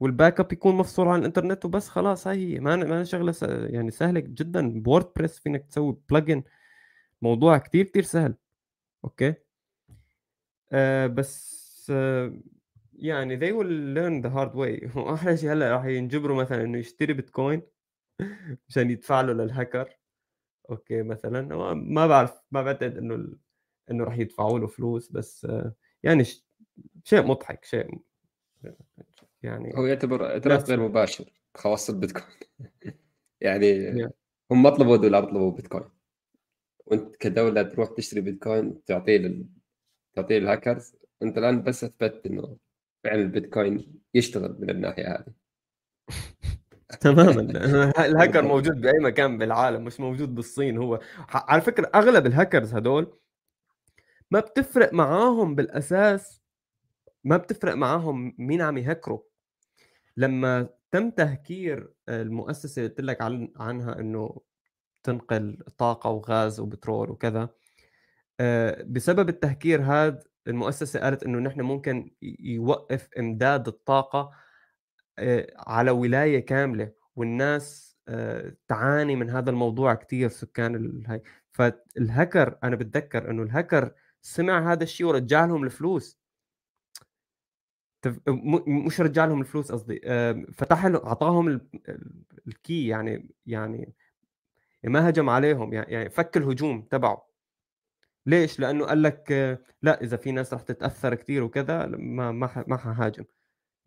backup 0.00 0.52
يكون 0.52 0.74
مفصول 0.76 1.08
عن 1.08 1.20
الإنترنت 1.20 1.64
وبس 1.64 1.88
خلاص 1.88 2.26
هاي 2.26 2.54
هي. 2.54 2.60
ما 2.60 2.76
ما 2.76 3.04
شغلة. 3.04 3.34
يعني 3.42 3.90
سهلة 3.90 4.20
جدا. 4.20 4.80
WordPress 4.82 5.38
فينك 5.38 5.66
تسوي 5.66 5.96
plugin 6.10 6.42
موضوع 7.22 7.58
كتير 7.58 7.84
كتير 7.84 8.02
سهل. 8.02 8.34
okay؟ 9.04 9.34
آه 10.72 11.06
بس 11.06 11.86
آه 11.90 12.32
يعني 12.92 13.38
they 13.40 13.52
will 13.54 13.96
learn 13.96 14.26
the 14.26 14.34
hard 14.36 14.54
way. 14.56 14.96
وأحلى 14.96 15.36
شيء 15.36 15.52
هلأ 15.52 15.72
راح 15.72 15.84
ينجبروا 15.84 16.36
مثلا 16.42 16.62
إنه 16.64 16.78
يشتري 16.78 17.12
بيتكوين 17.12 17.62
مشان 18.68 18.90
يدفع 18.90 19.20
له 19.20 19.32
للهاكر 19.32 19.98
okay 20.70 21.02
مثلا. 21.02 21.74
ما 21.74 22.06
بعرف 22.06 22.40
ما 22.50 22.62
بعتقد 22.62 22.96
إنه 22.96 23.36
إنه 23.90 24.04
راح 24.04 24.18
يدفعوا 24.18 24.58
له 24.58 24.66
فلوس 24.66 25.12
بس 25.12 25.46
يعني 26.02 26.24
شيء 27.04 27.22
مضحك 27.26 27.64
شيء 27.64 28.00
يعني 29.42 29.72
هو 29.76 29.86
يعتبر 29.86 30.26
اعتراف 30.26 30.68
غير 30.68 30.80
مباشر 30.80 31.32
بخواص 31.54 31.90
البيتكوين. 31.90 32.36
يعني 33.40 33.92
هم 34.50 34.62
ما 34.62 34.70
طلبوا 34.70 34.96
دولار 34.96 35.24
طلبوا 35.24 35.52
بيتكوين. 35.52 35.90
وأنت 36.86 37.16
كدولة 37.16 37.62
تروح 37.62 37.88
تشتري 37.96 38.20
بيتكوين 38.20 38.84
تعطيه 38.84 39.16
لل... 39.16 39.46
تعطيه 40.14 40.38
للهاكرز 40.38 40.96
أنت 41.22 41.38
الآن 41.38 41.62
بس 41.62 41.84
اثبت 41.84 42.26
إنه 42.26 42.56
فعلا 43.04 43.22
البيتكوين 43.22 44.00
يشتغل 44.14 44.56
من 44.60 44.70
الناحية 44.70 45.08
هذه. 45.08 45.34
تماما. 47.00 47.40
الهاكر 48.06 48.42
موجود 48.52 48.80
بأي 48.80 48.98
مكان 49.00 49.38
بالعالم 49.38 49.84
مش 49.84 50.00
موجود 50.00 50.34
بالصين 50.34 50.78
هو. 50.78 51.00
على 51.28 51.60
فكرة 51.60 51.90
أغلب 51.94 52.26
الهاكرز 52.26 52.74
هدول 52.74 53.18
ما 54.30 54.40
بتفرق 54.40 54.92
معاهم 54.92 55.54
بالأساس 55.54 56.42
ما 57.24 57.36
بتفرق 57.36 57.74
معاهم 57.74 58.34
مين 58.38 58.62
عم 58.62 58.78
يهكروا 58.78 59.20
لما 60.16 60.68
تم 60.90 61.10
تهكير 61.10 61.92
المؤسسة 62.08 62.80
اللي 62.80 62.88
قلت 62.88 63.00
لك 63.00 63.22
عن 63.22 63.52
عنها 63.56 64.00
إنه 64.00 64.40
تنقل 65.02 65.58
طاقة 65.78 66.10
وغاز 66.10 66.60
وبترول 66.60 67.10
وكذا 67.10 67.48
آه، 68.40 68.82
بسبب 68.82 69.28
التهكير 69.28 69.82
هذا 69.82 70.20
المؤسسة 70.48 71.00
قالت 71.00 71.24
إنه 71.24 71.38
نحن 71.38 71.60
ممكن 71.60 72.10
يوقف 72.40 73.08
إمداد 73.18 73.68
الطاقة 73.68 74.30
على 75.58 75.90
ولاية 75.90 76.46
كاملة 76.46 76.92
والناس 77.16 77.96
تعاني 78.68 79.16
من 79.16 79.30
هذا 79.30 79.50
الموضوع 79.50 79.94
كثير 79.94 80.28
سكان 80.28 80.74
الهي 80.74 81.20
فالهكر 81.50 82.58
أنا 82.64 82.76
بتذكر 82.76 83.30
إنه 83.30 83.42
الهكر 83.42 83.94
سمع 84.22 84.72
هذا 84.72 84.82
الشيء 84.82 85.06
ورجع 85.06 85.44
لهم 85.44 85.64
الفلوس. 85.64 86.18
مش 88.66 89.00
رجع 89.00 89.24
لهم 89.24 89.40
الفلوس 89.40 89.72
قصدي 89.72 90.00
فتح 90.52 90.86
له 90.86 91.06
أعطاهم 91.06 91.60
الكي 92.46 92.88
يعني 92.88 93.28
يعني 93.46 93.94
ما 94.84 95.08
هجم 95.08 95.30
عليهم 95.30 95.72
يعني 95.72 96.10
فك 96.10 96.36
الهجوم 96.36 96.82
تبعه. 96.82 97.28
ليش؟ 98.26 98.60
لأنه 98.60 98.84
قال 98.86 99.02
لك 99.02 99.32
لا 99.82 100.02
إذا 100.02 100.16
في 100.16 100.32
ناس 100.32 100.54
رح 100.54 100.62
تتأثر 100.62 101.14
كثير 101.14 101.42
وكذا 101.42 101.86
ما 101.86 102.32
ما 102.32 102.64
ما 102.66 102.76
حهاجم. 102.76 103.24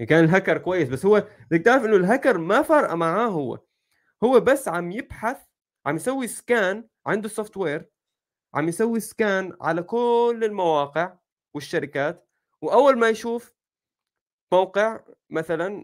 كان 0.04 0.24
الهكر 0.24 0.58
كويس 0.58 0.90
بس 0.90 1.06
هو 1.06 1.28
بدك 1.52 1.66
تعرف 1.66 1.86
إنه 1.86 1.96
الهكر 1.96 2.38
ما 2.38 2.62
فرق 2.62 2.94
معاه 2.94 3.28
هو. 3.28 3.60
هو 4.24 4.40
بس 4.40 4.68
عم 4.68 4.92
يبحث 4.92 5.38
عم 5.86 5.96
يسوي 5.96 6.28
scan 6.28 6.88
عنده 7.06 7.30
software 7.30 7.90
عم 8.54 8.68
يسوي 8.68 9.00
scan 9.00 9.58
على 9.62 9.84
كل 9.84 10.42
المواقع 10.44 11.18
والشركات 11.54 12.30
وأول 12.62 12.98
ما 12.98 13.10
يشوف 13.10 13.54
موقع 14.52 15.00
مثلا 15.30 15.84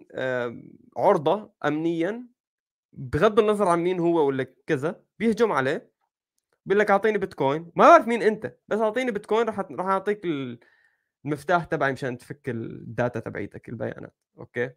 عرضة 0.97 1.53
امنيا 1.65 2.27
بغض 2.93 3.39
النظر 3.39 3.67
عن 3.67 3.79
مين 3.79 3.99
هو 3.99 4.27
ولا 4.27 4.47
كذا 4.67 5.03
بيهجم 5.19 5.51
عليه 5.51 5.91
بيقول 6.65 6.79
لك 6.79 6.91
أعطيني 6.91 7.17
بيتكوين 7.17 7.71
ما 7.75 7.87
بعرف 7.89 8.07
مين 8.07 8.21
أنت 8.21 8.57
بس 8.67 8.79
أعطيني 8.79 9.11
بيتكوين 9.11 9.47
راح 9.47 9.59
راح 9.59 9.85
أعطيك 9.85 10.21
المفتاح 11.25 11.63
تبعي 11.65 11.91
مشان 11.93 12.17
تفك 12.17 12.49
ال 12.49 12.63
data 12.63 13.19
تبعيتك 13.19 13.69
البيانات 13.69 14.13
okay؟ 14.39 14.71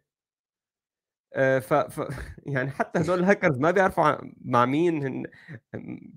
آه، 1.33 1.59
ف... 1.59 1.73
ف 1.73 1.99
يعني 2.45 2.71
حتى 2.71 2.99
هدول 2.99 3.19
الهاكرز 3.19 3.59
ما 3.59 3.71
بيعرفوا 3.71 4.15
مع 4.41 4.65
مين 4.65 5.03
هن 5.03 5.25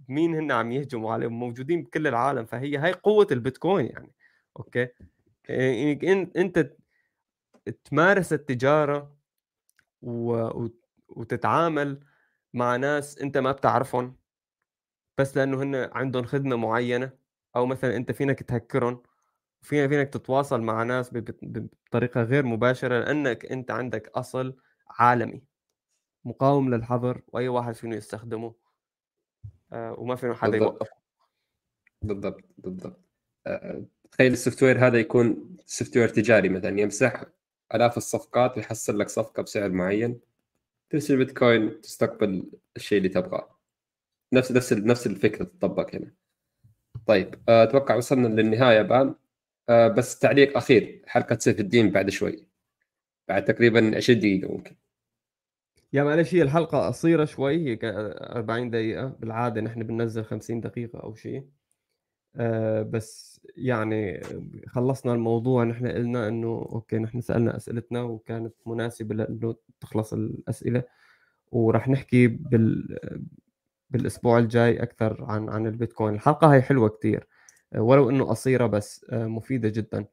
مين 0.08 0.34
هن 0.34 0.52
عم 0.52 0.72
يهجموا 0.72 1.12
عليهم 1.12 1.32
موجودين 1.32 1.82
بكل 1.82 2.06
العالم 2.06 2.44
فهي 2.46 2.76
هاي 2.76 2.92
قوة 2.92 3.26
البيتكوين 3.32 3.86
يعني 3.86 4.12
okay؟ 4.56 4.88
يعني 5.48 6.30
أنت 6.36 6.72
تمارس 7.84 8.32
التجارة 8.32 9.16
و... 10.02 10.48
وتتعامل 11.08 12.00
مع 12.54 12.76
ناس 12.76 13.18
أنت 13.18 13.38
ما 13.38 13.52
بتعرفهم 13.52 14.16
بس 15.18 15.36
لأنه 15.36 15.62
هن 15.62 15.74
عندهم 15.92 16.24
خدمة 16.24 16.56
معينة 16.56 17.10
أو 17.56 17.66
مثلا 17.66 17.96
أنت 17.96 18.12
فينك 18.12 18.42
تهكرهم 18.42 19.02
فينا 19.62 19.88
فينك 19.88 20.08
تتواصل 20.08 20.60
مع 20.60 20.82
ناس 20.82 21.10
بطريقة 21.12 22.22
غير 22.22 22.46
مباشرة 22.46 22.98
لأنك 23.00 23.46
أنت 23.46 23.70
عندك 23.70 24.08
أصل 24.08 24.56
عالمي 24.88 25.42
مقاوم 26.24 26.74
للحظر 26.74 27.22
وأي 27.28 27.48
واحد 27.48 27.74
فينه 27.74 27.96
يستخدمه 27.96 28.54
آه، 29.72 29.94
وما 29.98 30.16
فينه 30.16 30.34
حدا 30.34 30.56
يوقفه. 30.56 30.96
بالضبط 32.02 32.44
بالضبط. 32.58 33.00
آه، 33.46 33.84
تخيل 34.10 34.32
ال 34.32 34.62
software 34.62 34.86
هذا 34.86 34.98
يكون 34.98 35.56
software 35.66 36.08
تجاري 36.08 36.48
مثلا 36.48 36.80
يمسح 36.80 37.24
آلاف 37.74 37.96
الصفقات 37.96 38.56
ويحصل 38.56 38.98
لك 38.98 39.08
صفقة 39.08 39.42
بسعر 39.42 39.70
معين 39.70 40.20
ترسل 40.90 41.16
بيتكوين 41.16 41.80
تستقبل 41.80 42.50
الشيء 42.76 42.98
اللي 42.98 43.08
تبغاه. 43.08 43.58
نفس 44.32 44.52
نفس 44.52 44.72
نفس 44.72 45.06
الفكرة 45.06 45.44
تطبق 45.44 45.94
هنا. 45.94 46.14
طيب 47.06 47.42
آه، 47.48 47.62
أتوقع 47.62 47.94
وصلنا 47.94 48.28
للنهاية 48.28 48.82
بان 48.82 49.14
آه، 49.68 49.88
بس 49.88 50.18
تعليق 50.18 50.56
أخير. 50.56 51.02
حلقة 51.06 51.38
سيف 51.38 51.60
الدين 51.60 51.90
بعد 51.90 52.10
شوي. 52.10 52.46
بعد 53.28 53.44
تقريبا 53.44 53.96
20 53.96 54.18
دقيقة 54.20 54.52
ممكن. 54.52 54.76
يا 55.92 56.02
معلش 56.04 56.34
هي 56.34 56.42
الحلقة 56.42 56.86
قصيرة 56.86 57.24
شوي 57.24 57.70
هي 57.72 57.78
40 57.84 58.70
دقيقة. 58.70 59.06
بالعادة 59.06 59.60
نحن 59.60 59.82
بننزل 59.82 60.24
50 60.24 60.60
دقيقة 60.60 61.00
أو 61.00 61.14
شيء. 61.14 61.44
أه 62.36 62.82
بس 62.82 63.40
يعني 63.56 64.20
خلصنا 64.68 65.12
الموضوع. 65.14 65.64
نحن 65.64 65.86
قلنا 65.88 66.28
إنه 66.28 66.48
okay 66.48 66.98
نحن 66.98 67.20
سألنا 67.20 67.56
أسئلتنا 67.56 68.02
وكانت 68.02 68.54
مناسبة 68.66 69.14
لأنه 69.14 69.56
تخلص 69.80 70.12
الأسئلة. 70.12 70.82
وراح 71.52 71.88
نحكي 71.88 72.26
بال 72.28 72.98
بالأسبوع 73.90 74.38
الجاي 74.38 74.82
أكثر 74.82 75.24
عن 75.24 75.48
عن 75.48 75.66
البيتكوين. 75.66 76.14
الحلقة 76.14 76.54
هي 76.54 76.62
حلوة 76.62 76.88
كتير. 76.88 77.28
ولو 77.76 78.10
إنه 78.10 78.24
قصيرة 78.24 78.66
بس 78.66 79.06
آه، 79.10 79.26
مفيدة 79.26 79.68
جدا. 79.68 80.06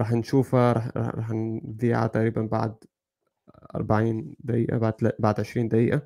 راح 0.00 0.12
نشوفها 0.12 0.72
راح 0.72 0.88
راح 0.96 1.30
نذيعها 1.30 2.06
تقريبا 2.06 2.42
بعد 2.42 2.74
40 3.74 4.36
دقيقة 4.40 4.78
بعد 4.78 5.12
بعد 5.18 5.40
20 5.40 5.68
دقيقة. 5.68 6.02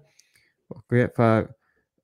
okay؟ 0.73 1.09
ف 1.09 1.21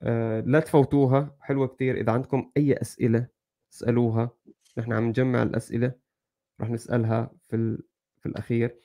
آه، 0.02 0.40
لا 0.40 0.60
تفوتوها 0.60 1.36
حلوة 1.40 1.66
كتير. 1.66 1.96
إذا 1.96 2.12
عندكم 2.12 2.50
أي 2.56 2.74
أسئلة 2.74 3.26
اسألوها. 3.72 4.30
نحن 4.78 4.92
عم 4.92 5.08
نجمع 5.08 5.42
الأسئلة 5.42 5.92
راح 6.60 6.70
نسألها 6.70 7.30
في 7.48 7.56
ال... 7.56 7.82
في 8.20 8.26
الأخير. 8.26 8.76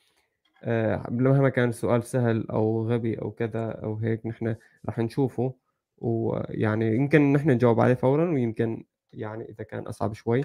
أه 0.63 1.07
مهما 1.11 1.49
كان 1.49 1.69
السؤال 1.69 2.03
سهل 2.03 2.47
أو 2.49 2.89
غبي 2.89 3.21
أو 3.21 3.31
كذا 3.31 3.71
أو 3.71 3.95
هيك 3.95 4.25
نحن 4.25 4.55
راح 4.85 4.99
نشوفه. 4.99 5.53
ويعني 5.97 6.95
يمكن 6.95 7.33
نحن 7.33 7.49
نجاوب 7.51 7.79
عليه 7.79 7.93
فورا 7.93 8.31
ويمكن 8.31 8.83
يعني 9.13 9.49
إذا 9.49 9.63
كان 9.63 9.87
أصعب 9.87 10.13
شوي 10.13 10.43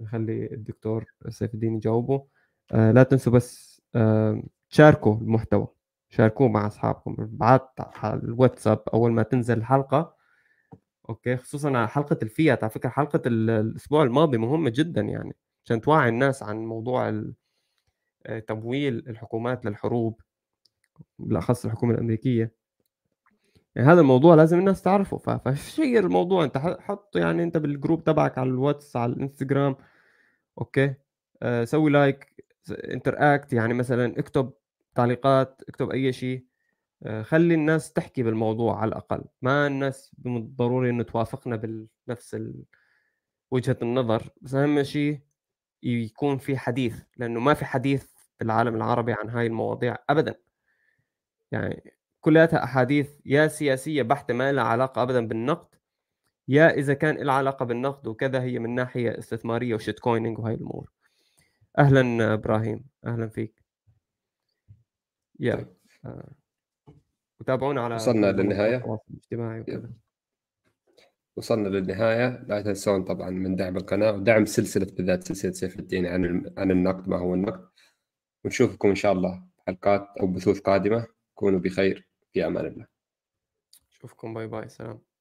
نخلي 0.00 0.46
الدكتور 0.54 1.04
سيف 1.28 1.54
الدين 1.54 1.74
يجاوبه. 1.74 2.26
آه 2.72 2.92
لا 2.92 3.02
تنسوا 3.02 3.32
بس 3.32 3.82
آه 3.94 4.42
تشاركوا 4.70 5.16
المحتوى 5.16 5.68
شاركوه 6.10 6.48
مع 6.48 6.66
أصحابكم 6.66 7.16
بعد 7.18 7.60
على 7.78 8.20
الواتساب 8.20 8.82
أول 8.94 9.12
ما 9.12 9.22
تنزل 9.22 9.58
الحلقة. 9.58 10.16
okay؟ 11.08 11.36
خصوصا 11.36 11.68
على 11.68 11.88
حلقة 11.88 12.18
الفيات 12.22 12.64
على 12.64 12.70
فكرة 12.70 12.88
حلقة 12.88 13.22
الأسبوع 13.26 14.02
الماضي 14.02 14.38
مهمة 14.38 14.70
جدا 14.70 15.00
يعني 15.00 15.36
عشان 15.64 15.80
توعي 15.80 16.08
الناس 16.08 16.42
عن 16.42 16.56
موضوع 16.56 17.08
آه، 18.26 18.38
تمويل 18.38 19.08
الحكومات 19.08 19.64
للحروب 19.64 20.20
بالأخص 21.18 21.64
الحكومة 21.64 21.94
الأمريكية. 21.94 22.52
يعني 23.76 23.88
هذا 23.88 24.00
الموضوع 24.00 24.34
لازم 24.34 24.58
الناس 24.58 24.82
تعرفه. 24.82 25.38
ف 25.38 25.49
share 25.49 26.04
الموضوع. 26.06 26.44
انت 26.44 26.58
حط 26.58 27.16
يعني 27.16 27.42
انت 27.42 27.56
بال 27.56 27.70
group 27.70 28.04
تبعك 28.04 28.38
على 28.38 28.50
الواتس 28.50 28.96
على 28.96 29.12
الانستغرام 29.12 29.76
okay؟ 30.58 30.94
آه 31.42 31.64
سوي 31.64 31.90
like 31.90 32.44
interact 32.70 33.52
يعني 33.52 33.74
مثلا 33.74 34.18
اكتب 34.18 34.52
تعليقات 34.94 35.62
اكتب 35.68 35.90
أي 35.90 36.12
شيء. 36.12 36.46
آه 37.02 37.22
خلي 37.22 37.54
الناس 37.54 37.92
تحكي 37.92 38.22
بالموضوع 38.22 38.80
على 38.80 38.88
الأقل. 38.88 39.24
ما 39.42 39.66
الناس 39.66 40.16
ضروري 40.28 40.90
إنه 40.90 41.02
توافقنا 41.02 41.56
بنفس 41.56 42.36
وجهة 43.50 43.76
النظر. 43.82 44.22
بس 44.42 44.54
أهم 44.54 44.82
شيء 44.82 45.20
يكون 45.82 46.38
في 46.38 46.58
حديث. 46.58 47.02
لأنه 47.16 47.40
ما 47.40 47.54
في 47.54 47.64
حديث 47.64 48.04
في 48.38 48.44
العالم 48.44 48.74
العربي 48.76 49.12
عن 49.12 49.30
هاي 49.30 49.46
المواضيع 49.46 49.96
ابدا. 50.10 50.34
يعني 51.52 51.93
كلها 52.24 52.64
أحاديث 52.64 53.20
يا 53.26 53.48
سياسية 53.48 54.02
بحتة 54.02 54.34
ما 54.34 54.52
لها 54.52 54.64
علاقة 54.64 55.02
ابدا 55.02 55.26
بالنقد 55.26 55.74
يا 56.48 56.70
إذا 56.70 56.94
كان 56.94 57.16
لها 57.16 57.34
علاقة 57.34 57.64
بالنقد 57.64 58.06
وكذا 58.06 58.42
هي 58.42 58.58
من 58.58 58.74
ناحية 58.74 59.18
استثمارية 59.18 59.74
وشيت 59.74 59.98
كويننج 59.98 60.38
وهي 60.38 60.54
الأمور. 60.54 60.90
أهلا 61.78 62.34
إبراهيم 62.34 62.84
أهلا 63.06 63.28
فيك. 63.28 63.64
يا 65.40 65.54
طيب. 65.54 65.66
آه. 66.04 66.32
وتابعونا 67.40 67.80
على 67.80 67.94
وصلنا 67.94 68.32
للنهاية؟ 68.32 68.98
الاجتماعي 69.10 69.60
وكذا. 69.60 69.90
وصلنا 71.36 71.68
للنهاية. 71.68 72.44
لا 72.48 72.62
تنسون 72.62 73.04
طبعا 73.04 73.30
من 73.30 73.56
دعم 73.56 73.76
القناة 73.76 74.12
ودعم 74.12 74.44
سلسلة 74.44 74.86
بالذات 74.96 75.24
سلسلة 75.24 75.52
سيف 75.52 75.78
الدين 75.78 76.06
عن 76.06 76.52
عن 76.58 76.70
النقد 76.70 77.08
ما 77.08 77.18
هو 77.18 77.34
النقد. 77.34 77.68
ونشوفكم 78.44 78.88
إن 78.88 78.94
شاء 78.94 79.12
الله 79.12 79.46
حلقات 79.66 80.08
أو 80.20 80.26
بثوث 80.26 80.60
قادمة. 80.60 81.06
كونوا 81.34 81.60
بخير. 81.60 82.13
في 82.34 82.46
أمان 82.46 82.66
الله. 82.66 82.86
أشوفكم 83.92 84.34
bye 84.34 84.46
bye 84.46 84.68
سلام. 84.68 85.13